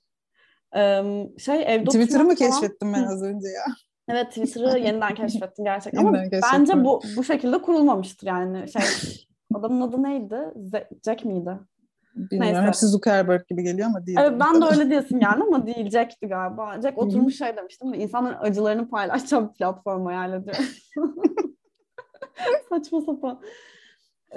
Şey 1.39 1.63
evde 1.67 1.85
Twitter'ı 1.85 2.23
mı 2.23 2.35
falan... 2.35 2.51
keşfettim 2.51 2.93
ben 2.93 3.03
az 3.03 3.23
önce 3.23 3.47
ya? 3.47 3.65
Evet 4.09 4.27
Twitter'ı 4.27 4.79
yeniden 4.79 5.15
keşfettim 5.15 5.65
gerçekten. 5.65 5.99
Ama 6.05 6.13
bence 6.53 6.83
bu 6.83 7.01
bu 7.17 7.23
şekilde 7.23 7.61
kurulmamıştır 7.61 8.27
yani. 8.27 8.71
Şey 8.71 8.81
adamın 9.53 9.81
adı 9.81 10.03
neydi? 10.03 10.35
Z- 10.55 10.87
Jack 11.05 11.25
miydi? 11.25 11.59
Bilmiyorum. 12.15 12.55
Neyse. 12.55 12.67
Hepsi 12.67 12.87
Zuckerberg 12.87 13.47
gibi 13.47 13.63
geliyor 13.63 13.87
ama 13.87 14.05
değil. 14.05 14.17
Evet 14.21 14.39
ben 14.39 14.61
de 14.61 14.65
öyle 14.65 14.89
diyorsun 14.89 15.19
yani 15.19 15.43
ama 15.43 15.67
değil 15.67 15.89
Jack'ti 15.89 16.27
galiba. 16.27 16.81
Jack 16.81 16.97
oturmuş 16.97 17.37
şey 17.37 17.57
demiştim 17.57 17.89
mi? 17.89 17.97
İnsanların 17.97 18.37
acılarını 18.41 18.89
paylaşacağım 18.89 19.49
bir 19.49 19.53
platform 19.53 20.05
hayal 20.05 20.33
ediyorum. 20.33 20.65
Saçma 22.69 23.01
sapan. 23.01 23.41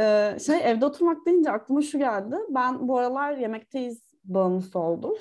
Ee, 0.00 0.36
şey 0.46 0.70
evde 0.70 0.86
oturmak 0.86 1.26
deyince 1.26 1.50
aklıma 1.50 1.82
şu 1.82 1.98
geldi. 1.98 2.36
Ben 2.50 2.88
bu 2.88 2.98
aralar 2.98 3.36
yemekteyiz 3.36 4.02
bağımlısı 4.24 4.78
oldum. 4.78 5.14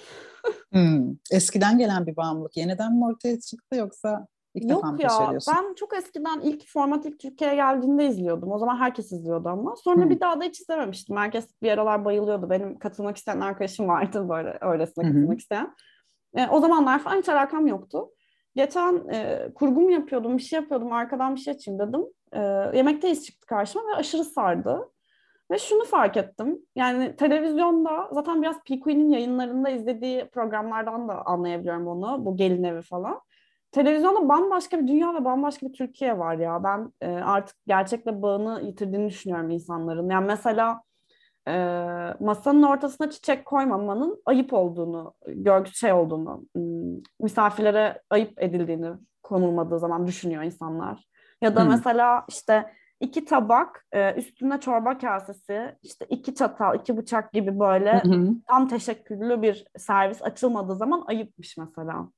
hmm. 0.72 1.16
Eskiden 1.32 1.78
gelen 1.78 2.08
bir 2.08 2.16
bağımlılık. 2.16 2.58
Yeniden 2.58 2.96
mi 2.96 3.06
ortaya 3.06 3.40
çıktı 3.40 3.76
yoksa 3.76 4.28
İlk 4.54 4.72
Yok 4.72 5.04
ya 5.04 5.30
ben 5.48 5.74
çok 5.74 5.98
eskiden 5.98 6.40
ilk 6.40 6.68
format 6.68 7.06
ilk 7.06 7.20
Türkiye'ye 7.20 7.56
geldiğinde 7.56 8.06
izliyordum. 8.06 8.52
O 8.52 8.60
zaman 8.60 8.78
herkes 8.78 9.12
izliyordu 9.12 9.50
ama. 9.50 9.76
Sonra 9.76 10.04
hmm. 10.04 10.10
bir 10.10 10.20
daha 10.20 10.42
da 10.42 10.44
hiç 10.44 10.62
izlememiştim. 10.62 11.18
Herkes 11.18 11.62
bir 11.62 11.72
aralar 11.72 12.06
bayılıyordu. 12.06 12.50
Benim 12.50 12.80
katılmak 12.80 13.18
isteyen 13.18 13.42
arkadaşım 13.42 13.88
vardı 13.88 14.30
böyle 14.30 14.58
öylesine 14.62 15.04
hmm. 15.04 15.14
katılmak 15.14 15.40
isteyen. 15.40 15.76
E, 16.36 16.48
o 16.48 16.60
zamanlar 16.60 17.00
falan 17.00 17.18
hiç 17.18 17.30
alakam 17.30 17.68
yoktu. 17.68 18.10
Geçen 18.56 19.08
e, 19.14 19.50
kurgum 19.56 19.90
yapıyordum, 19.90 20.38
bir 20.38 20.44
şey 20.44 20.60
yapıyordum. 20.60 20.92
Arkadan 20.92 21.36
bir 21.36 21.40
şey 21.40 21.54
açayım 21.54 21.80
dedim. 21.80 22.06
E, 22.34 22.42
yemekteyiz 22.78 23.26
çıktı 23.26 23.48
karşıma 23.48 23.88
ve 23.88 23.96
aşırı 23.96 24.24
sardı. 24.24 24.90
Ve 25.52 25.58
şunu 25.58 25.84
fark 25.84 26.18
ettim. 26.18 26.60
Yani 26.76 27.16
televizyonda 27.16 28.10
zaten 28.12 28.42
biraz 28.42 28.64
Pikuin'in 28.64 29.10
yayınlarında 29.10 29.70
izlediği 29.70 30.30
programlardan 30.30 31.08
da 31.08 31.26
anlayabiliyorum 31.26 31.88
onu. 31.88 32.26
Bu 32.26 32.38
gelin 32.38 32.64
evi 32.64 32.82
falan 32.82 33.22
televizyonda 33.72 34.30
bambaşka 34.30 34.80
bir 34.80 34.88
dünya 34.88 35.14
ve 35.14 35.26
bambaşka 35.26 35.68
bir 35.68 35.74
Türkiye 35.74 36.20
var 36.20 36.38
ya. 36.38 36.64
Ben 36.64 36.94
e, 37.02 37.08
artık 37.08 37.56
gerçekle 37.68 38.22
bağını 38.22 38.62
yitirdiğini 38.62 39.10
düşünüyorum 39.10 39.50
insanların. 39.50 40.10
Yani 40.10 40.26
mesela 40.26 40.82
e, 41.48 41.54
masanın 42.20 42.64
ortasına 42.64 43.10
çiçek 43.10 43.46
koymamanın 43.46 44.22
ayıp 44.26 44.54
olduğunu, 44.54 45.14
görgü 45.28 45.72
şey 45.72 45.94
olduğunu, 45.94 46.44
misafirlere 47.20 48.02
ayıp 48.10 48.44
edildiğini 48.44 48.90
konulmadığı 49.24 49.80
zaman 49.80 50.08
düşünüyor 50.08 50.44
insanlar. 50.44 51.08
Ya 51.42 51.56
da 51.56 51.64
hmm. 51.64 51.70
mesela 51.70 52.26
işte 52.30 52.74
iki 53.00 53.26
tabak, 53.26 53.86
e, 53.92 54.14
üstüne 54.14 54.60
çorba 54.60 54.98
kasesi, 54.98 55.76
işte 55.84 56.06
iki 56.10 56.36
çatal, 56.36 56.76
iki 56.76 56.98
bıçak 56.98 57.34
gibi 57.34 57.60
böyle 57.60 58.00
hı 58.04 58.30
tam 58.48 58.68
teşekküllü 58.68 59.42
bir 59.42 59.66
servis 59.78 60.24
açılmadığı 60.24 60.76
zaman 60.76 61.04
ayıpmış 61.08 61.58
mesela. 61.58 62.10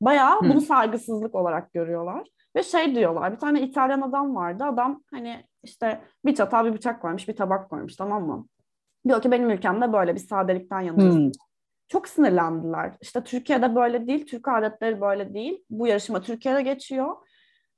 Bayağı 0.00 0.40
bunu 0.40 0.60
saygısızlık 0.60 1.34
olarak 1.34 1.72
görüyorlar. 1.72 2.28
Ve 2.56 2.62
şey 2.62 2.94
diyorlar, 2.94 3.32
bir 3.32 3.38
tane 3.38 3.60
İtalyan 3.60 4.00
adam 4.00 4.34
vardı. 4.36 4.64
Adam 4.64 5.02
hani 5.10 5.44
işte 5.62 6.00
bir 6.24 6.34
çatal 6.34 6.64
bir 6.64 6.72
bıçak 6.72 7.02
koymuş, 7.02 7.28
bir 7.28 7.36
tabak 7.36 7.70
koymuş 7.70 7.96
tamam 7.96 8.26
mı? 8.26 8.46
Diyor 9.08 9.22
ki 9.22 9.30
benim 9.30 9.50
ülkemde 9.50 9.92
böyle 9.92 10.14
bir 10.14 10.20
sadelikten 10.20 10.80
yanıyız. 10.80 11.16
Hmm. 11.16 11.30
Çok 11.88 12.08
sinirlendiler. 12.08 12.92
İşte 13.00 13.24
Türkiye'de 13.24 13.74
böyle 13.74 14.06
değil, 14.06 14.26
Türk 14.26 14.48
adetleri 14.48 15.00
böyle 15.00 15.34
değil. 15.34 15.64
Bu 15.70 15.86
yarışma 15.86 16.20
Türkiye'de 16.20 16.62
geçiyor. 16.62 17.16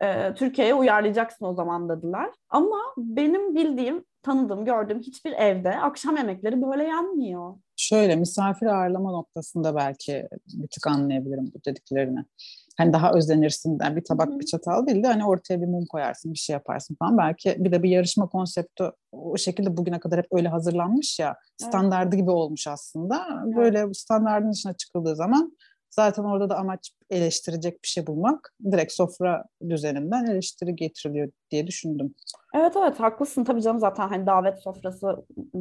Ee, 0.03 0.35
Türkiye'ye 0.35 0.75
uyarlayacaksın 0.75 1.45
o 1.45 1.55
zaman 1.55 1.89
dediler. 1.89 2.31
Ama 2.49 2.79
benim 2.97 3.55
bildiğim, 3.55 4.05
tanıdığım, 4.23 4.65
gördüğüm 4.65 5.01
hiçbir 5.01 5.33
evde 5.33 5.79
akşam 5.81 6.17
yemekleri 6.17 6.63
böyle 6.63 6.85
yenmiyor. 6.85 7.55
Şöyle 7.77 8.17
misafir 8.17 8.67
ağırlama 8.67 9.11
noktasında 9.11 9.77
belki 9.77 10.29
bir 10.47 10.69
tık 10.69 10.87
anlayabilirim 10.87 11.53
bu 11.55 11.65
dediklerini. 11.67 12.25
Hani 12.79 12.93
daha 12.93 13.13
özenirsin 13.13 13.79
yani 13.83 13.97
bir 13.97 14.05
tabak 14.05 14.29
Hı-hı. 14.29 14.41
bir 14.41 14.47
çatal 14.47 14.87
değil 14.87 15.03
de 15.03 15.07
hani 15.07 15.27
ortaya 15.27 15.61
bir 15.61 15.67
mum 15.67 15.87
koyarsın 15.87 16.33
bir 16.33 16.39
şey 16.39 16.55
yaparsın 16.55 16.97
falan. 16.99 17.19
Belki 17.19 17.57
bir 17.59 17.73
de 17.73 17.83
bir 17.83 17.91
yarışma 17.91 18.29
konsepti 18.29 18.85
o 19.13 19.37
şekilde 19.37 19.77
bugüne 19.77 20.01
kadar 20.01 20.19
hep 20.19 20.27
öyle 20.33 20.49
hazırlanmış 20.49 21.19
ya 21.19 21.37
standardı 21.57 22.17
evet. 22.17 22.23
gibi 22.23 22.31
olmuş 22.31 22.67
aslında. 22.67 23.43
Böyle 23.57 23.79
evet. 23.79 23.97
standardın 23.97 24.53
dışına 24.53 24.73
çıkıldığı 24.73 25.17
zaman 25.17 25.57
Zaten 25.93 26.25
orada 26.25 26.51
da 26.51 26.57
amaç 26.57 26.93
eleştirecek 27.11 27.83
bir 27.83 27.89
şey 27.89 28.07
bulmak. 28.07 28.55
Direkt 28.73 28.93
sofra 28.93 29.45
düzeninden 29.69 30.25
eleştiri 30.25 30.77
getiriliyor 30.77 31.31
diye 31.51 31.67
düşündüm. 31.67 32.15
Evet 32.55 32.77
evet 32.77 33.01
haklısın 33.01 33.45
tabii 33.45 33.63
canım 33.63 33.81
zaten 33.81 34.09
hani 34.09 34.27
davet 34.27 34.63
sofrası 34.63 35.17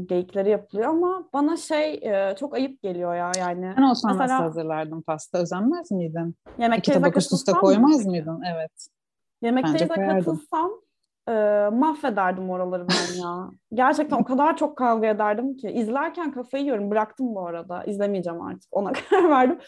geyikleri 0.05 0.49
yapılıyor 0.49 0.89
ama 0.89 1.29
bana 1.33 1.57
şey 1.57 1.93
e, 1.93 2.35
çok 2.39 2.53
ayıp 2.53 2.81
geliyor 2.81 3.15
ya 3.15 3.31
yani. 3.39 3.73
Ben 3.77 3.81
olsam 3.81 4.11
Mesela, 4.11 4.33
nasıl 4.33 4.43
hazırlardım 4.43 5.01
pasta 5.01 5.37
özenmez 5.37 5.91
miydin? 5.91 6.35
İki 6.77 6.91
tabak 6.91 7.17
üst 7.17 7.33
üste 7.33 7.51
koymaz 7.51 8.05
mı? 8.05 8.11
mıydın? 8.11 8.41
Evet. 8.53 8.87
Yemekteyize 9.41 9.95
katılsam 9.95 10.71
e, 11.27 11.33
mahvederdim 11.73 12.49
oraları 12.49 12.87
ben 12.87 13.21
ya. 13.21 13.49
Gerçekten 13.73 14.17
o 14.17 14.23
kadar 14.23 14.57
çok 14.57 14.77
kavga 14.77 15.07
ederdim 15.07 15.57
ki. 15.57 15.69
izlerken 15.71 16.31
kafayı 16.31 16.63
yiyorum. 16.63 16.91
Bıraktım 16.91 17.35
bu 17.35 17.47
arada. 17.47 17.83
İzlemeyeceğim 17.83 18.41
artık. 18.41 18.67
Ona 18.71 18.91
karar 19.09 19.29
verdim. 19.29 19.59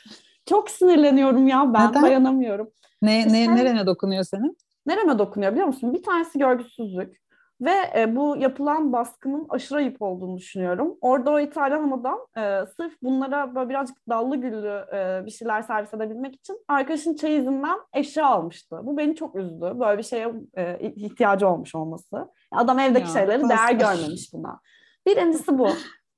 Çok 0.45 0.69
sinirleniyorum 0.69 1.47
ya 1.47 1.73
ben 1.73 1.89
Neden? 1.89 2.03
dayanamıyorum. 2.03 2.69
Ne, 3.01 3.19
İşte- 3.19 3.33
ne, 3.33 3.55
nerene 3.55 3.85
dokunuyor 3.85 4.23
senin? 4.23 4.57
Nereme 4.85 5.19
dokunuyor 5.19 5.51
biliyor 5.51 5.67
musun? 5.67 5.93
Bir 5.93 6.03
tanesi 6.03 6.39
görgüsüzlük. 6.39 7.23
Ve 7.61 7.73
e, 7.97 8.15
bu 8.15 8.37
yapılan 8.37 8.93
baskının 8.93 9.45
aşırı 9.49 9.77
ayıp 9.77 10.01
olduğunu 10.01 10.37
düşünüyorum. 10.37 10.97
Orada 11.01 11.31
o 11.31 11.39
İtalyan 11.39 11.91
adam 11.91 12.19
e, 12.37 12.65
sırf 12.77 12.93
bunlara 13.03 13.55
böyle 13.55 13.69
birazcık 13.69 13.97
dallı 14.09 14.35
güllü 14.35 14.85
e, 14.93 15.25
bir 15.25 15.31
şeyler 15.31 15.61
servis 15.61 15.93
edebilmek 15.93 16.35
için 16.35 16.57
arkadaşın 16.67 17.15
çeyizinden 17.15 17.77
eşya 17.93 18.25
almıştı. 18.27 18.79
Bu 18.83 18.97
beni 18.97 19.15
çok 19.15 19.35
üzdü. 19.35 19.73
Böyle 19.79 19.97
bir 19.97 20.03
şeye 20.03 20.33
e, 20.57 20.79
ihtiyacı 20.79 21.47
olmuş 21.47 21.75
olması. 21.75 22.29
Adam 22.51 22.79
evdeki 22.79 23.07
Ya, 23.07 23.13
şeylerin 23.13 23.49
değer 23.49 23.71
görmemiş 23.71 24.33
buna. 24.33 24.59
Birincisi 25.07 25.57
bu. 25.57 25.69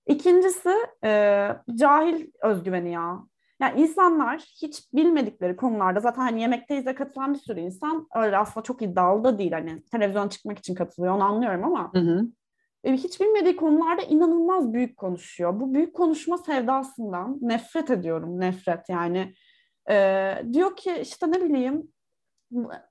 İkincisi 0.08 0.74
e, 1.04 1.50
cahil 1.76 2.28
özgüveni 2.42 2.92
ya. 2.92 3.20
Yani 3.62 3.82
insanlar 3.82 4.40
hiç 4.62 4.94
bilmedikleri 4.94 5.56
konularda 5.56 6.00
zaten 6.00 6.22
hani 6.22 6.42
yemekteyiz'e 6.42 6.96
katılan 6.96 7.34
bir 7.34 7.40
sürü 7.40 7.60
insan 7.60 8.08
öyle 8.16 8.38
aslında 8.38 8.64
çok 8.64 8.82
iddialı 8.82 9.24
da 9.24 9.38
değil. 9.38 9.52
Hani 9.52 9.84
televizyon 9.84 10.30
çıkmak 10.30 10.60
için 10.60 10.76
katılıyor 10.76 11.16
onu 11.16 11.24
anlıyorum 11.24 11.64
ama 11.64 11.94
Hı 11.94 12.00
hı. 12.00 12.28
e, 12.84 12.94
hiç 12.94 13.22
bilmediği 13.22 13.56
konularda 13.56 14.02
inanılmaz 14.02 14.74
büyük 14.74 14.98
konuşuyor. 14.98 15.60
Bu 15.60 15.74
büyük 15.74 15.96
konuşma 15.96 16.38
sevdasından 16.38 17.38
nefret 17.42 17.92
ediyorum. 17.92 18.40
Nefret 18.40 18.90
yani. 18.90 19.34
E, 19.90 20.34
diyor 20.54 20.76
ki 20.76 20.98
işte 21.02 21.32
ne 21.32 21.42
bileyim 21.42 21.88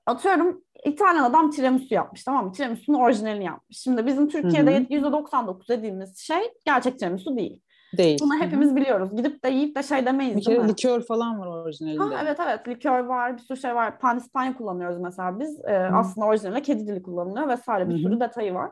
atıyorum 0.05 0.63
İtalyan 0.85 1.23
adam 1.23 1.51
tiramisu 1.51 1.93
yapmış 1.93 2.23
tamam 2.23 2.45
mı? 2.45 2.51
Tiramisu'nun 2.51 2.99
orijinalini 2.99 3.45
yapmış. 3.45 3.77
Şimdi 3.77 4.05
bizim 4.05 4.27
Türkiye'de 4.29 4.75
Hı 4.75 4.79
hı. 4.79 4.83
%99 4.83 5.69
dediğimiz 5.69 6.17
şey 6.17 6.53
gerçek 6.65 6.99
tiramisu 6.99 7.37
değil. 7.37 7.61
Değil. 7.97 8.19
Bunu 8.21 8.35
hepimiz 8.39 8.75
biliyoruz. 8.75 9.09
Gidip 9.15 9.43
de 9.43 9.49
yiyip 9.49 9.75
de 9.75 9.83
şey 9.83 10.05
demeyiz 10.05 10.37
Bir 10.37 10.43
kere 10.43 10.67
likör 10.67 11.01
falan 11.01 11.39
var 11.39 11.47
orijinalinde. 11.47 12.03
Ha, 12.03 12.21
evet 12.23 12.39
evet 12.39 12.67
likör 12.67 12.99
var 12.99 13.37
bir 13.37 13.41
sürü 13.41 13.57
şey 13.57 13.75
var. 13.75 13.99
Pandispanya 13.99 14.57
kullanıyoruz 14.57 14.99
mesela 14.99 15.39
biz. 15.39 15.65
Ee, 15.65 15.89
aslında 15.93 16.27
orijinalde 16.27 16.61
kedi 16.61 16.87
dili 16.87 17.03
kullanılıyor 17.03 17.47
vesaire 17.47 17.89
bir 17.89 17.93
Hı 17.93 17.97
hı. 17.97 18.01
sürü 18.01 18.19
detayı 18.19 18.53
var. 18.53 18.71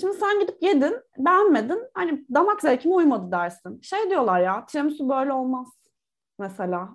Şimdi 0.00 0.16
sen 0.16 0.40
gidip 0.40 0.62
yedin 0.62 0.96
beğenmedin 1.18 1.82
hani 1.94 2.24
damak 2.34 2.60
zevkime 2.60 2.94
uymadı 2.94 3.32
dersin. 3.32 3.80
Şey 3.82 4.10
diyorlar 4.10 4.40
ya 4.40 4.66
tiramisu 4.66 5.08
böyle 5.08 5.32
olmaz 5.32 5.68
mesela. 6.38 6.88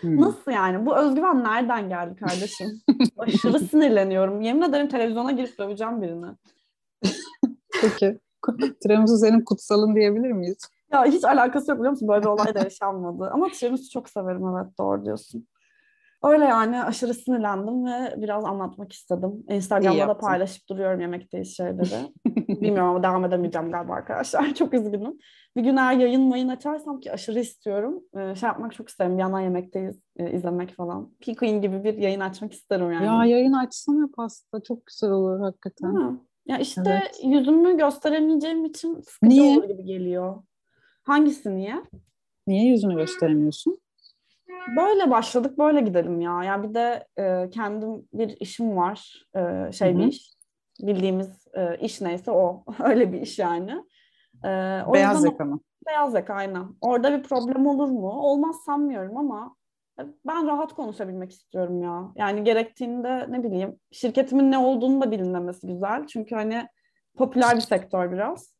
Hı. 0.00 0.16
Nasıl 0.20 0.50
yani? 0.50 0.86
Bu 0.86 0.96
özgüven 0.96 1.44
nereden 1.44 1.88
geldi 1.88 2.16
kardeşim? 2.16 2.68
Aşırı 3.18 3.58
sinirleniyorum. 3.58 4.40
Yemin 4.40 4.62
ederim 4.62 4.88
televizyona 4.88 5.32
girip 5.32 5.58
döveceğim 5.58 6.02
birini. 6.02 6.26
Peki. 7.80 8.18
Tiramisu 8.82 9.18
senin 9.18 9.44
kutsalın 9.44 9.94
diyebilir 9.94 10.32
miyiz? 10.32 10.58
Ya 10.92 11.04
hiç 11.04 11.24
alakası 11.24 11.70
yok 11.70 11.78
biliyor 11.78 11.90
musun? 11.90 12.08
Böyle 12.08 12.22
bir 12.22 12.28
olay 12.28 12.54
da 12.54 12.58
yaşanmadı. 12.58 13.30
Ama 13.32 13.48
tiramisu 13.48 13.90
çok 13.90 14.08
severim 14.08 14.46
evet 14.46 14.78
doğru 14.78 15.04
diyorsun. 15.04 15.46
Öyle 16.24 16.44
yani 16.44 16.82
aşırı 16.82 17.14
sinirlendim 17.14 17.86
ve 17.86 18.14
biraz 18.22 18.44
anlatmak 18.44 18.92
istedim. 18.92 19.44
İyi 19.48 19.56
Instagram'da 19.56 19.96
da 19.96 20.00
yaptın. 20.00 20.26
paylaşıp 20.26 20.68
duruyorum 20.68 21.00
yemekteyiz 21.00 21.56
şeyleri. 21.56 22.12
Bilmiyorum 22.48 22.90
ama 22.90 23.02
devam 23.02 23.24
edemeyeceğim 23.24 23.70
galiba 23.70 23.92
arkadaşlar. 23.92 24.54
Çok 24.54 24.74
üzgünüm. 24.74 25.18
Bir 25.56 25.62
gün 25.62 25.76
eğer 25.76 25.92
yayın 25.92 26.22
mayın 26.22 26.48
açarsam 26.48 27.00
ki 27.00 27.12
aşırı 27.12 27.40
istiyorum. 27.40 28.02
Ee, 28.16 28.34
şey 28.34 28.46
yapmak 28.46 28.74
çok 28.74 28.88
isterim. 28.88 29.18
Yandan 29.18 29.40
yemekteyiz 29.40 30.00
e, 30.16 30.32
izlemek 30.32 30.74
falan. 30.74 31.10
P-Queen 31.20 31.62
gibi 31.62 31.84
bir 31.84 31.94
yayın 31.94 32.20
açmak 32.20 32.52
isterim 32.52 32.92
yani. 32.92 33.06
Ya 33.06 33.24
yayın 33.24 33.52
açsana 33.52 34.08
pasta. 34.16 34.62
Çok 34.62 34.86
güzel 34.86 35.10
olur 35.10 35.40
hakikaten. 35.40 35.92
mi? 35.92 36.20
Ya 36.46 36.58
işte 36.58 36.82
Evet. 36.86 37.20
yüzümü 37.24 37.76
gösteremeyeceğim 37.76 38.64
için 38.64 39.00
sıkıcı 39.00 39.30
Niye? 39.30 39.58
olur 39.58 39.68
gibi 39.68 39.84
geliyor. 39.84 40.42
Hangisi 41.02 41.56
niye? 41.56 41.82
Niye 42.46 42.64
yüzünü 42.64 42.94
gösteremiyorsun? 42.94 43.78
Böyle 44.76 45.10
başladık, 45.10 45.58
böyle 45.58 45.80
gidelim 45.80 46.20
ya. 46.20 46.44
Ya 46.44 46.62
bir 46.62 46.74
de 46.74 47.06
e, 47.18 47.50
kendim 47.50 48.08
bir 48.12 48.36
işim 48.40 48.76
var. 48.76 49.26
E, 49.36 49.72
şey 49.72 49.98
bir 49.98 50.06
iş. 50.06 50.32
Bildiğimiz 50.80 51.46
e, 51.54 51.76
iş 51.78 52.00
neyse 52.00 52.30
o. 52.30 52.64
Öyle 52.84 53.12
bir 53.12 53.20
iş 53.20 53.38
yani. 53.38 53.72
E, 54.44 54.82
o 54.86 54.94
Beyaz 54.94 55.24
yaka 55.24 55.44
mı? 55.44 55.60
beyaz 55.86 56.14
yaka 56.14 56.34
aynen. 56.34 56.66
Orada 56.80 57.18
bir 57.18 57.22
problem 57.22 57.66
olur 57.66 57.88
mu? 57.88 58.10
Olmaz 58.10 58.56
sanmıyorum 58.66 59.16
ama 59.16 59.56
e, 60.00 60.02
ben 60.26 60.46
rahat 60.46 60.72
konuşabilmek 60.72 61.32
istiyorum 61.32 61.82
ya. 61.82 62.12
Yani 62.16 62.44
gerektiğinde 62.44 63.26
ne 63.28 63.44
bileyim 63.44 63.78
şirketimin 63.92 64.50
ne 64.50 64.58
olduğunu 64.58 65.00
da 65.00 65.10
bilinmemesi 65.10 65.66
güzel. 65.66 66.06
Çünkü 66.06 66.34
hani 66.34 66.68
popüler 67.16 67.56
bir 67.56 67.60
sektör 67.60 68.12
biraz. 68.12 68.54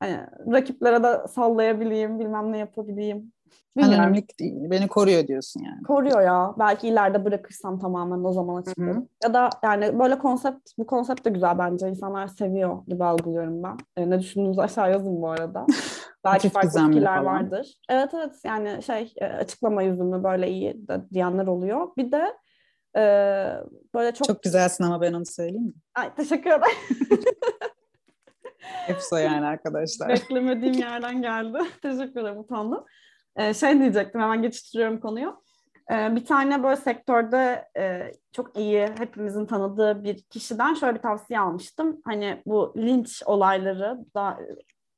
Hani 0.00 0.20
rakiplere 0.52 1.02
de 1.02 1.28
sallayabileyim, 1.28 2.18
bilmem 2.18 2.52
ne 2.52 2.58
yapabileyim. 2.58 3.32
Bilmiyorum. 3.76 4.14
Değil, 4.40 4.70
beni 4.70 4.88
koruyor 4.88 5.26
diyorsun 5.26 5.60
yani. 5.60 5.82
Koruyor 5.82 6.20
ya. 6.22 6.54
Belki 6.58 6.88
ileride 6.88 7.24
bırakırsam 7.24 7.78
tamamen 7.78 8.24
o 8.24 8.32
zaman 8.32 8.62
açıklarım. 8.62 9.08
Ya 9.22 9.34
da 9.34 9.50
yani 9.62 9.98
böyle 9.98 10.18
konsept, 10.18 10.70
bu 10.78 10.86
konsept 10.86 11.24
de 11.24 11.30
güzel 11.30 11.58
bence. 11.58 11.88
İnsanlar 11.88 12.26
seviyor 12.26 12.86
gibi 12.86 13.04
algılıyorum 13.04 13.62
ben. 13.62 13.76
E, 13.96 14.10
ne 14.10 14.20
düşündüğünüzü 14.20 14.60
aşağı 14.60 14.92
yazın 14.92 15.22
bu 15.22 15.30
arada. 15.30 15.66
Belki 16.24 16.48
farklı 16.48 16.86
fikirler 16.86 17.18
falan. 17.18 17.24
vardır. 17.24 17.74
Evet 17.88 18.14
evet 18.14 18.34
yani 18.44 18.82
şey 18.82 19.12
e, 19.16 19.24
açıklama 19.26 19.82
yüzümü 19.82 20.24
böyle 20.24 20.50
iyi 20.50 20.88
de 20.88 21.10
diyenler 21.12 21.46
oluyor. 21.46 21.88
Bir 21.96 22.12
de 22.12 22.34
e, 22.96 23.02
böyle 23.94 24.12
çok... 24.14 24.26
Çok 24.26 24.42
güzelsin 24.42 24.84
ama 24.84 25.00
ben 25.00 25.12
onu 25.12 25.26
söyleyeyim 25.26 25.64
mi? 25.64 25.72
Ay, 25.94 26.14
teşekkür 26.14 26.50
ederim. 26.50 26.76
O 29.12 29.16
yani 29.16 29.46
arkadaşlar. 29.46 30.08
Beklemediğim 30.08 30.74
yerden 30.74 31.22
geldi. 31.22 31.58
Teşekkür 31.82 32.20
ederim 32.20 32.38
utandım. 32.38 32.84
Ee, 33.36 33.54
şey 33.54 33.78
diyecektim 33.78 34.20
hemen 34.20 34.42
geçiştiriyorum 34.42 35.00
konuyu. 35.00 35.42
Ee, 35.92 36.16
bir 36.16 36.24
tane 36.24 36.62
böyle 36.62 36.76
sektörde 36.76 37.68
e, 37.76 38.12
çok 38.32 38.58
iyi 38.58 38.86
hepimizin 38.98 39.46
tanıdığı 39.46 40.04
bir 40.04 40.22
kişiden 40.22 40.74
şöyle 40.74 40.94
bir 40.94 41.02
tavsiye 41.02 41.40
almıştım. 41.40 42.00
Hani 42.04 42.42
bu 42.46 42.74
linç 42.76 43.22
olayları 43.26 43.98
da 44.14 44.38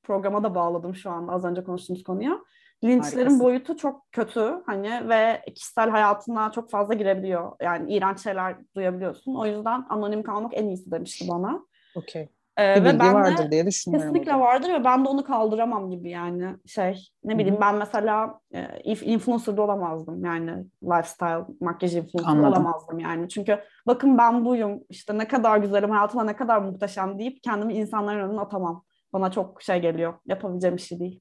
programa 0.02 0.42
da 0.42 0.54
bağladım 0.54 0.94
şu 0.94 1.10
anda 1.10 1.32
az 1.32 1.44
önce 1.44 1.64
konuştuğumuz 1.64 2.02
konuya. 2.02 2.38
Linçlerin 2.84 3.16
Harikasın. 3.16 3.40
boyutu 3.40 3.76
çok 3.76 4.12
kötü 4.12 4.62
hani 4.66 5.08
ve 5.08 5.42
kişisel 5.54 5.90
hayatına 5.90 6.52
çok 6.52 6.70
fazla 6.70 6.94
girebiliyor. 6.94 7.52
Yani 7.62 7.94
iğrenç 7.94 8.22
şeyler 8.22 8.56
duyabiliyorsun. 8.76 9.34
O 9.34 9.46
yüzden 9.46 9.86
anonim 9.88 10.22
kalmak 10.22 10.52
en 10.54 10.66
iyisi 10.66 10.90
demişti 10.90 11.28
bana. 11.28 11.66
Okey. 11.94 12.28
Ee, 12.61 12.74
Bir 12.76 12.84
ve 12.84 12.98
ben 12.98 12.98
de 12.98 13.14
vardır 13.14 13.50
diye 13.50 13.66
düşünüyorum. 13.66 14.08
Kesinlikle 14.08 14.32
orada. 14.32 14.44
vardır 14.44 14.68
ve 14.68 14.84
ben 14.84 15.04
de 15.04 15.08
onu 15.08 15.24
kaldıramam 15.24 15.90
gibi 15.90 16.11
yani 16.11 16.56
şey 16.66 17.08
ne 17.24 17.38
bileyim 17.38 17.56
hı. 17.56 17.61
ben 17.61 17.74
mesela 17.74 18.40
e, 18.52 18.61
inf- 18.62 19.04
influencer 19.04 19.56
da 19.56 19.62
olamazdım 19.62 20.24
yani 20.24 20.64
lifestyle 20.82 21.44
makyaj 21.61 21.96
influencer 21.96 22.30
Anladım. 22.32 22.52
olamazdım 22.52 22.98
yani 22.98 23.28
çünkü 23.28 23.61
bakın 23.86 24.18
ben 24.18 24.44
buyum 24.44 24.80
işte 24.88 25.18
ne 25.18 25.28
kadar 25.28 25.58
güzelim 25.58 25.90
hayatıma 25.90 26.24
ne 26.24 26.36
kadar 26.36 26.58
muhteşem 26.61 27.18
deyip 27.18 27.42
kendimi 27.42 27.74
insanların 27.74 28.28
önüne 28.28 28.40
atamam 28.40 28.84
bana 29.12 29.30
çok 29.30 29.62
şey 29.62 29.80
geliyor 29.80 30.14
yapabileceğim 30.26 30.76
bir 30.76 30.82
şey 30.82 31.00
değil. 31.00 31.20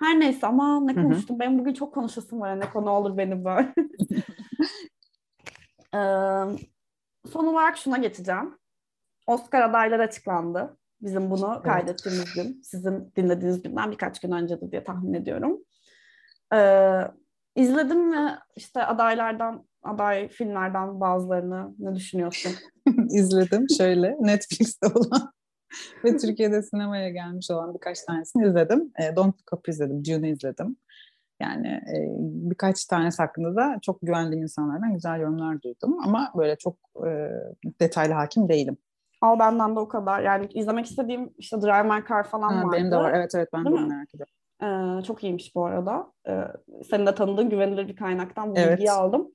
Her 0.00 0.20
neyse 0.20 0.46
ama 0.46 0.80
ne 0.80 0.94
konuştum 0.94 1.38
ben 1.38 1.58
bugün 1.58 1.74
çok 1.74 1.94
konuşasım 1.94 2.40
var 2.40 2.60
ne 2.60 2.70
konu 2.70 2.90
olur 2.90 3.16
beni 3.16 3.44
böyle. 3.44 3.74
Ee, 5.94 5.98
son 7.32 7.46
olarak 7.46 7.76
şuna 7.76 7.96
geçeceğim. 7.98 8.58
Oscar 9.26 9.62
adayları 9.62 10.02
açıklandı. 10.02 10.76
Bizim 11.02 11.30
bunu 11.30 11.52
Evet. 11.54 11.62
kaydettiğimiz 11.62 12.34
gün, 12.34 12.62
sizin 12.64 13.12
dinlediğiniz 13.16 13.62
günden 13.62 13.90
birkaç 13.90 14.20
gün 14.20 14.30
öncedir 14.30 14.72
diye 14.72 14.84
tahmin 14.84 15.14
ediyorum. 15.14 15.58
Ee, 16.54 17.00
izledim 17.56 18.12
ve 18.12 18.30
işte 18.56 18.84
adaylardan, 18.84 19.66
aday 19.82 20.28
filmlerden 20.28 21.00
bazılarını 21.00 21.74
ne 21.78 21.94
düşünüyorsun? 21.94 22.52
İzledim 23.10 23.66
şöyle 23.78 24.16
Netflix'te 24.20 24.86
olan 24.86 25.32
ve 26.04 26.16
Türkiye'de 26.16 26.62
sinemaya 26.62 27.08
gelmiş 27.10 27.50
olan 27.50 27.74
birkaç 27.74 28.00
tanesini 28.00 28.46
izledim. 28.46 28.92
E, 28.98 29.16
Don't 29.16 29.34
Look 29.34 29.52
Up 29.52 29.68
izledim, 29.68 30.04
Dune'u 30.04 30.26
izledim. 30.26 30.76
Yani 31.40 31.68
e, 31.68 31.96
birkaç 32.20 32.84
tanesi 32.84 33.22
hakkında 33.22 33.56
da 33.56 33.78
çok 33.82 34.00
güvendiğim 34.02 34.42
insanlardan 34.42 34.94
güzel 34.94 35.20
yorumlar 35.20 35.62
duydum. 35.62 35.98
Ama 36.04 36.32
böyle 36.36 36.56
çok 36.56 36.76
e, 37.06 37.30
detaylı 37.80 38.12
hakim 38.12 38.48
değilim. 38.48 38.76
Al 39.20 39.38
benden 39.38 39.76
de 39.76 39.80
o 39.80 39.88
kadar. 39.88 40.20
Yani 40.22 40.46
izlemek 40.54 40.86
istediğim 40.86 41.30
işte 41.38 41.62
Drive 41.62 41.82
My 41.82 42.04
Car 42.08 42.24
falan 42.24 42.52
Ha, 42.52 42.62
vardı. 42.64 42.76
benim 42.76 42.90
de 42.90 42.96
var. 42.96 43.12
Evet 43.14 43.34
evet 43.34 43.48
ben 43.52 43.60
de 43.64 43.64
Değil 43.64 43.76
onu 43.76 43.86
mi? 43.86 43.94
merak 43.94 44.08
ediyorum. 44.14 44.34
Ee, 45.00 45.02
çok 45.04 45.24
iyiymiş 45.24 45.54
bu 45.54 45.64
arada. 45.66 46.12
Ee, 46.28 46.40
senin 46.90 47.06
de 47.06 47.14
tanıdığın 47.14 47.50
güvenilir 47.50 47.88
bir 47.88 47.96
kaynaktan 47.96 48.50
bu 48.50 48.58
Evet. 48.58 48.72
bilgiyi 48.72 48.90
aldım. 48.90 49.28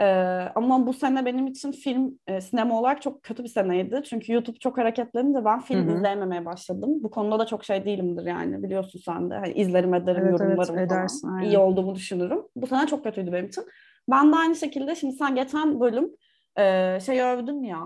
Ee, 0.00 0.06
ama 0.54 0.86
bu 0.86 0.92
sene 0.92 1.24
benim 1.24 1.46
için 1.46 1.72
film, 1.72 2.18
e, 2.26 2.40
sinema 2.40 2.80
olarak 2.80 3.02
çok 3.02 3.22
kötü 3.22 3.42
bir 3.44 3.48
seneydi. 3.48 4.02
Çünkü 4.04 4.32
YouTube 4.32 4.58
çok 4.58 4.78
hareketlenince 4.78 5.44
ben 5.44 5.60
film 5.60 5.88
Hı 5.88 5.92
hı. 5.92 5.96
izleyememeye 5.96 6.44
başladım. 6.44 6.90
Bu 7.02 7.10
konuda 7.10 7.38
da 7.38 7.46
çok 7.46 7.64
şey 7.64 7.84
değilimdir 7.84 8.26
yani 8.26 8.62
biliyorsun 8.62 9.00
sen 9.04 9.30
de. 9.30 9.34
Hani 9.34 9.52
izlerim 9.52 9.94
ederim, 9.94 10.22
Evet, 10.26 10.40
evet, 10.40 10.40
yorumlarım 10.40 10.74
falan. 10.74 10.86
edersin, 10.86 11.28
aynen. 11.28 11.48
İyi 11.48 11.58
olduğumu 11.58 11.94
düşünürüm. 11.94 12.42
Bu 12.56 12.66
sene 12.66 12.86
çok 12.86 13.04
kötüydü 13.04 13.32
benim 13.32 13.46
için. 13.46 13.64
Ben 14.10 14.32
de 14.32 14.36
aynı 14.36 14.56
şekilde 14.56 14.94
şimdi 14.94 15.16
sen 15.16 15.34
geçen 15.34 15.80
bölüm 15.80 16.10
e, 16.58 16.98
şey 17.00 17.22
övdün 17.22 17.62
ya, 17.62 17.80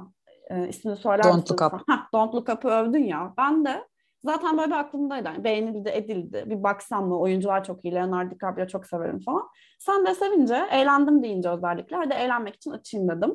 e, 0.51 0.69
ismini 0.69 0.97
söyler 0.97 1.25
Don't 1.25 1.51
misin 1.51 1.55
Look 1.55 1.75
Up. 1.75 1.81
Heh, 1.89 2.13
Don't 2.13 2.35
Look 2.35 2.49
Up'ı 2.49 2.69
övdün 2.69 3.05
ya. 3.05 3.35
Ben 3.39 3.65
de 3.65 3.91
Zaten 4.25 4.59
böyle 4.59 4.71
bir 4.71 4.77
aklımdaydı. 4.77 5.29
Yani 5.29 5.45
beğenildi, 5.45 5.89
edildi. 5.89 6.45
Bir 6.47 6.63
baksam 6.63 7.09
mı? 7.09 7.19
Oyuncular 7.19 7.65
çok 7.65 7.85
iyi. 7.85 7.95
Leonardo 7.95 8.35
DiCaprio 8.35 8.67
çok 8.67 8.87
severim 8.87 9.21
falan. 9.21 9.49
Sen 9.79 10.07
de 10.07 10.15
sevince, 10.15 10.67
eğlendim 10.73 11.23
deyince 11.23 11.51
özellikle. 11.51 11.97
Hadi 11.97 12.15
eğlenmek 12.15 12.57
için 12.57 12.71
açayım 12.71 13.09
dedim. 13.09 13.35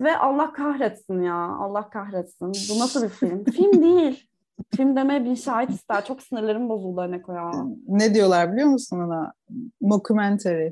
Ve 0.00 0.18
Allah 0.18 0.52
kahretsin 0.52 1.22
ya. 1.22 1.36
Allah 1.36 1.90
kahretsin. 1.90 2.46
Bu 2.46 2.80
nasıl 2.80 3.02
bir 3.02 3.08
film? 3.08 3.44
film 3.44 3.82
değil. 3.82 4.28
Film 4.76 4.96
demeye 4.96 5.24
bin 5.24 5.34
şahit 5.34 5.70
ister. 5.70 6.04
Çok 6.04 6.22
sinirlerim 6.22 6.68
bozuldu 6.68 7.00
Aneko 7.00 7.32
ya. 7.32 7.50
Ne 7.88 8.14
diyorlar 8.14 8.52
biliyor 8.52 8.68
musun 8.68 9.00
ona? 9.00 9.32
Mockumentary. 9.80 10.70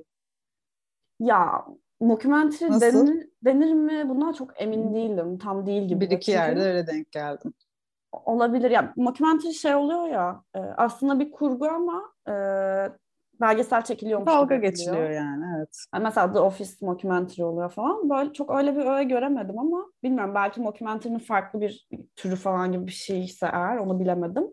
Ya 1.21 1.65
mockumentary 2.03 2.81
denir, 2.81 3.29
denir 3.45 3.73
mi? 3.73 4.09
Bundan 4.09 4.33
çok 4.33 4.63
emin 4.63 4.95
değilim. 4.95 5.39
Tam 5.39 5.67
değil 5.67 5.89
gibi. 5.89 6.01
Bir 6.01 6.11
iki 6.11 6.27
Çünkü 6.27 6.39
yerde 6.39 6.61
öyle 6.61 6.87
denk 6.87 7.13
geldim. 7.13 7.55
Olabilir. 8.13 8.71
Ya 8.71 8.93
mockumentary 8.97 9.53
şey 9.53 9.75
oluyor 9.75 10.09
ya. 10.09 10.43
E, 10.55 10.59
aslında 10.59 11.21
bir 11.21 11.31
kurgu 11.31 11.67
ama 11.67 12.03
e, 12.29 12.35
belgesel 13.41 13.83
çekiliyormuş. 13.83 14.27
Dalga 14.27 14.57
geçiliyor 14.57 15.11
yani 15.11 15.45
evet. 15.57 15.77
Yani 15.95 16.03
mesela 16.05 16.33
The 16.33 16.39
Office 16.39 16.71
mockumentary 16.81 17.45
oluyor 17.45 17.71
falan. 17.71 18.11
Böyle 18.11 18.33
çok 18.33 18.57
öyle 18.57 18.77
bir 18.77 18.87
öğe 18.87 19.05
göremedim 19.05 19.59
ama 19.59 19.87
bilmiyorum 20.03 20.35
belki 20.35 20.61
mockumentary'nin 20.61 21.19
farklı 21.19 21.61
bir 21.61 21.89
türü 22.17 22.37
falan 22.37 22.73
gibi 22.73 22.87
bir 22.87 22.93
şeyse 22.93 23.47
eğer 23.53 23.77
onu 23.77 24.01
bilemedim. 24.01 24.45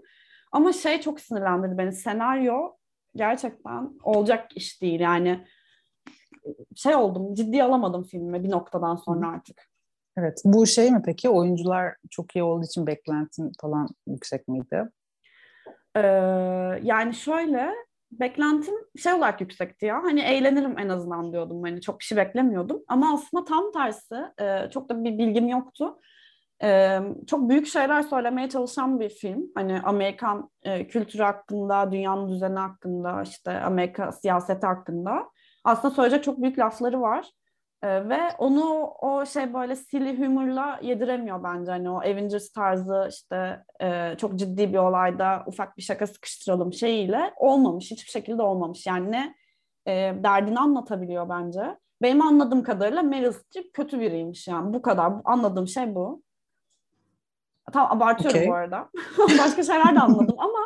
Ama 0.52 0.74
şey 0.74 1.02
çok 1.02 1.20
sinirlendirdi 1.20 1.78
beni. 1.78 1.94
Senaryo 1.94 2.72
gerçekten 3.16 3.90
olacak 4.04 4.58
iş 4.58 4.82
değil. 4.82 5.00
Yani 5.00 5.46
şey 6.76 6.96
oldum 6.96 7.34
ciddi 7.34 7.64
alamadım 7.64 8.04
filmi 8.04 8.44
bir 8.44 8.52
noktadan 8.52 8.96
sonra 8.96 9.30
artık. 9.30 9.70
Evet. 10.18 10.42
Bu 10.46 10.66
şey 10.66 10.92
mi 10.92 11.02
peki? 11.06 11.30
Oyuncular 11.30 11.96
çok 12.10 12.36
iyi 12.36 12.44
olduğu 12.44 12.66
için 12.66 12.88
beklentin 12.88 13.52
falan 13.62 13.88
yüksek 14.08 14.48
miydi? 14.48 14.90
Ee, 15.96 16.02
yani 16.84 17.14
şöyle 17.14 17.70
beklentim 18.12 18.74
şey 18.98 19.14
olarak 19.14 19.42
yüksekti 19.42 19.86
ya. 19.86 20.04
Hani 20.04 20.22
eğlenirim 20.22 20.80
en 20.80 20.90
azından 20.90 21.32
diyordum. 21.32 21.64
Hani 21.64 21.82
çok 21.82 22.00
bir 22.00 22.06
şey 22.06 22.18
beklemiyordum. 22.18 22.84
Ama 22.88 23.14
aslında 23.14 23.46
tam 23.46 23.72
tersi. 23.72 24.16
E, 24.42 24.70
çok 24.70 24.90
da 24.90 25.04
bir 25.04 25.18
bilgim 25.18 25.48
yoktu. 25.48 26.00
E, 26.64 27.00
çok 27.28 27.50
büyük 27.50 27.68
şeyler 27.68 28.02
söylemeye 28.02 28.50
çalışan 28.50 29.00
bir 29.00 29.10
film. 29.10 29.52
Hani 29.56 29.82
Amerikan 29.82 30.50
e, 30.64 30.88
kültürü 30.88 31.24
hakkında, 31.24 31.92
dünyanın 31.92 32.30
düzeni 32.30 32.60
hakkında, 32.60 33.22
işte 33.22 33.52
Amerika 33.52 34.12
siyaseti 34.12 34.66
hakkında. 34.66 35.30
Aslında 35.64 35.96
söyleyecek 35.96 36.24
çok 36.24 36.42
büyük 36.42 36.60
lafları 36.60 37.02
var. 37.02 37.32
Ee, 37.84 38.10
ve 38.10 38.20
onu 38.38 38.94
o 39.02 39.26
şey 39.26 39.54
böyle 39.54 39.76
silly 39.76 40.18
humorla 40.18 40.80
yediremiyor 40.82 41.44
bence. 41.44 41.72
Hani 41.72 41.90
o 41.90 41.98
Avengers 41.98 42.52
tarzı 42.52 43.08
işte 43.10 43.64
e, 43.82 44.16
çok 44.18 44.36
ciddi 44.36 44.74
bir 44.74 44.78
olayda 44.78 45.44
ufak 45.48 45.78
bir 45.78 45.82
şaka 45.82 46.08
sıkıştıralım 46.08 46.74
şeyiyle 46.74 47.34
olmamış. 47.38 47.92
Hiçbir 47.92 48.12
şekilde 48.12 48.42
olmamış. 48.42 48.88
Yani 48.88 49.12
ne 49.12 49.36
e, 49.88 49.94
derdini 50.24 50.60
anlatabiliyor 50.60 51.30
bence. 51.30 51.78
Benim 52.02 52.22
anladığım 52.22 52.64
kadarıyla 52.64 53.02
Meryl 53.02 53.32
Streep 53.32 53.74
kötü 53.74 54.00
biriymiş 54.00 54.48
yani. 54.48 54.74
Bu 54.74 54.82
kadar. 54.82 55.14
Anladığım 55.26 55.68
şey 55.68 55.96
bu. 55.96 56.24
Tam 57.74 57.92
abartıyorum 57.92 58.40
okay. 58.40 58.50
bu 58.50 58.54
arada. 58.54 58.90
Başka 59.40 59.64
şeyler 59.64 59.96
de 59.96 60.00
anladım 60.00 60.36
ama 60.38 60.60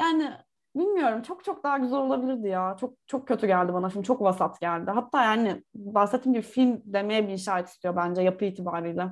yani 0.00 0.32
Bilmiyorum 0.76 1.22
çok 1.22 1.44
çok 1.44 1.64
daha 1.64 1.78
güzel 1.78 1.98
olabilirdi 1.98 2.48
ya. 2.48 2.76
Çok 2.80 2.94
çok 3.06 3.28
kötü 3.28 3.46
geldi 3.46 3.72
bana 3.74 3.88
film. 3.88 4.02
Çok 4.02 4.22
vasat 4.22 4.60
geldi. 4.60 4.90
Hatta 4.90 5.24
yani 5.24 5.64
bahsettiğim 5.74 6.34
gibi 6.34 6.46
film 6.46 6.82
demeye 6.84 7.28
bir 7.28 7.32
işaret 7.32 7.68
istiyor 7.68 7.96
bence 7.96 8.22
yapı 8.22 8.44
itibariyle. 8.44 9.08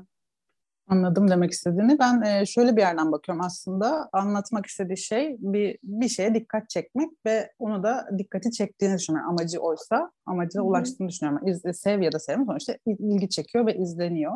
Anladım 0.88 1.30
demek 1.30 1.50
istediğini. 1.50 1.98
Ben 1.98 2.22
e, 2.22 2.46
şöyle 2.46 2.76
bir 2.76 2.80
yerden 2.80 3.12
bakıyorum 3.12 3.44
aslında. 3.44 4.08
Anlatmak 4.12 4.66
istediği 4.66 4.98
şey 4.98 5.36
bir 5.38 5.78
bir 5.82 6.08
şeye 6.08 6.34
dikkat 6.34 6.70
çekmek 6.70 7.10
ve 7.26 7.52
onu 7.58 7.82
da 7.82 8.08
dikkati 8.18 8.50
çektiğini 8.50 8.98
düşünüyorum. 8.98 9.30
Amacı 9.30 9.60
oysa 9.60 10.10
amacına 10.26 10.62
ulaştığını 10.62 11.08
düşünüyorum. 11.08 11.48
İz, 11.48 11.62
sev 11.72 12.00
ya 12.00 12.12
da 12.12 12.18
sevme 12.18 12.44
sonuçta 12.44 12.74
ilgi 12.86 13.28
çekiyor 13.28 13.66
ve 13.66 13.76
izleniyor. 13.76 14.32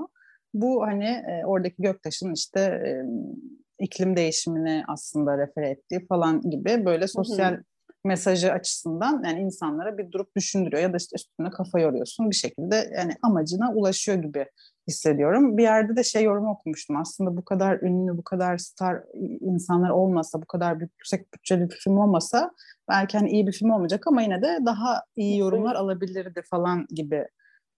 Bu 0.55 0.83
hani 0.83 1.05
e, 1.05 1.47
oradaki 1.47 1.83
göktaşın 1.83 2.33
işte 2.33 2.61
e, 2.61 2.91
iklim 3.79 4.17
değişimini 4.17 4.85
aslında 4.89 5.39
refer 5.39 5.63
ettiği 5.63 6.07
falan 6.07 6.41
gibi 6.41 6.85
böyle 6.85 7.09
sosyal 7.09 7.53
hı 7.53 7.57
hı. 7.57 7.63
mesajı 8.05 8.53
açısından 8.53 9.23
yani 9.25 9.41
insanlara 9.41 9.99
bir 9.99 10.13
durup 10.13 10.37
düşündürüyor 10.37 10.83
ya 10.83 10.93
da 10.93 10.97
işte 10.97 11.15
üstüne 11.15 11.51
kafa 11.51 11.81
yoruyorsun 11.81 12.31
bir 12.31 12.37
şekilde 12.37 12.91
yani 12.97 13.13
amacına 13.23 13.73
ulaşıyor 13.73 14.19
gibi 14.19 14.47
hissediyorum. 14.89 15.57
Bir 15.57 15.63
yerde 15.63 15.97
de 15.97 16.05
şey 16.05 16.23
yorumu 16.23 16.51
okumuştum 16.51 16.97
aslında 16.97 17.37
bu 17.37 17.45
kadar 17.45 17.83
ünlü, 17.83 18.17
bu 18.17 18.23
kadar 18.23 18.59
star 18.59 19.03
insanlar 19.41 19.91
olmasa, 19.91 20.43
bu 20.43 20.47
kadar 20.47 20.81
büyük, 20.81 20.93
yüksek 20.93 21.35
bütçeli 21.35 21.71
bir 21.71 21.77
film 21.77 21.99
olmasa 21.99 22.51
belki 22.89 23.19
hani 23.19 23.31
iyi 23.31 23.47
bir 23.47 23.53
film 23.53 23.71
olmayacak 23.71 24.07
ama 24.07 24.23
yine 24.23 24.43
de 24.43 24.59
daha 24.67 25.03
iyi 25.17 25.39
yorumlar 25.39 25.75
alabilirdi 25.75 26.43
falan 26.51 26.87
gibi 26.91 27.27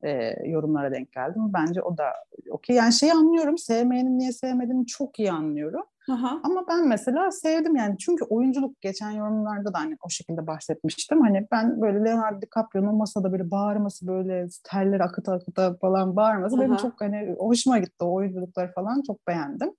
e, 0.02 0.34
yorumlara 0.50 0.92
denk 0.92 1.12
geldim. 1.12 1.42
Bence 1.54 1.82
o 1.82 1.98
da 1.98 2.04
okey. 2.50 2.76
Yani 2.76 2.92
şeyi 2.92 3.12
anlıyorum, 3.12 3.58
sevmeyenin 3.58 4.18
niye 4.18 4.32
sevmediğini 4.32 4.86
çok 4.86 5.18
iyi 5.18 5.32
anlıyorum. 5.32 5.82
Aha. 6.10 6.40
Ama 6.42 6.64
ben 6.68 6.88
mesela 6.88 7.30
sevdim 7.30 7.76
yani 7.76 7.98
çünkü 7.98 8.24
oyunculuk 8.24 8.80
geçen 8.80 9.10
yorumlarda 9.10 9.74
da 9.74 9.78
hani 9.78 9.96
o 10.06 10.08
şekilde 10.10 10.46
bahsetmiştim. 10.46 11.20
Hani 11.20 11.46
ben 11.52 11.80
böyle 11.80 12.04
Leonardo 12.04 12.40
DiCaprio'nun 12.42 12.96
masada 12.96 13.32
böyle 13.32 13.50
bağırması 13.50 14.06
böyle 14.06 14.46
terler 14.64 15.00
akıta 15.00 15.32
akıta 15.32 15.76
falan 15.76 16.16
bağırması 16.16 16.56
Aha. 16.56 16.62
benim 16.62 16.76
çok 16.76 17.00
hani 17.00 17.36
hoşuma 17.38 17.78
gitti 17.78 18.04
o 18.04 18.14
oyunculukları 18.14 18.72
falan 18.72 19.02
çok 19.06 19.26
beğendim. 19.26 19.70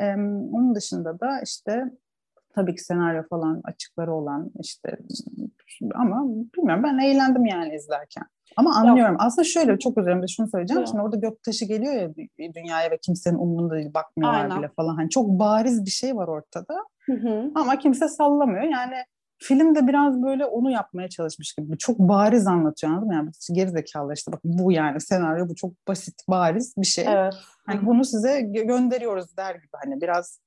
Ee, 0.00 0.14
onun 0.52 0.74
dışında 0.74 1.20
da 1.20 1.40
işte 1.44 1.84
tabii 2.54 2.74
ki 2.74 2.84
senaryo 2.84 3.22
falan 3.30 3.60
açıkları 3.64 4.14
olan 4.14 4.50
işte 4.60 4.98
ama 5.94 6.24
bilmiyorum 6.56 6.82
ben 6.84 6.98
eğlendim 6.98 7.46
yani 7.46 7.74
izlerken. 7.74 8.24
Ama 8.56 8.76
anlıyorum. 8.76 9.12
Ya. 9.12 9.18
Aslında 9.18 9.44
şöyle 9.44 9.78
çok 9.78 9.98
üzerinde 9.98 10.26
şunu 10.28 10.48
söyleyeceğim. 10.48 10.80
Ya. 10.80 10.86
Şimdi 10.86 11.02
orada 11.02 11.16
göktaşı 11.16 11.64
geliyor 11.64 11.94
ya 11.94 12.10
dünyaya 12.54 12.90
ve 12.90 12.98
kimsenin 13.02 13.38
umurunda 13.38 13.74
değil 13.74 13.94
bakmıyorlar 13.94 14.44
Aynen. 14.44 14.58
bile 14.58 14.68
falan. 14.76 14.94
Hani 14.96 15.10
çok 15.10 15.28
bariz 15.28 15.84
bir 15.84 15.90
şey 15.90 16.16
var 16.16 16.28
ortada. 16.28 16.74
Hı 17.06 17.12
hı. 17.12 17.50
Ama 17.54 17.78
kimse 17.78 18.08
sallamıyor. 18.08 18.62
Yani 18.62 18.94
film 19.38 19.74
de 19.74 19.86
biraz 19.86 20.22
böyle 20.22 20.46
onu 20.46 20.70
yapmaya 20.70 21.08
çalışmış 21.08 21.54
gibi. 21.54 21.78
Çok 21.78 21.98
bariz 21.98 22.46
anlatıyor 22.46 22.92
anladın 22.92 23.08
mı? 23.08 23.14
Yani 23.14 23.30
gerizekalı 23.52 24.14
işte 24.14 24.32
bak 24.32 24.40
bu 24.44 24.72
yani 24.72 25.00
senaryo 25.00 25.48
bu 25.48 25.54
çok 25.54 25.88
basit 25.88 26.14
bariz 26.28 26.74
bir 26.78 26.86
şey. 26.86 27.04
Evet. 27.08 27.34
Hani 27.66 27.86
bunu 27.86 28.04
size 28.04 28.40
gönderiyoruz 28.40 29.36
der 29.36 29.54
gibi. 29.54 29.72
Hani 29.84 30.00
biraz 30.00 30.40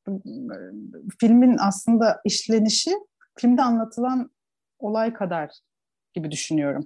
filmin 1.19 1.57
aslında 1.59 2.21
işlenişi 2.25 2.91
filmde 3.37 3.61
anlatılan 3.61 4.31
olay 4.79 5.13
kadar 5.13 5.51
gibi 6.13 6.31
düşünüyorum. 6.31 6.83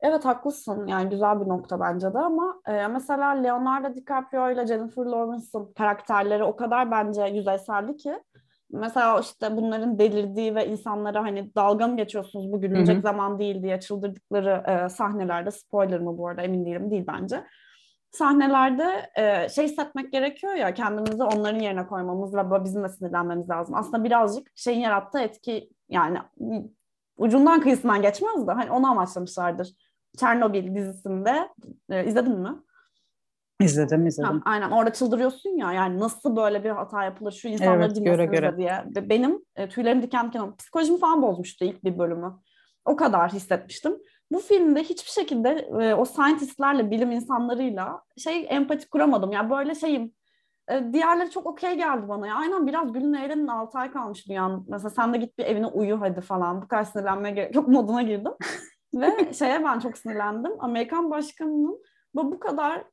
Evet 0.00 0.24
haklısın. 0.24 0.86
Yani 0.86 1.10
güzel 1.10 1.40
bir 1.40 1.48
nokta 1.48 1.80
bence 1.80 2.14
de 2.14 2.18
ama 2.18 2.60
e, 2.66 2.86
mesela 2.86 3.30
Leonardo 3.30 3.94
DiCaprio 3.94 4.50
ile 4.50 4.66
Jennifer 4.66 5.02
Lawrence'ın 5.02 5.72
karakterleri 5.72 6.44
o 6.44 6.56
kadar 6.56 6.90
bence 6.90 7.22
yüzeyseldi 7.22 7.96
ki 7.96 8.18
mesela 8.74 9.20
işte 9.20 9.56
bunların 9.56 9.98
delirdiği 9.98 10.54
ve 10.54 10.68
insanlara 10.68 11.22
hani 11.22 11.54
dalga 11.54 11.88
mı 11.88 11.96
geçiyorsunuz 11.96 12.52
bu 12.52 12.60
gülünecek 12.60 13.02
zaman 13.02 13.38
değil 13.38 13.62
diye 13.62 13.80
çıldırdıkları 13.80 14.64
e, 14.66 14.88
sahnelerde 14.88 15.50
spoiler 15.50 16.00
mı 16.00 16.18
bu 16.18 16.28
arada 16.28 16.42
emin 16.42 16.66
değilim 16.66 16.90
değil 16.90 17.04
bence. 17.08 17.44
Sahnelerde 18.10 19.10
e, 19.16 19.48
şey 19.48 19.64
hissetmek 19.64 20.12
gerekiyor 20.12 20.54
ya 20.54 20.74
kendimizi 20.74 21.22
onların 21.22 21.58
yerine 21.58 21.86
koymamız 21.86 22.34
ve 22.34 22.64
bizim 22.64 22.84
de 22.84 22.88
sinirlenmemiz 22.88 23.50
lazım. 23.50 23.74
Aslında 23.74 24.04
birazcık 24.04 24.50
şeyin 24.54 24.80
yarattığı 24.80 25.20
etki 25.20 25.70
yani 25.88 26.18
ucundan 27.16 27.60
kıyısından 27.60 28.02
geçmez 28.02 28.46
de 28.46 28.52
hani 28.52 28.70
onu 28.70 28.86
amaçlamışlardır. 28.86 29.74
Çernobil 30.20 30.74
dizisinde 30.74 31.48
e, 31.90 32.06
izledin 32.06 32.38
mi? 32.38 32.50
İzledim, 33.64 34.06
izledim. 34.06 34.30
Ha, 34.30 34.42
aynen 34.44 34.70
orada 34.70 34.92
çıldırıyorsun 34.92 35.50
ya 35.50 35.72
yani 35.72 36.00
nasıl 36.00 36.36
böyle 36.36 36.64
bir 36.64 36.70
hata 36.70 37.04
yapılır 37.04 37.32
şu 37.32 37.48
insanları 37.48 37.84
evet, 37.84 38.04
göre, 38.04 38.26
göre. 38.26 38.56
diye. 38.56 38.84
Benim 39.08 39.38
e, 39.56 39.68
tüylerim 39.68 40.02
diken 40.02 40.28
diken 40.28 40.56
psikolojimi 40.56 40.98
falan 40.98 41.22
bozmuştu 41.22 41.64
ilk 41.64 41.84
bir 41.84 41.98
bölümü. 41.98 42.34
O 42.84 42.96
kadar 42.96 43.32
hissetmiştim. 43.32 43.96
Bu 44.30 44.38
filmde 44.38 44.82
hiçbir 44.82 45.10
şekilde 45.10 45.48
e, 45.80 45.94
o 45.94 46.04
scientistlerle, 46.04 46.90
bilim 46.90 47.10
insanlarıyla 47.10 48.02
şey 48.16 48.46
empati 48.50 48.88
kuramadım. 48.88 49.32
Yani 49.32 49.50
böyle 49.50 49.74
şeyim 49.74 50.12
e, 50.70 50.92
diğerleri 50.92 51.30
çok 51.30 51.46
okey 51.46 51.76
geldi 51.76 52.08
bana 52.08 52.26
ya. 52.26 52.34
Aynen 52.34 52.66
biraz 52.66 52.92
gülün 52.92 53.14
eğlenin 53.14 53.46
6 53.46 53.78
ay 53.78 53.92
kalmış 53.92 54.28
dünyanın. 54.28 54.64
Mesela 54.68 54.90
sen 54.90 55.14
de 55.14 55.18
git 55.18 55.38
bir 55.38 55.44
evine 55.44 55.66
uyu 55.66 56.00
hadi 56.00 56.20
falan. 56.20 56.62
Bu 56.62 56.68
kadar 56.68 56.84
sinirlenmeye 56.84 57.34
gerek 57.34 57.54
yok 57.54 57.68
moduna 57.68 58.02
girdim. 58.02 58.32
Ve 58.94 59.32
şeye 59.32 59.64
ben 59.64 59.78
çok 59.78 59.98
sinirlendim. 59.98 60.52
Amerikan 60.58 61.10
başkanının 61.10 61.82
bu 62.14 62.32
bu 62.32 62.40
kadar 62.40 62.84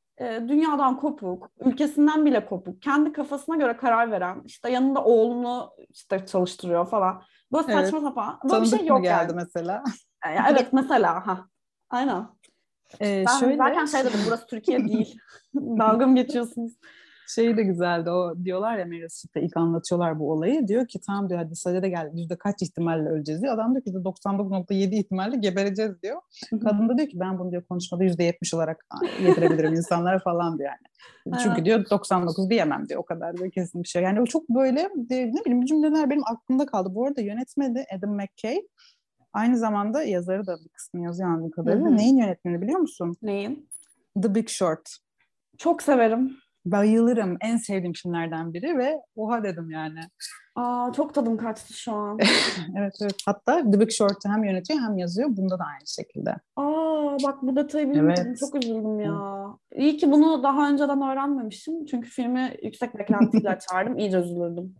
dünyadan 0.47 0.99
kopuk, 0.99 1.49
ülkesinden 1.59 2.26
bile 2.26 2.45
kopuk, 2.45 2.82
kendi 2.82 3.11
kafasına 3.11 3.55
göre 3.55 3.78
karar 3.78 4.11
veren, 4.11 4.41
işte 4.45 4.72
yanında 4.72 5.03
oğlunu 5.03 5.72
işte 5.89 6.26
çalıştırıyor 6.26 6.89
falan. 6.89 7.22
Böyle 7.53 7.74
evet. 7.74 7.86
saçma 7.86 8.01
sapan. 8.01 8.39
Böyle 8.43 8.53
Tanıdık 8.53 8.74
bir 8.74 8.78
şey 8.78 8.88
yok 8.88 9.03
geldi 9.03 9.32
yani. 9.32 9.43
mesela? 9.43 9.84
Yani, 10.26 10.36
e, 10.36 10.51
evet 10.51 10.67
mesela 10.74 11.28
ha. 11.28 11.45
Aynen. 11.89 12.28
Ee, 13.01 13.24
ben 13.28 13.39
şöyle... 13.39 13.57
zaten 13.57 13.86
şey 13.86 14.03
dedim 14.03 14.19
burası 14.28 14.47
Türkiye 14.47 14.88
değil. 14.88 15.17
Dalga 15.55 16.07
mı 16.07 16.15
geçiyorsunuz? 16.15 16.74
Şey 17.36 17.57
de 17.57 17.63
güzeldi 17.63 18.09
o 18.09 18.45
diyorlar 18.45 18.77
ya 18.77 18.86
Meryl 18.86 19.07
Streep'te 19.07 19.41
ilk 19.41 19.57
anlatıyorlar 19.57 20.19
bu 20.19 20.32
olayı. 20.32 20.67
Diyor 20.67 20.88
ki 20.88 20.99
tamam 21.07 21.29
diyor 21.29 21.39
hadi 21.39 21.55
sadede 21.55 21.89
gel 21.89 22.09
yüzde 22.13 22.38
kaç 22.38 22.61
ihtimalle 22.61 23.09
öleceğiz 23.09 23.41
diyor. 23.41 23.53
Adam 23.53 23.73
diyor 23.73 23.84
ki 23.84 23.91
%99.7 23.91 24.95
ihtimalle 24.95 25.38
gebereceğiz 25.38 26.01
diyor. 26.03 26.21
Kadın 26.63 26.89
da 26.89 26.97
diyor 26.97 27.09
ki 27.09 27.19
ben 27.19 27.39
bunu 27.39 27.51
diyor 27.51 27.63
konuşmada 27.63 28.03
yüzde 28.03 28.23
70 28.23 28.53
olarak 28.53 28.86
yedirebilirim 29.21 29.73
insanlara 29.73 30.19
falan 30.19 30.57
diyor 30.57 30.69
yani. 30.69 31.39
Çünkü 31.43 31.65
diyor 31.65 31.89
99 31.89 32.49
diyemem 32.49 32.89
diyor 32.89 32.99
o 32.99 33.05
kadar 33.05 33.38
diyor 33.38 33.51
kesin 33.51 33.84
bir 33.84 33.88
şey. 33.88 34.03
Yani 34.03 34.21
o 34.21 34.25
çok 34.25 34.49
böyle 34.49 34.89
ne 35.09 35.45
bileyim 35.45 35.65
cümleler 35.65 36.09
benim 36.09 36.23
aklımda 36.25 36.65
kaldı. 36.65 36.89
Bu 36.95 37.07
arada 37.07 37.21
yönetmeni 37.21 37.86
Adam 37.97 38.15
McKay 38.15 38.61
aynı 39.34 39.57
zamanda 39.57 40.03
yazarı 40.03 40.47
da 40.47 40.55
bir 40.65 40.69
kısmı 40.69 41.03
yazıyor 41.03 41.29
anladığım 41.29 41.51
kadarıyla. 41.51 41.88
Hı-hı. 41.88 41.97
Neyin 41.97 42.17
yönetmeni 42.17 42.61
biliyor 42.61 42.79
musun? 42.79 43.15
Neyin? 43.21 43.69
The 44.21 44.36
Big 44.36 44.49
Short. 44.49 44.89
Çok 45.57 45.84
severim. 45.84 46.38
Bayılırım. 46.66 47.38
En 47.41 47.57
sevdiğim 47.57 47.93
filmlerden 47.93 48.53
biri 48.53 48.78
ve 48.78 49.01
oha 49.16 49.43
dedim 49.43 49.70
yani. 49.70 49.99
Aa, 50.55 50.91
çok 50.95 51.14
tadım 51.14 51.38
kaçtı 51.38 51.74
şu 51.74 51.91
an. 51.91 52.20
evet 52.78 52.93
evet. 53.01 53.16
Hatta 53.26 53.72
The 53.72 53.80
Big 53.80 53.91
Short'u 53.91 54.30
hem 54.30 54.43
yönetiyor 54.43 54.80
hem 54.80 54.97
yazıyor. 54.97 55.30
Bunda 55.32 55.59
da 55.59 55.64
aynı 55.64 55.88
şekilde. 55.88 56.36
Aa 56.55 57.18
bak 57.24 57.41
bu 57.41 57.55
detayı 57.55 57.89
bilmiyordum. 57.89 58.24
Evet. 58.28 58.39
Çok 58.39 58.55
üzüldüm 58.55 58.99
ya. 58.99 59.45
İyi 59.76 59.97
ki 59.97 60.12
bunu 60.12 60.43
daha 60.43 60.70
önceden 60.70 61.01
öğrenmemişim. 61.01 61.86
Çünkü 61.86 62.09
filmi 62.09 62.55
yüksek 62.64 62.99
beklentiyle 62.99 63.49
açardım. 63.49 63.97
İyice 63.99 64.18
üzülürdüm. 64.18 64.76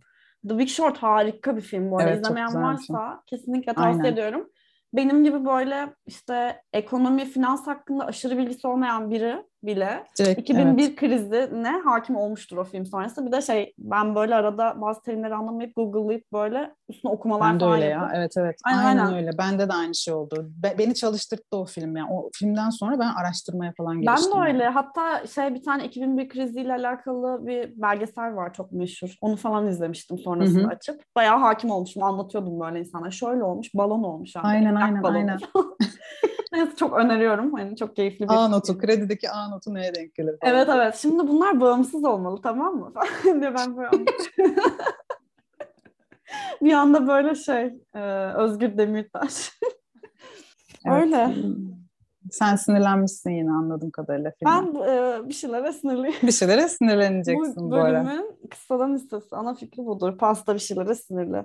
The 0.48 0.58
Big 0.58 0.68
Short 0.68 0.98
harika 0.98 1.56
bir 1.56 1.60
film 1.60 1.90
bu 1.90 1.98
arada. 1.98 2.10
Evet, 2.10 2.24
İzlemeyen 2.24 2.54
varsa 2.54 3.22
kesinlikle 3.26 3.74
tavsiye 3.74 4.02
Aynen. 4.02 4.12
ediyorum 4.12 4.48
benim 4.92 5.24
gibi 5.24 5.44
böyle 5.44 5.94
işte 6.06 6.62
ekonomi, 6.72 7.24
finans 7.24 7.66
hakkında 7.66 8.06
aşırı 8.06 8.38
bilgisi 8.38 8.66
olmayan 8.66 9.10
biri 9.10 9.44
bile 9.62 10.04
Direkt, 10.18 10.40
2001 10.40 10.82
evet. 10.82 10.96
krizine 10.96 11.80
hakim 11.84 12.16
olmuştur 12.16 12.56
o 12.56 12.64
film 12.64 12.86
sonrası. 12.86 13.26
Bir 13.26 13.32
de 13.32 13.42
şey 13.42 13.74
ben 13.78 14.14
böyle 14.14 14.34
arada 14.34 14.80
bazı 14.80 15.02
terimleri 15.02 15.34
anlamayıp 15.34 15.76
Google'layıp 15.76 16.32
böyle 16.32 16.74
üstüne 16.88 17.12
okumalar 17.12 17.52
ben 17.52 17.60
de 17.60 17.64
öyle 17.64 17.84
ya. 17.84 18.12
Evet 18.14 18.32
evet. 18.36 18.56
Aynen, 18.64 18.84
aynen, 18.84 19.04
aynen 19.04 19.16
öyle. 19.18 19.38
Bende 19.38 19.68
de 19.68 19.72
aynı 19.72 19.94
şey 19.94 20.14
oldu. 20.14 20.50
Be- 20.62 20.74
beni 20.78 20.94
çalıştırdı 20.94 21.42
o 21.52 21.64
film 21.64 21.96
yani. 21.96 22.08
O 22.12 22.30
filmden 22.34 22.70
sonra 22.70 22.98
ben 22.98 23.12
araştırmaya 23.14 23.72
falan 23.76 24.00
giriştim. 24.00 24.32
Ben 24.32 24.40
de 24.40 24.48
öyle. 24.48 24.62
Yani. 24.62 24.74
Hatta 24.74 25.26
şey 25.26 25.54
bir 25.54 25.62
tane 25.62 25.84
2001 25.84 26.28
kriziyle 26.28 26.72
alakalı 26.72 27.46
bir 27.46 27.82
belgesel 27.82 28.36
var 28.36 28.54
çok 28.54 28.72
meşhur. 28.72 29.16
Onu 29.20 29.36
falan 29.36 29.66
izlemiştim 29.66 30.18
sonrasında 30.18 30.62
Hı-hı. 30.62 30.68
açıp. 30.68 31.02
Bayağı 31.16 31.38
hakim 31.38 31.70
olmuşum. 31.70 32.02
Anlatıyordum 32.02 32.60
böyle 32.60 32.78
insana. 32.78 33.10
Şöyle 33.10 33.44
olmuş, 33.44 33.74
balon 33.74 34.02
olmuş. 34.02 34.36
Abi. 34.36 34.46
Aynen 34.46 34.74
aynen 34.74 35.02
aynen. 35.02 35.38
Neyse 36.52 36.76
çok 36.76 36.98
öneriyorum. 36.98 37.52
Hani 37.52 37.76
çok 37.76 37.96
keyifli 37.96 38.28
bir 38.28 38.34
A 38.34 38.48
notu, 38.48 38.78
kredideki 38.78 39.30
A 39.30 39.48
neye 39.66 39.94
denk 39.94 40.14
gelir? 40.14 40.38
Falan. 40.38 40.54
Evet 40.54 40.68
evet. 40.74 40.96
Şimdi 40.96 41.28
bunlar 41.28 41.60
bağımsız 41.60 42.04
olmalı 42.04 42.42
tamam 42.42 42.76
mı? 42.76 42.92
diye 43.24 43.54
ben 43.54 43.76
böyle 43.76 43.90
bir 46.62 46.72
anda 46.72 47.06
böyle 47.08 47.34
şey 47.34 47.74
e, 47.94 48.00
Özgür 48.34 48.78
Demirtaş. 48.78 49.52
Öyle. 50.86 51.34
Sen 52.30 52.56
sinirlenmişsin 52.56 53.30
yine 53.30 53.50
anladığım 53.50 53.90
kadarıyla. 53.90 54.32
Filme. 54.38 54.52
Ben 54.52 54.74
e, 54.74 55.28
bir 55.28 55.34
şeylere 55.34 55.72
sinirliyim. 55.72 56.14
Bir 56.22 56.32
şeylere 56.32 56.68
sinirleneceksin 56.68 57.56
bu, 57.56 57.70
bu 57.70 57.74
ara. 57.74 58.02
Bu 58.02 58.06
bölümün 58.06 58.36
kısadan 58.50 58.94
listesi 58.94 59.36
ana 59.36 59.54
fikri 59.54 59.86
budur. 59.86 60.18
Pasta 60.18 60.54
bir 60.54 60.60
şeylere 60.60 60.94
sinirli. 60.94 61.44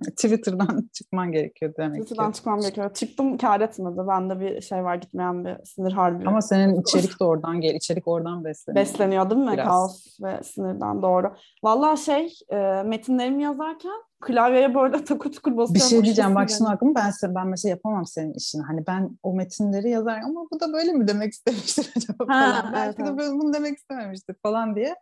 Twitter'dan 0.16 0.88
çıkman 0.92 1.32
gerekiyor 1.32 1.74
demek 1.78 2.02
Twitter'dan 2.02 2.30
ki. 2.30 2.36
çıkmam 2.36 2.60
gerekiyor. 2.60 2.94
Çıktım 2.94 3.38
kar 3.38 3.60
etmedi. 3.60 3.98
Bende 4.08 4.40
bir 4.40 4.60
şey 4.60 4.84
var 4.84 4.94
gitmeyen 4.94 5.44
bir 5.44 5.56
sinir 5.64 5.92
harbi. 5.92 6.28
Ama 6.28 6.42
senin 6.42 6.80
içerik 6.80 7.20
de 7.20 7.24
oradan 7.24 7.60
gel. 7.60 7.74
İçerik 7.74 8.08
oradan 8.08 8.44
besleniyor. 8.44 8.84
Besleniyor 8.84 9.30
değil 9.30 9.40
mi? 9.40 9.52
Biraz. 9.52 9.66
Kaos 9.66 10.20
ve 10.20 10.42
sinirden 10.42 11.02
doğru. 11.02 11.32
Vallahi 11.64 12.00
şey 12.00 12.34
e, 12.52 12.82
metinlerimi 12.82 13.42
yazarken 13.42 14.02
klavyeye 14.20 14.74
böyle 14.74 15.04
takır 15.04 15.32
tukur 15.32 15.56
basıyorum. 15.56 15.74
Bir 15.74 15.80
şey 15.80 16.04
diyeceğim 16.04 16.34
bak 16.34 16.50
şimdi 16.50 16.70
aklıma 16.70 16.94
ben, 16.94 17.34
ben 17.34 17.46
mesela 17.46 17.70
yapamam 17.70 18.06
senin 18.06 18.34
işini. 18.34 18.62
Hani 18.62 18.86
ben 18.86 19.18
o 19.22 19.34
metinleri 19.34 19.90
yazar 19.90 20.20
ama 20.24 20.46
bu 20.52 20.60
da 20.60 20.72
böyle 20.72 20.92
mi 20.92 21.08
demek 21.08 21.32
istemiştir 21.32 21.92
acaba 21.96 22.26
falan. 22.26 22.72
Belki 22.72 23.02
evet. 23.02 23.18
de 23.18 23.32
bunu 23.32 23.52
demek 23.52 23.78
istememiştir 23.78 24.36
falan 24.42 24.76
diye. 24.76 24.94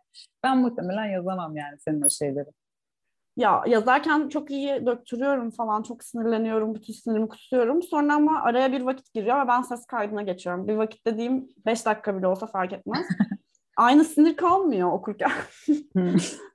Ben 0.43 0.57
muhtemelen 0.57 1.05
yazamam 1.05 1.55
yani 1.55 1.79
senin 1.79 2.01
o 2.01 2.09
şeyleri. 2.09 2.49
Ya 3.39 3.63
yazarken 3.67 4.29
çok 4.29 4.51
iyi 4.51 4.85
döktürüyorum 4.85 5.51
falan, 5.51 5.83
çok 5.83 6.03
sinirleniyorum, 6.03 6.75
bütün 6.75 6.93
sinirimi 6.93 7.29
kusuyorum. 7.29 7.83
Sonra 7.83 8.13
ama 8.13 8.41
araya 8.41 8.71
bir 8.71 8.81
vakit 8.81 9.13
giriyor 9.13 9.43
ve 9.43 9.47
ben 9.47 9.61
ses 9.61 9.85
kaydına 9.85 10.21
geçiyorum. 10.21 10.67
Bir 10.67 10.75
vakit 10.75 11.05
dediğim 11.05 11.47
5 11.65 11.85
dakika 11.85 12.17
bile 12.17 12.27
olsa 12.27 12.47
fark 12.47 12.73
etmez. 12.73 13.05
Aynı 13.77 14.03
sinir 14.03 14.35
kalmıyor 14.35 14.91
okurken. 14.91 15.31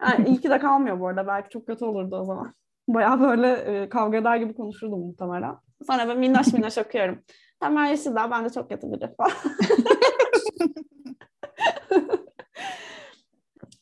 yani 0.00 0.26
iyi 0.28 0.40
ki 0.40 0.50
de 0.50 0.58
kalmıyor 0.58 1.00
bu 1.00 1.08
arada. 1.08 1.26
Belki 1.26 1.48
çok 1.48 1.66
kötü 1.66 1.84
olurdu 1.84 2.16
o 2.16 2.24
zaman. 2.24 2.54
Bayağı 2.88 3.20
böyle 3.20 3.52
e, 3.52 3.88
kavga 3.88 4.18
eder 4.18 4.36
gibi 4.36 4.54
konuşurdum 4.54 5.00
muhtemelen. 5.00 5.54
Sonra 5.86 6.08
ben 6.08 6.18
minnaş 6.18 6.52
minnaş 6.52 6.78
okuyorum. 6.78 7.18
Temel 7.60 7.90
Yeşildağ 7.90 8.30
ben 8.30 8.44
de 8.44 8.50
çok 8.50 8.70
kötü 8.70 8.92
biri 8.92 9.14
falan. 9.16 9.32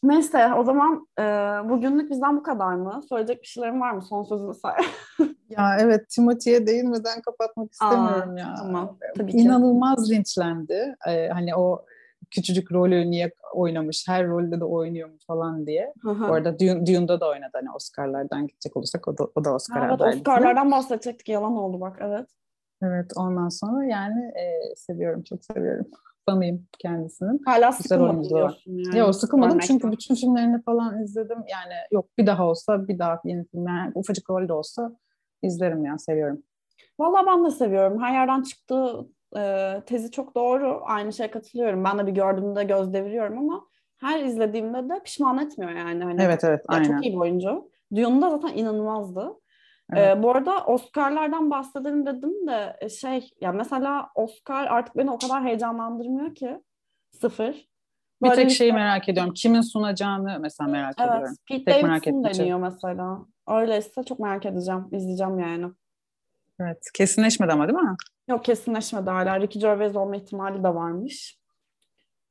Neyse 0.02 0.54
o 0.58 0.64
zaman 0.64 1.06
e, 1.18 1.22
bugünlük 1.68 2.10
bizden 2.10 2.36
bu 2.36 2.42
kadar 2.42 2.74
mı? 2.74 3.02
Söyleyecek 3.08 3.42
bir 3.42 3.46
şeylerim 3.46 3.80
var 3.80 3.92
mı? 3.92 4.02
Son 4.02 4.22
sözünü 4.22 4.54
say. 4.54 4.74
ya 5.48 5.76
evet 5.80 6.08
Timothy'ye 6.08 6.66
değinmeden 6.66 7.20
kapatmak 7.20 7.72
istemiyorum 7.72 8.34
Aa, 8.36 8.40
ya. 8.40 8.54
Tamam. 8.58 8.98
Tabii 9.16 9.32
İnanılmaz 9.32 10.08
ki. 10.08 10.14
linçlendi. 10.14 10.96
Ee, 11.08 11.28
hani 11.28 11.56
o 11.56 11.84
küçücük 12.30 12.72
rolü 12.72 13.10
niye 13.10 13.32
oynamış, 13.54 14.08
her 14.08 14.28
rolde 14.28 14.60
de 14.60 14.64
oynuyor 14.64 15.08
mu 15.08 15.16
falan 15.26 15.66
diye. 15.66 15.94
Aha. 16.06 16.28
Bu 16.28 16.34
arada 16.34 16.58
Dune, 16.58 16.86
Dune'da 16.86 17.20
da 17.20 17.28
oynadı. 17.28 17.50
Hani 17.52 17.70
Oscar'lardan 17.76 18.46
gidecek 18.46 18.76
olursak 18.76 19.08
o 19.08 19.18
da, 19.18 19.24
o 19.34 19.44
da 19.44 19.54
Oscar 19.54 19.88
Evet 19.88 20.16
Oscar'lardan 20.16 20.70
bahsedecektik. 20.70 21.28
Yalan 21.28 21.56
oldu 21.56 21.80
bak 21.80 21.98
evet. 22.00 22.26
Evet 22.82 23.12
ondan 23.16 23.48
sonra 23.48 23.84
yani 23.84 24.20
e, 24.24 24.76
seviyorum, 24.76 25.22
çok 25.22 25.44
seviyorum 25.44 25.86
fanıyım 26.26 26.66
kendisinin. 26.78 27.40
Hala 27.44 27.72
sıkılmadın 27.72 28.24
diyorsun 28.24 28.72
yani. 28.76 28.98
Yok 28.98 29.14
sıkılmadım 29.14 29.58
çünkü 29.58 29.92
bütün 29.92 30.14
filmlerini 30.14 30.62
falan 30.62 31.02
izledim. 31.02 31.38
Yani 31.38 31.74
yok 31.90 32.06
bir 32.18 32.26
daha 32.26 32.46
olsa 32.46 32.88
bir 32.88 32.98
daha 32.98 33.20
yeni 33.24 33.44
film 33.44 33.66
yani 33.66 33.92
ufacık 33.94 34.30
rol 34.30 34.48
de 34.48 34.52
olsa 34.52 34.92
izlerim 35.42 35.84
ya 35.84 35.98
seviyorum. 35.98 36.42
Valla 36.98 37.26
ben 37.26 37.44
de 37.44 37.50
seviyorum. 37.50 38.02
Her 38.02 38.12
yerden 38.12 38.42
çıktığı 38.42 39.06
e, 39.36 39.74
tezi 39.86 40.10
çok 40.10 40.34
doğru. 40.34 40.80
Aynı 40.84 41.12
şeye 41.12 41.30
katılıyorum. 41.30 41.84
Ben 41.84 41.98
de 41.98 42.06
bir 42.06 42.12
gördüğümde 42.12 42.64
göz 42.64 42.92
deviriyorum 42.92 43.38
ama 43.38 43.66
her 44.00 44.24
izlediğimde 44.24 44.88
de 44.88 45.00
pişman 45.04 45.38
etmiyor 45.38 45.72
yani. 45.72 46.04
Hani, 46.04 46.22
evet 46.22 46.44
evet 46.44 46.64
aynen. 46.68 46.84
Çok 46.84 47.04
iyi 47.04 47.12
bir 47.12 47.18
oyuncu. 47.18 47.70
Dune'da 47.94 48.30
zaten 48.30 48.56
inanılmazdı. 48.56 49.34
Evet. 49.92 50.16
Ee, 50.16 50.22
bu 50.22 50.30
arada 50.30 50.64
Oscar'lardan 50.64 51.50
bahsedelim 51.50 52.06
dedim 52.06 52.46
de 52.46 52.76
e, 52.80 52.88
şey 52.88 53.30
ya 53.40 53.52
mesela 53.52 54.10
Oscar 54.14 54.66
artık 54.66 54.96
beni 54.96 55.10
o 55.10 55.18
kadar 55.18 55.44
heyecanlandırmıyor 55.44 56.34
ki 56.34 56.62
sıfır. 57.20 57.68
Böyle 58.22 58.32
bir 58.32 58.36
tek 58.36 58.50
şeyi 58.50 58.72
merak 58.72 59.08
ediyorum. 59.08 59.34
Kimin 59.34 59.60
sunacağını 59.60 60.38
mesela 60.40 60.70
merak 60.70 60.94
evet, 60.98 61.10
ediyorum. 61.10 61.36
Pete 61.48 61.64
tek 61.64 61.84
Davidson 61.84 62.24
deniyor 62.24 62.34
şey. 62.34 62.54
mesela. 62.54 63.18
Öyleyse 63.48 64.02
çok 64.04 64.18
merak 64.18 64.46
edeceğim. 64.46 64.88
İzleyeceğim 64.92 65.38
yani. 65.38 65.66
Evet. 66.60 66.90
Kesinleşmedi 66.94 67.52
ama 67.52 67.68
değil 67.68 67.78
mi? 67.78 67.96
Yok 68.28 68.44
kesinleşmedi 68.44 69.10
hala. 69.10 69.40
Ricky 69.40 69.62
Gervais 69.62 69.96
olma 69.96 70.16
ihtimali 70.16 70.64
de 70.64 70.74
varmış. 70.74 71.38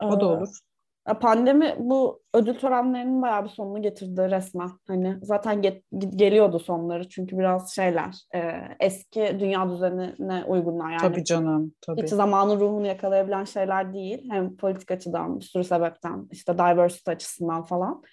O 0.04 0.22
da 0.22 0.26
ee, 0.26 0.28
olur. 0.28 0.60
Pandemi 1.06 1.76
bu 1.80 2.22
ödül 2.34 2.56
törenlerinin 2.56 3.22
bayağı 3.22 3.44
bir 3.44 3.50
sonunu 3.50 3.82
getirdi 3.82 4.22
resmen. 4.22 4.70
Hani 4.88 5.18
zaten 5.22 5.62
get, 5.62 5.84
geliyordu 6.16 6.60
sonları 6.60 7.10
çünkü 7.10 7.38
biraz 7.38 7.76
şeyler 7.76 8.16
e, 8.36 8.54
eski 8.80 9.38
dünya 9.40 9.70
düzenine 9.70 10.44
uygunlar 10.48 10.90
yani. 10.90 11.02
Tabii 11.02 11.24
canım. 11.24 11.74
Tabii. 11.82 12.04
Hiç 12.04 12.10
zamanın 12.10 12.60
ruhunu 12.60 12.88
yakalayabilen 12.88 13.44
şeyler 13.44 13.94
değil. 13.94 14.30
Hem 14.32 14.58
politik 14.58 14.92
açıdan 14.92 15.40
bir 15.40 15.46
sürü 15.46 15.64
sebepten 15.64 16.28
işte 16.32 16.54
diversity 16.54 17.12
açısından 17.12 17.64
falan. 17.64 18.04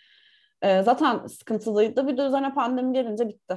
E, 0.63 0.83
zaten 0.83 1.27
sıkıntılıydı. 1.27 2.09
Bir 2.09 2.17
de 2.17 2.23
üzerine 2.23 2.55
pandemi 2.55 2.93
gelince 2.93 3.29
bitti. 3.29 3.57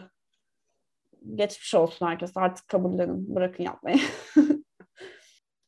Geçmiş 1.35 1.75
olsun 1.75 2.05
herkes 2.05 2.37
artık 2.37 2.67
kabullenin 2.67 3.35
bırakın 3.35 3.63
yapmayı. 3.63 3.97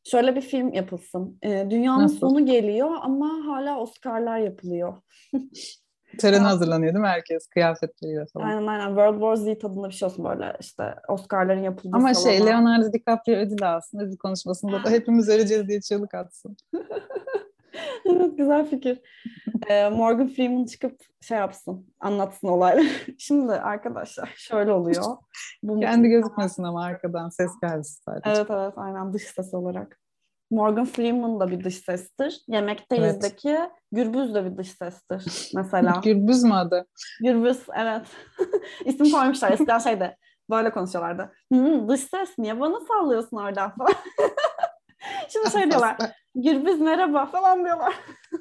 Şöyle 0.03 0.35
bir 0.35 0.41
film 0.41 0.73
yapılsın. 0.73 1.37
E, 1.41 1.67
dünyanın 1.69 2.03
Nasıl? 2.03 2.17
sonu 2.17 2.45
geliyor 2.45 2.89
ama 3.01 3.29
hala 3.45 3.79
Oscar'lar 3.79 4.37
yapılıyor. 4.37 4.93
Töreni 6.19 6.41
hazırlanıyor 6.41 6.93
değil 6.93 7.01
mi 7.01 7.07
herkes 7.07 7.47
kıyafetleriyle 7.47 8.25
falan? 8.33 8.45
Aynen 8.47 8.67
aynen. 8.67 8.87
World 8.87 9.13
War 9.13 9.35
Z 9.35 9.59
tadında 9.59 9.87
bir 9.89 9.93
şey 9.93 10.05
olsun 10.05 10.25
böyle 10.25 10.57
işte 10.59 10.95
Oscar'ların 11.07 11.63
yapıldığı 11.63 11.97
Ama 11.97 12.13
salona. 12.13 12.37
şey 12.37 12.45
Leonardo 12.45 12.93
DiCaprio 12.93 13.35
ödül 13.35 13.75
alsın. 13.75 13.99
Ödül 13.99 14.17
konuşmasında 14.17 14.83
da 14.83 14.89
hepimiz 14.89 15.29
öleceğiz 15.29 15.67
diye 15.67 15.81
çığlık 15.81 16.13
atsın. 16.13 16.57
evet 18.05 18.37
güzel 18.37 18.65
fikir. 18.65 19.01
Ee, 19.69 19.89
Morgan 19.89 20.27
Freeman 20.27 20.65
çıkıp 20.65 21.01
şey 21.21 21.37
yapsın, 21.37 21.93
anlatsın 21.99 22.47
olayları. 22.47 22.87
Şimdi 23.19 23.53
arkadaşlar 23.53 24.33
şöyle 24.35 24.71
oluyor. 24.71 25.03
Bu 25.63 25.79
Kendi 25.79 26.07
gözükmesin 26.07 26.63
ama 26.63 26.83
arkadan 26.83 27.29
ses 27.29 27.51
gelsin 27.61 28.01
sadece. 28.05 28.29
Evet 28.29 28.47
evet 28.49 28.73
aynen 28.77 29.13
dış 29.13 29.23
ses 29.23 29.53
olarak. 29.53 29.99
Morgan 30.51 30.85
Freeman 30.85 31.39
da 31.39 31.51
bir 31.51 31.63
dış 31.63 31.77
sestir. 31.77 32.43
Yemekteyiz'deki 32.47 33.49
evet. 33.49 33.71
Gürbüz 33.91 34.35
de 34.35 34.45
bir 34.45 34.57
dış 34.57 34.71
sestir 34.71 35.51
mesela. 35.55 36.01
Gürbüz 36.03 36.43
mü 36.43 36.53
adı? 36.53 36.87
Gürbüz 37.21 37.59
evet. 37.75 38.07
İsim 38.85 39.11
koymuşlar. 39.11 39.51
Eskiden 39.51 39.79
şeyde 39.79 40.17
böyle 40.49 40.71
konuşuyorlardı. 40.71 41.33
Hı, 41.53 41.89
dış 41.89 42.01
ses 42.01 42.37
niye 42.37 42.59
bana 42.59 42.79
sallıyorsun 42.79 43.37
oradan 43.37 43.75
falan. 43.75 43.93
Şimdi 45.29 45.51
şey 45.51 45.69
diyorlar. 45.71 45.97
Gürbüz 46.35 46.81
merhaba 46.81 47.25
falan 47.25 47.65
diyorlar. 47.65 47.93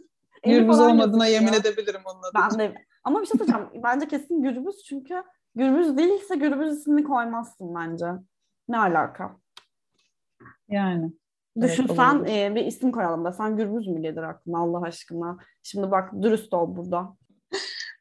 Gürbüz 0.44 0.80
olmadığına 0.80 1.26
yemin 1.26 1.52
edebilirim 1.52 2.00
onun 2.04 2.22
adına. 2.22 2.48
Ben 2.50 2.58
de. 2.58 2.74
Ama 3.04 3.20
bir 3.20 3.26
şey 3.26 3.38
söyleyeceğim. 3.38 3.68
bence 3.82 4.08
kesin 4.08 4.42
Gürbüz 4.42 4.82
çünkü 4.84 5.22
Gürbüz 5.54 5.96
değilse 5.96 6.36
Gürbüz 6.36 6.78
ismini 6.78 7.04
koymazsın 7.04 7.74
bence. 7.74 8.06
Ne 8.68 8.78
alaka? 8.78 9.36
Yani. 10.68 11.12
Düşünsen 11.60 12.18
evet, 12.18 12.52
e, 12.52 12.54
bir 12.54 12.66
isim 12.66 12.92
koyalım 12.92 13.24
da 13.24 13.32
sen 13.32 13.56
Gürbüz 13.56 13.86
mü 13.86 14.02
gelir 14.02 14.22
aklına 14.22 14.58
Allah 14.58 14.82
aşkına? 14.82 15.38
Şimdi 15.62 15.90
bak 15.90 16.12
dürüst 16.22 16.54
ol 16.54 16.76
burada. 16.76 17.16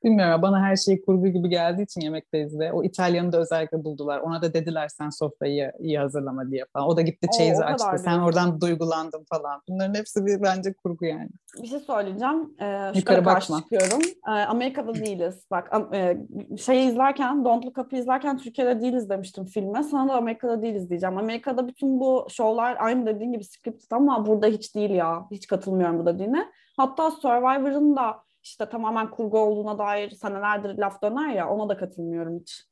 Bilmiyorum 0.03 0.41
bana 0.41 0.61
her 0.61 0.75
şey 0.75 1.01
kurgu 1.01 1.27
gibi 1.27 1.49
geldiği 1.49 1.83
için 1.83 2.01
yemekteyiz 2.01 2.59
de. 2.59 2.71
O 2.71 2.83
İtalyanı 2.83 3.31
da 3.31 3.39
özellikle 3.39 3.83
buldular. 3.83 4.19
Ona 4.19 4.41
da 4.41 4.53
dediler 4.53 4.87
sen 4.87 5.09
sofrayı 5.09 5.71
iyi 5.79 5.99
hazırlama 5.99 6.51
diye 6.51 6.65
falan. 6.73 6.87
O 6.87 6.97
da 6.97 7.01
gitti 7.01 7.27
çeyizi 7.37 7.63
açtı. 7.63 7.85
Sen 7.97 8.03
diyorsun. 8.03 8.23
oradan 8.23 8.61
duygulandın 8.61 9.25
falan. 9.29 9.61
Bunların 9.69 9.93
hepsi 9.93 10.25
bir 10.25 10.41
bence 10.41 10.73
kurgu 10.73 11.05
yani. 11.05 11.29
Bir 11.63 11.67
şey 11.67 11.79
söyleyeceğim. 11.79 12.53
Ee, 12.61 12.91
Yukarı 12.95 13.25
bakma. 13.25 13.61
çıkıyorum. 13.61 14.01
Ee, 14.27 14.31
Amerika'da 14.31 14.93
değiliz. 14.93 15.45
Bak 15.51 15.71
e, 15.93 16.17
şeyi 16.57 16.89
izlerken, 16.89 17.45
Don't 17.45 17.65
Look 17.65 17.77
Up'ı 17.77 17.95
izlerken 17.95 18.37
Türkiye'de 18.37 18.81
değiliz 18.81 19.09
demiştim 19.09 19.45
filme. 19.45 19.83
Sana 19.83 20.09
da 20.09 20.17
Amerika'da 20.17 20.61
değiliz 20.61 20.89
diyeceğim. 20.89 21.17
Amerika'da 21.17 21.67
bütün 21.67 21.99
bu 21.99 22.27
şovlar 22.29 22.77
aynı 22.79 23.05
dediğin 23.05 23.31
gibi 23.31 23.43
scripted 23.43 23.91
ama 23.91 24.25
burada 24.25 24.47
hiç 24.47 24.75
değil 24.75 24.89
ya. 24.89 25.25
Hiç 25.31 25.47
katılmıyorum 25.47 25.99
bu 25.99 26.05
dediğine. 26.05 26.45
Hatta 26.77 27.11
Survivor'ın 27.11 27.95
da 27.95 28.23
işte 28.43 28.69
tamamen 28.69 29.11
kurgu 29.11 29.39
olduğuna 29.39 29.77
dair 29.77 30.09
senelerdir 30.11 30.77
laf 30.77 31.01
döner 31.01 31.35
ya 31.35 31.49
ona 31.49 31.69
da 31.69 31.77
katılmıyorum 31.77 32.39
hiç. 32.39 32.71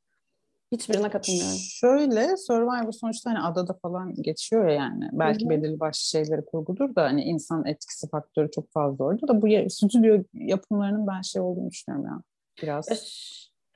Hiçbirine 0.72 1.10
katılmıyorum. 1.10 1.56
Şöyle 1.58 2.36
Survivor 2.36 2.92
sonuçta 2.92 3.30
hani 3.30 3.38
adada 3.38 3.72
falan 3.82 4.14
geçiyor 4.14 4.68
ya 4.68 4.74
yani. 4.74 5.08
Belki 5.12 5.44
Hı-hı. 5.44 5.50
belirli 5.50 5.80
başlı 5.80 6.00
şeyleri 6.00 6.44
kurgudur 6.44 6.94
da 6.94 7.02
hani 7.02 7.22
insan 7.22 7.66
etkisi 7.66 8.08
faktörü 8.08 8.50
çok 8.50 8.72
fazla 8.72 9.04
orada 9.04 9.28
da 9.28 9.42
bu 9.42 9.70
stüdyo 9.70 10.22
yapımlarının 10.32 11.06
ben 11.06 11.20
şey 11.20 11.42
olduğunu 11.42 11.70
düşünüyorum 11.70 12.06
ya. 12.06 12.22
Biraz. 12.62 12.88
E, 12.90 12.94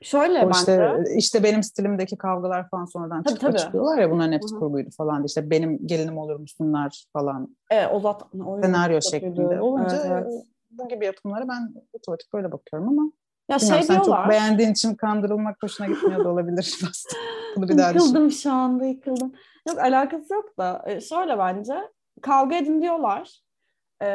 şöyle 0.04 0.44
o 0.44 0.50
bence. 0.50 0.58
Işte, 0.60 1.04
işte 1.16 1.42
benim 1.42 1.62
stilimdeki 1.62 2.18
kavgalar 2.18 2.68
falan 2.70 2.84
sonradan 2.84 3.22
tabii, 3.22 3.34
çıkıp 3.34 3.50
tabii. 3.50 3.58
çıkıyorlar 3.58 3.98
ya 3.98 4.10
bunların 4.10 4.32
hepsi 4.32 4.50
Hı-hı. 4.50 4.60
kurguydu 4.60 4.90
falan. 4.90 5.24
İşte 5.24 5.50
benim 5.50 5.86
gelinim 5.86 6.18
olur 6.18 6.36
musunlar 6.36 7.04
falan. 7.12 7.56
Evet 7.70 7.88
o 7.92 8.00
zaten. 8.00 8.40
O 8.40 8.60
Senaryo 8.62 9.00
şeklinde 9.00 9.60
olunca 9.60 9.96
evet, 10.06 10.26
evet 10.32 10.44
bu 10.78 10.88
gibi 10.88 11.04
yapımlara 11.04 11.48
ben 11.48 11.74
otomatik 11.92 12.32
böyle 12.32 12.52
bakıyorum 12.52 12.88
ama 12.88 13.12
ya 13.48 13.58
şey 13.58 13.82
sen 13.82 13.96
diyorlar. 13.96 14.22
çok 14.22 14.30
beğendiğin 14.30 14.72
için 14.72 14.94
kandırılmak 14.94 15.62
hoşuna 15.62 15.86
gitmiyor 15.86 16.24
da 16.24 16.28
olabilir 16.28 16.78
Bunu 17.56 17.68
bir 17.68 17.78
daha 17.78 17.90
Yıkıldım 17.90 18.28
düşün. 18.28 18.38
şu 18.40 18.52
anda 18.52 18.84
yıkıldım. 18.84 19.32
Yok 19.68 19.78
alakası 19.78 20.34
yok 20.34 20.58
da 20.58 20.84
e, 20.86 21.00
şöyle 21.00 21.38
bence 21.38 21.74
kavga 22.22 22.56
edin 22.56 22.82
diyorlar. 22.82 23.40
E, 24.02 24.06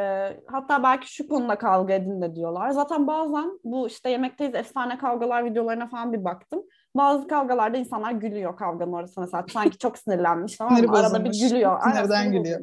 hatta 0.48 0.84
belki 0.84 1.14
şu 1.14 1.28
konuda 1.28 1.58
kavga 1.58 1.94
edin 1.94 2.22
de 2.22 2.36
diyorlar. 2.36 2.70
Zaten 2.70 3.08
bazen 3.08 3.60
bu 3.64 3.88
işte 3.88 4.10
yemekteyiz 4.10 4.56
efsane 4.56 4.98
kavgalar 4.98 5.46
videolarına 5.46 5.88
falan 5.88 6.14
bir 6.14 6.24
baktım. 6.24 6.64
Bazı 6.96 7.28
kavgalarda 7.28 7.78
insanlar 7.78 8.12
gülüyor 8.12 8.58
kavganın 8.58 8.94
orası 8.94 9.22
mesela 9.22 9.46
sanki 9.54 9.78
çok 9.78 9.98
sinirlenmiş 9.98 10.58
tamam 10.58 10.74
mı? 10.74 10.98
Arada 10.98 11.26
bir 11.26 11.40
gülüyor. 11.50 11.78
Aynen, 11.82 12.04
gülüyor. 12.32 12.60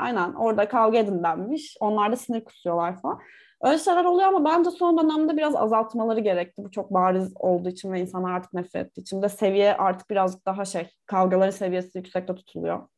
Aynen 0.00 0.32
orada 0.32 0.68
kavga 0.68 0.98
edin 0.98 1.22
denmiş. 1.22 1.76
Onlar 1.80 2.12
da 2.12 2.16
sinir 2.16 2.44
kusuyorlar 2.44 3.00
falan. 3.00 3.18
Öyle 3.62 3.78
şeyler 3.78 4.04
oluyor 4.04 4.28
ama 4.28 4.44
bence 4.44 4.70
son 4.70 4.98
dönemde 4.98 5.36
biraz 5.36 5.56
azaltmaları 5.56 6.20
gerekti. 6.20 6.64
Bu 6.64 6.70
çok 6.70 6.94
bariz 6.94 7.32
olduğu 7.36 7.68
için 7.68 7.92
ve 7.92 8.00
insanlar 8.00 8.32
artık 8.32 8.52
nefret 8.52 8.86
ettiği 8.86 9.00
için 9.00 9.22
de 9.22 9.28
seviye 9.28 9.76
artık 9.76 10.10
birazcık 10.10 10.46
daha 10.46 10.64
şey 10.64 10.90
kavgaların 11.06 11.50
seviyesi 11.50 11.98
yüksekte 11.98 12.34
tutuluyor. 12.34 12.88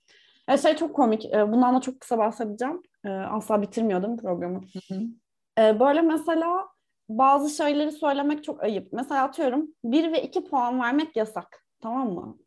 E 0.49 0.59
şey 0.59 0.77
çok 0.77 0.97
komik. 0.97 1.25
E, 1.35 1.53
bundan 1.53 1.77
da 1.77 1.81
çok 1.81 2.01
kısa 2.01 2.19
bahsedeceğim. 2.19 2.83
E, 3.05 3.09
asla 3.09 3.63
bitirmiyordum 3.63 4.17
programı. 4.17 4.61
Hı 4.61 4.95
hı. 4.95 5.81
Böyle 5.81 6.03
mesela 6.03 6.69
bazı 7.19 7.51
şeyleri 7.51 7.93
söylemek 7.93 8.45
çok 8.45 8.63
ayıp. 8.63 8.93
Mesela 8.93 9.25
atıyorum 9.25 9.69
1 9.85 10.13
ve 10.13 10.23
2 10.23 10.45
puan 10.45 10.81
vermek 10.81 11.17
yasak. 11.17 11.65
Tamam 11.81 12.13
mı? 12.13 12.39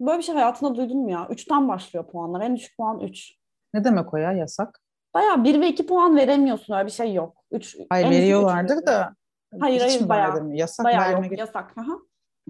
Böyle 0.00 0.18
bir 0.18 0.22
şey 0.22 0.34
hayatında 0.34 0.74
duydun 0.74 0.98
mu 0.98 1.10
ya? 1.10 1.20
3'ten 1.30 1.68
başlıyor 1.68 2.06
puanlar. 2.06 2.40
En 2.40 2.56
düşük 2.56 2.76
puan 2.76 3.00
3. 3.00 3.32
Ne 3.74 3.84
demek 3.84 4.14
o 4.14 4.16
ya 4.16 4.32
yasak? 4.32 4.80
Bayağı 5.14 5.44
1 5.44 5.60
ve 5.60 5.68
2 5.68 5.86
puan 5.86 6.16
veremiyorsun. 6.16 6.74
Öyle 6.74 6.86
bir 6.86 6.90
şey 6.90 7.14
yok. 7.14 7.36
3 7.50 7.76
Hayır 7.90 8.10
veriyorlardır 8.10 8.86
da. 8.86 9.14
Hayır 9.60 9.80
hayır 9.80 10.08
bayağı. 10.08 10.54
Yasak 10.54 10.84
bayağı 10.84 11.12
vermek. 11.12 11.30
yok 11.30 11.38
yasak. 11.38 11.78
Aha. 11.78 11.98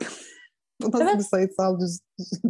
Bu 0.83 0.91
nasıl 0.91 1.03
evet. 1.03 1.19
bir 1.19 1.25
sayısal 1.25 1.81
düz, 1.81 2.01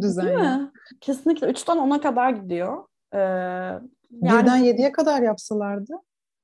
düzen 0.01 0.25
Değil 0.25 0.37
mi? 0.37 0.71
Kesinlikle. 1.01 1.47
3'ten 1.47 1.77
10'a 1.77 2.01
kadar 2.01 2.29
gidiyor. 2.29 2.85
Ee, 3.13 3.19
yani... 3.19 3.81
Birden 4.11 4.63
7'ye 4.63 4.91
kadar 4.91 5.21
yapsalardı. 5.21 5.93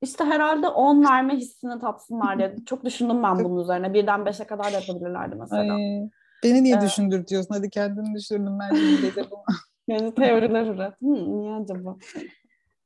İşte 0.01 0.23
herhalde 0.23 0.67
10 0.67 1.05
verme 1.05 1.35
hissini 1.35 1.79
tatsınlar 1.79 2.37
diye. 2.37 2.55
Çok 2.65 2.85
düşündüm 2.85 3.23
ben 3.23 3.43
bunun 3.43 3.63
üzerine. 3.63 3.93
Birden 3.93 4.19
5'e 4.19 4.45
kadar 4.45 4.65
da 4.65 4.79
yapabilirlerdi 4.79 5.35
mesela. 5.35 5.73
Ay, 5.73 6.09
beni 6.43 6.63
niye 6.63 6.77
ee, 6.77 6.81
düşündürtüyorsun? 6.81 7.53
Hadi 7.53 7.69
kendini 7.69 8.15
düşündüm 8.15 8.59
ben 8.59 8.75
de 9.15 9.31
bu. 9.31 9.43
yani 9.87 10.15
teoriler 10.15 10.65
üret. 10.65 10.93
Hı, 11.01 11.39
niye 11.39 11.53
acaba? 11.53 11.95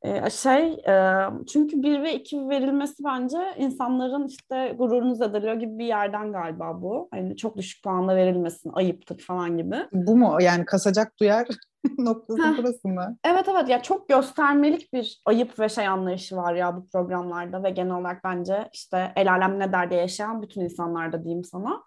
Ee, 0.05 0.29
şey 0.29 0.73
e, 0.73 1.25
çünkü 1.53 1.83
bir 1.83 2.03
ve 2.03 2.15
iki 2.15 2.49
verilmesi 2.49 3.03
bence 3.03 3.37
insanların 3.57 4.27
işte 4.27 4.75
gururunu 4.77 5.15
zedeliyor 5.15 5.53
gibi 5.53 5.79
bir 5.79 5.85
yerden 5.85 6.31
galiba 6.31 6.81
bu. 6.81 7.07
Hani 7.11 7.37
çok 7.37 7.57
düşük 7.57 7.83
puanla 7.83 8.15
verilmesin 8.15 8.71
ayıptır 8.73 9.19
falan 9.19 9.57
gibi. 9.57 9.75
Bu 9.91 10.15
mu? 10.15 10.37
Yani 10.41 10.65
kasacak 10.65 11.19
duyar 11.19 11.47
noktası 11.97 12.43
Heh. 12.43 12.57
burası 12.57 12.87
mı? 12.87 13.17
Evet 13.25 13.47
evet 13.47 13.69
ya 13.69 13.81
çok 13.81 14.09
göstermelik 14.09 14.93
bir 14.93 15.21
ayıp 15.25 15.59
ve 15.59 15.69
şey 15.69 15.87
anlayışı 15.87 16.35
var 16.35 16.53
ya 16.55 16.77
bu 16.77 16.87
programlarda 16.89 17.63
ve 17.63 17.69
genel 17.69 17.95
olarak 17.95 18.23
bence 18.23 18.69
işte 18.73 19.11
el 19.15 19.31
alem 19.31 19.59
ne 19.59 19.71
der 19.71 19.89
diye 19.89 20.01
yaşayan 20.01 20.41
bütün 20.41 20.61
insanlarda 20.61 21.23
diyeyim 21.23 21.43
sana. 21.43 21.83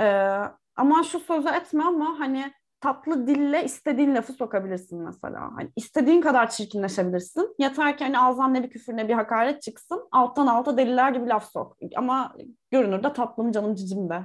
Ee, 0.00 0.40
ama 0.76 1.02
şu 1.02 1.20
sözü 1.20 1.48
etme 1.48 1.84
ama 1.84 2.18
hani 2.18 2.52
tatlı 2.80 3.26
dille 3.26 3.64
istediğin 3.64 4.14
lafı 4.14 4.32
sokabilirsin 4.32 5.02
mesela. 5.02 5.40
Hani 5.54 5.70
istediğin 5.76 6.20
kadar 6.20 6.50
çirkinleşebilirsin. 6.50 7.54
Yeter 7.58 7.98
ki 7.98 8.04
hani 8.04 8.18
ağzından 8.18 8.54
ne 8.54 8.62
bir 8.62 8.70
küfür 8.70 8.96
ne 8.96 9.08
bir 9.08 9.14
hakaret 9.14 9.62
çıksın. 9.62 10.08
Alttan 10.12 10.46
alta 10.46 10.76
deliler 10.76 11.12
gibi 11.12 11.28
laf 11.28 11.50
sok. 11.50 11.76
Ama 11.96 12.36
görünürde 12.70 13.12
tatlım 13.12 13.52
canım 13.52 13.74
cicim 13.74 14.10
de. 14.10 14.22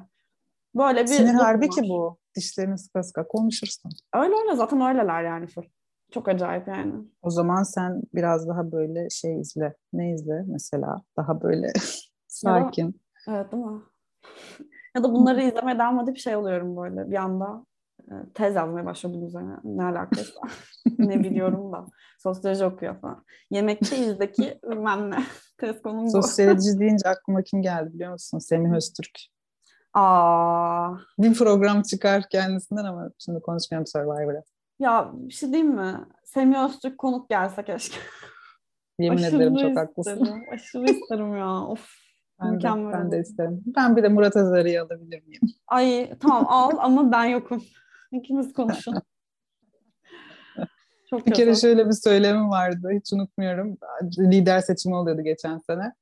Böyle 0.76 1.02
bir 1.02 1.08
Sinir 1.08 1.34
harbi 1.34 1.70
ki 1.70 1.82
bu. 1.90 2.21
Dişlerini 2.36 2.78
sıka 2.78 3.04
sıka 3.04 3.28
konuşursun. 3.28 3.92
Öyle 4.14 4.34
öyle 4.44 4.56
zaten 4.56 4.82
öyleler 4.82 5.24
yani. 5.24 5.48
Çok 6.12 6.28
acayip 6.28 6.68
yani. 6.68 6.94
O 7.22 7.30
zaman 7.30 7.64
sen 7.64 8.02
biraz 8.14 8.48
daha 8.48 8.72
böyle 8.72 9.10
şey 9.10 9.40
izle. 9.40 9.76
Ne 9.94 10.14
izle 10.14 10.44
mesela? 10.48 11.02
Daha 11.18 11.42
böyle 11.42 11.74
sakin. 12.28 13.02
Da, 13.28 13.32
evet 13.34 13.52
değil 13.52 13.64
mi? 13.64 13.82
ya 14.96 15.04
da 15.04 15.14
bunları 15.14 15.42
izlemeye 15.42 15.78
hadi 15.78 16.14
bir 16.14 16.20
şey 16.20 16.36
oluyorum 16.36 16.78
böyle 16.78 17.12
bir 17.12 17.16
anda. 17.16 17.66
E, 18.02 18.14
tez 18.34 18.56
yazmaya 18.56 18.94
bunun 19.04 19.26
üzerine. 19.26 19.56
Ne 19.64 19.84
alakası 19.84 20.34
ne 21.00 21.20
biliyorum 21.24 21.74
da. 21.74 21.86
Sosyoloji 22.20 22.66
okuyor 22.66 23.02
falan. 23.02 23.26
Yemekteyizdeki 23.50 24.60
bilmem 24.64 25.12
ne. 25.12 25.24
Tez 25.58 25.82
konum 25.82 26.06
bu. 26.06 26.12
Sosyoloji 26.12 26.80
deyince 26.80 27.10
aklıma 27.10 27.42
kim 27.44 27.62
geldi 27.62 27.94
biliyor 27.94 28.12
musun? 28.12 28.40
Semih 28.40 28.72
Öztürk. 28.76 29.20
Aa. 29.94 30.94
Bir 31.18 31.34
program 31.34 31.82
çıkar 31.82 32.30
kendisinden 32.30 32.86
ama 32.86 33.12
şimdi 33.18 33.42
konuşmayalım 33.42 33.88
Survivor'a. 33.88 34.44
Ya 34.80 35.12
bir 35.14 35.34
şey 35.34 35.54
diyeyim 35.54 35.76
mi? 35.76 36.06
Semih 36.24 36.60
Öztürk 36.66 36.98
konuk 36.98 37.30
gelse 37.30 37.64
keşke. 37.64 37.98
Yemin 39.00 39.18
Aşırı 39.18 39.36
ederim 39.36 39.56
çok 39.56 39.78
haklısın. 39.78 40.44
Aşırı 40.54 40.92
isterim 40.92 41.38
ya. 41.38 41.62
Of. 41.68 41.90
Ben 42.42 42.54
Mükemmel. 42.54 42.94
De, 42.94 42.98
ben 42.98 43.12
de 43.12 43.20
isterim. 43.20 43.64
Ben 43.66 43.96
bir 43.96 44.04
de 44.04 44.08
Murat 44.08 44.38
Azar'ı 44.38 44.82
alabilir 44.82 45.24
miyim? 45.28 45.42
Ay 45.68 46.14
tamam 46.20 46.46
al 46.48 46.72
ama 46.80 47.12
ben 47.12 47.26
yokum. 47.26 47.64
İkimiz 48.12 48.54
konuşun. 48.54 48.96
Çok 51.10 51.28
bir 51.28 51.32
kere 51.32 51.56
şöyle 51.56 51.88
bir 51.88 51.92
söylemim 51.92 52.50
vardı. 52.50 52.90
Hiç 52.94 53.14
unutmuyorum. 53.14 53.78
Lider 54.20 54.62
seçimi 54.62 54.96
oluyordu 54.96 55.22
geçen 55.22 55.58
sene. 55.58 55.94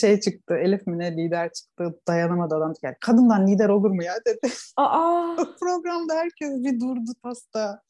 Şey 0.00 0.20
çıktı. 0.20 0.54
Elif 0.54 0.86
mi 0.86 0.98
ne 0.98 1.16
lider 1.16 1.52
çıktı. 1.52 2.00
Dayanamadı 2.08 2.54
adam. 2.54 2.72
Yani, 2.82 2.96
Kadından 3.00 3.46
lider 3.46 3.68
olur 3.68 3.90
mu 3.90 4.02
ya 4.04 4.14
dedi. 4.26 4.52
Aa. 4.76 5.36
Programda 5.60 6.14
herkes 6.14 6.64
bir 6.64 6.80
durdu 6.80 7.10
pasta. 7.22 7.82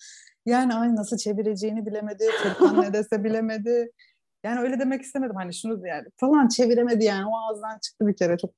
Yani 0.46 0.74
ay 0.74 0.96
nasıl 0.96 1.16
çevireceğini 1.16 1.86
bilemedi. 1.86 2.24
Furkan 2.42 2.82
ne 2.82 2.92
dese 2.92 3.24
bilemedi. 3.24 3.90
Yani 4.44 4.60
öyle 4.60 4.78
demek 4.78 5.02
istemedim. 5.02 5.36
Hani 5.36 5.54
şunu 5.54 5.86
yani 5.86 6.04
falan 6.16 6.48
çeviremedi 6.48 7.04
yani. 7.04 7.26
O 7.26 7.36
ağızdan 7.36 7.78
çıktı 7.78 8.06
bir 8.06 8.16
kere. 8.16 8.38
Çok 8.38 8.50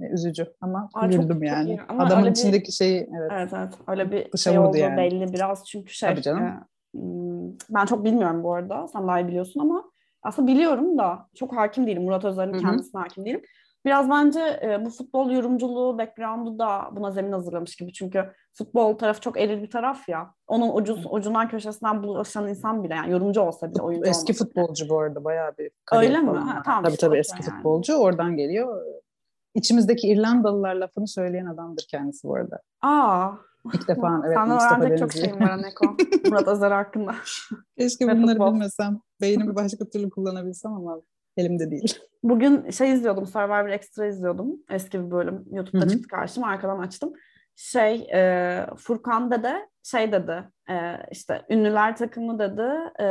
üzücü 0.00 0.46
ama 0.60 0.88
Aa, 0.94 1.06
güldüm 1.06 1.28
çok, 1.28 1.44
yani. 1.44 1.76
Çok 1.76 2.00
Adamın 2.00 2.30
içindeki 2.30 2.66
bir, 2.66 2.72
şeyi 2.72 3.10
evet. 3.18 3.30
Evet 3.32 3.50
evet 3.56 3.74
öyle 3.88 4.12
bir 4.12 4.38
şey 4.38 4.58
oldu 4.58 4.76
yani. 4.76 4.96
belli 4.96 5.32
biraz 5.32 5.64
çünkü 5.64 5.92
şey. 5.92 6.10
Tabii 6.10 6.22
canım. 6.22 6.44
E, 6.44 6.60
Hmm, 6.96 7.52
ben 7.70 7.86
çok 7.86 8.04
bilmiyorum 8.04 8.42
bu 8.42 8.54
arada. 8.54 8.88
Sen 8.88 9.08
daha 9.08 9.20
iyi 9.20 9.28
biliyorsun 9.28 9.60
ama 9.60 9.84
aslında 10.26 10.48
biliyorum 10.48 10.98
da 10.98 11.28
çok 11.34 11.56
hakim 11.56 11.86
değilim. 11.86 12.02
Murat 12.02 12.24
Özer'in 12.24 12.58
kendisine 12.58 13.00
hakim 13.00 13.24
değilim. 13.24 13.42
Biraz 13.84 14.10
bence 14.10 14.60
e, 14.62 14.84
bu 14.84 14.90
futbol 14.90 15.30
yorumculuğu 15.30 15.98
background'u 15.98 16.58
da 16.58 16.88
buna 16.92 17.10
zemin 17.10 17.32
hazırlamış 17.32 17.76
gibi. 17.76 17.92
Çünkü 17.92 18.32
futbol 18.52 18.98
tarafı 18.98 19.20
çok 19.20 19.40
eril 19.40 19.62
bir 19.62 19.70
taraf 19.70 20.08
ya. 20.08 20.34
Onun 20.46 20.74
ucuz, 20.74 21.06
ucundan 21.10 21.48
köşesinden 21.48 22.02
bulaşan 22.02 22.48
insan 22.48 22.84
bile 22.84 22.94
yani 22.94 23.12
yorumcu 23.12 23.40
olsa 23.40 23.70
bile 23.70 23.82
oyuncu 23.82 24.08
Eski 24.10 24.32
olmasa 24.32 24.44
futbolcu 24.44 24.84
bile. 24.84 24.90
bu 24.90 24.98
arada 24.98 25.24
bayağı 25.24 25.56
bir 25.58 25.70
Öyle 25.92 26.18
mi? 26.20 26.30
Ha, 26.38 26.62
tamam, 26.64 26.82
tabii 26.82 26.92
işte 26.94 27.06
tabii 27.06 27.18
eski 27.18 27.42
yani. 27.42 27.54
futbolcu 27.56 27.94
oradan 27.94 28.36
geliyor. 28.36 28.82
İçimizdeki 29.54 30.08
İrlandalılar 30.08 30.74
lafını 30.74 31.08
söyleyen 31.08 31.46
adamdır 31.46 31.86
kendisi 31.90 32.28
bu 32.28 32.34
arada. 32.34 32.60
Aa, 32.82 33.30
İlk 33.74 33.88
defa 33.88 34.22
evet 34.26 34.36
senden 34.36 34.54
Mustafa 34.54 34.80
öğrenecek 34.82 34.98
çok 34.98 35.12
şeyim 35.12 35.40
var 35.40 35.50
Aneko. 35.50 35.96
Murat 36.28 36.48
Özer 36.48 36.70
hakkında. 36.70 37.14
Keşke 37.78 38.06
Ve 38.06 38.16
bunları 38.16 38.38
futbol. 38.38 38.54
bilmesem. 38.54 39.00
Beynimi 39.20 39.54
başka 39.54 39.84
türlü 39.84 40.10
kullanabilsem 40.10 40.72
ama 40.72 41.00
elimde 41.36 41.70
değil. 41.70 41.98
Bugün 42.22 42.70
şey 42.70 42.92
izliyordum, 42.92 43.26
Survivor 43.26 43.68
Extra 43.68 44.06
izliyordum. 44.06 44.56
Eski 44.70 45.06
bir 45.06 45.10
bölüm. 45.10 45.44
YouTube'da 45.50 45.84
Hı 45.84 45.86
hı. 45.86 45.90
çıktı 45.90 46.08
karşıma, 46.08 46.48
arkadan 46.48 46.78
açtım. 46.78 47.12
Şey, 47.56 48.08
e, 48.14 48.66
Furkan 48.76 49.30
dede 49.30 49.68
şey 49.82 50.12
dedi, 50.12 50.44
e, 50.70 50.74
işte 51.12 51.42
ünlüler 51.50 51.96
takımı 51.96 52.38
dedi, 52.38 52.68
e, 53.00 53.06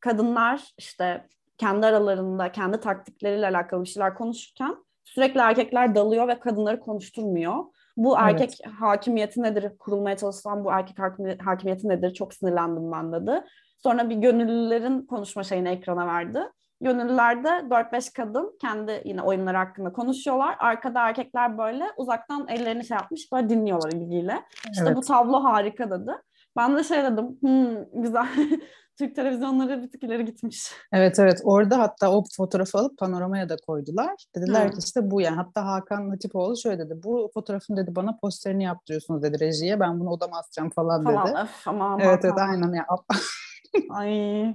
kadınlar 0.00 0.74
işte 0.78 1.26
kendi 1.58 1.86
aralarında, 1.86 2.52
kendi 2.52 2.80
taktikleriyle 2.80 3.46
alakalı 3.46 3.82
bir 3.82 3.88
şeyler 3.88 4.14
konuşurken 4.14 4.76
sürekli 5.04 5.40
erkekler 5.40 5.94
dalıyor 5.94 6.28
ve 6.28 6.40
kadınları 6.40 6.80
konuşturmuyor. 6.80 7.64
Bu 7.96 8.16
Evet. 8.18 8.40
erkek 8.40 8.58
hakimiyeti 8.80 9.42
nedir? 9.42 9.72
Kurulmaya 9.78 10.16
çalışılan 10.16 10.64
bu 10.64 10.72
erkek 10.72 10.98
hakimi- 10.98 11.38
hakimiyeti 11.42 11.88
nedir? 11.88 12.14
Çok 12.14 12.34
sinirlendim 12.34 12.92
ben 12.92 13.12
dedi. 13.12 13.44
Sonra 13.78 14.10
bir 14.10 14.16
gönüllülerin 14.16 15.06
konuşma 15.06 15.42
şeyini 15.42 15.68
ekrana 15.68 16.06
verdi. 16.06 16.40
Gönüllülerde 16.80 17.48
4-5 17.70 18.12
kadın 18.12 18.58
kendi 18.60 19.02
yine 19.04 19.22
oyunları 19.22 19.56
hakkında 19.56 19.92
konuşuyorlar. 19.92 20.56
Arkada 20.58 21.00
erkekler 21.08 21.58
böyle 21.58 21.84
uzaktan 21.96 22.48
ellerini 22.48 22.84
şey 22.84 22.94
yapmış 22.96 23.32
böyle 23.32 23.48
dinliyorlar 23.48 23.92
ilgiyle. 23.92 24.42
İşte 24.72 24.84
Evet. 24.86 24.96
bu 24.96 25.00
tablo 25.00 25.44
harika 25.44 25.90
dedi. 25.90 26.10
Ben 26.56 26.76
de 26.76 26.84
şey 26.84 27.02
dedim, 27.04 27.38
hmm, 27.40 28.02
güzel. 28.02 28.26
Türk 28.98 29.16
televizyonları 29.16 29.82
bir 29.82 29.90
tık 29.90 30.02
ileri 30.02 30.24
gitmiş. 30.24 30.72
Evet 30.92 31.18
evet 31.18 31.40
orada 31.44 31.78
hatta 31.78 32.10
o 32.12 32.24
fotoğrafı 32.36 32.78
alıp 32.78 32.98
panoramaya 32.98 33.48
da 33.48 33.56
koydular. 33.66 34.14
Dediler 34.36 34.72
ki 34.72 34.78
işte 34.86 35.10
bu 35.10 35.20
yani 35.20 35.36
hatta 35.36 35.66
Hakan 35.66 36.10
Hatipoğlu 36.10 36.56
şöyle 36.56 36.78
dedi. 36.78 37.00
Bu 37.04 37.30
fotoğrafın 37.34 37.76
dedi 37.76 37.96
bana 37.96 38.16
posterini 38.22 38.64
yaptırıyorsunuz 38.64 39.22
dedi 39.22 39.40
rejiye. 39.40 39.80
Ben 39.80 40.00
bunu 40.00 40.10
odama 40.10 40.38
asacağım 40.38 40.70
falan, 40.70 41.04
Falan 41.04 41.26
dedi. 41.26 41.36
öf 41.42 41.68
aman 41.68 42.00
Evet 42.00 42.20
evet 42.24 42.32
Hakan. 42.32 42.48
aynen 42.48 42.72
ya. 42.72 42.86
Ay 43.90 44.10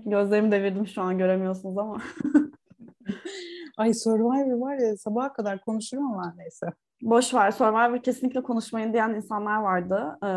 gözlerimi 0.05 0.51
devirdim 0.51 0.87
şu 0.87 1.01
an 1.01 1.17
göremiyorsunuz 1.17 1.77
ama. 1.77 2.01
Ay 3.77 3.93
Survivor 3.93 4.59
var 4.59 4.77
ya 4.77 4.97
sabaha 4.97 5.33
kadar 5.33 5.61
konuşurum 5.61 6.05
ama 6.05 6.33
neyse. 6.37 6.65
Boş 7.01 7.33
ver 7.33 7.51
Survivor 7.51 8.03
kesinlikle 8.03 8.43
konuşmayın 8.43 8.93
diyen 8.93 9.09
insanlar 9.09 9.61
vardı. 9.61 10.17
Ee, 10.23 10.27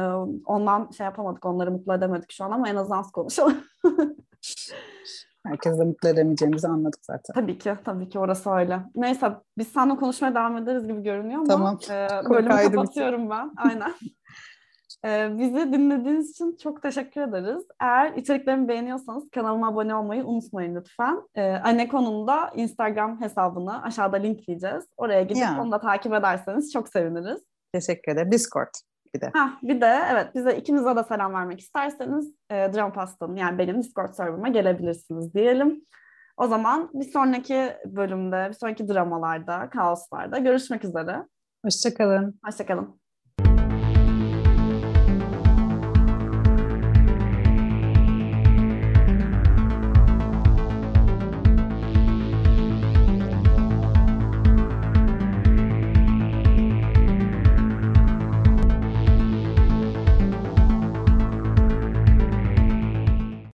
ondan 0.47 0.91
şey 0.91 1.05
yapamadık 1.05 1.45
onları 1.47 1.71
mutlu 1.71 1.95
edemedik 1.95 2.33
şu 2.33 2.45
an 2.45 2.51
ama 2.51 2.69
en 2.69 2.77
azından 2.77 3.03
konuşalım. 3.03 3.57
Herkes 5.47 5.79
de 5.79 5.85
mutlu 5.85 6.09
edemeyeceğimizi 6.09 6.69
anladık 6.69 7.01
zaten. 7.03 7.35
tabii 7.35 7.59
ki 7.59 7.75
tabii 7.85 8.09
ki 8.09 8.19
orası 8.19 8.51
öyle. 8.51 8.81
Neyse 8.95 9.33
biz 9.59 9.69
seninle 9.69 9.97
konuşmaya 9.97 10.35
devam 10.35 10.57
ederiz 10.57 10.87
gibi 10.87 11.03
görünüyor 11.03 11.39
ama 11.41 11.49
Tamam. 11.49 11.79
e, 11.91 12.09
bölümü 12.31 12.59
bitti. 12.59 12.73
kapatıyorum 12.73 13.31
ben. 13.31 13.53
Aynen. 13.57 13.93
Ee, 15.05 15.39
bizi 15.39 15.73
dinlediğiniz 15.73 16.31
için 16.31 16.57
çok 16.63 16.83
teşekkür 16.83 17.21
ederiz. 17.21 17.65
Eğer 17.81 18.13
içeriklerimi 18.13 18.69
beğeniyorsanız 18.69 19.31
kanalıma 19.31 19.69
abone 19.69 19.95
olmayı 19.95 20.25
unutmayın 20.25 20.77
lütfen. 20.77 21.23
Ee, 21.35 21.43
Aneko'nun 21.51 22.27
da 22.27 22.53
Instagram 22.55 23.21
hesabını 23.21 23.83
aşağıda 23.83 24.17
linkleyeceğiz. 24.17 24.85
Oraya 24.97 25.23
gidip 25.23 25.43
Ya. 25.43 25.59
onu 25.63 25.73
da 25.73 25.81
takip 25.81 26.13
ederseniz 26.13 26.73
çok 26.73 26.89
seviniriz. 26.89 27.43
Teşekkür 27.73 28.13
ederim. 28.13 28.33
Discord 28.33 28.69
bir 29.15 29.21
de. 29.21 29.31
Ha 29.35 29.51
bir 29.63 29.81
de 29.81 30.01
evet 30.13 30.35
bize 30.35 30.57
ikimize 30.57 30.97
de 30.97 31.05
selam 31.05 31.35
vermek 31.35 31.61
isterseniz 31.61 32.35
e, 32.51 32.55
Dram 32.55 32.93
Pasta'nın 32.93 33.37
yani 33.37 33.59
benim 33.59 33.83
Discord 33.83 34.13
serverıma 34.13 34.49
gelebilirsiniz 34.49 35.35
diyelim. 35.35 35.85
O 36.37 36.47
zaman 36.47 36.91
bir 36.95 37.05
sonraki 37.05 37.73
bölümde, 37.87 38.47
bir 38.49 38.55
sonraki 38.55 38.89
dramalarda, 38.89 39.71
kaoslarda 39.71 40.39
görüşmek 40.39 40.85
üzere. 40.85 41.27
Hoşçakalın. 41.65 42.41
Hoşçakalın. 42.45 43.04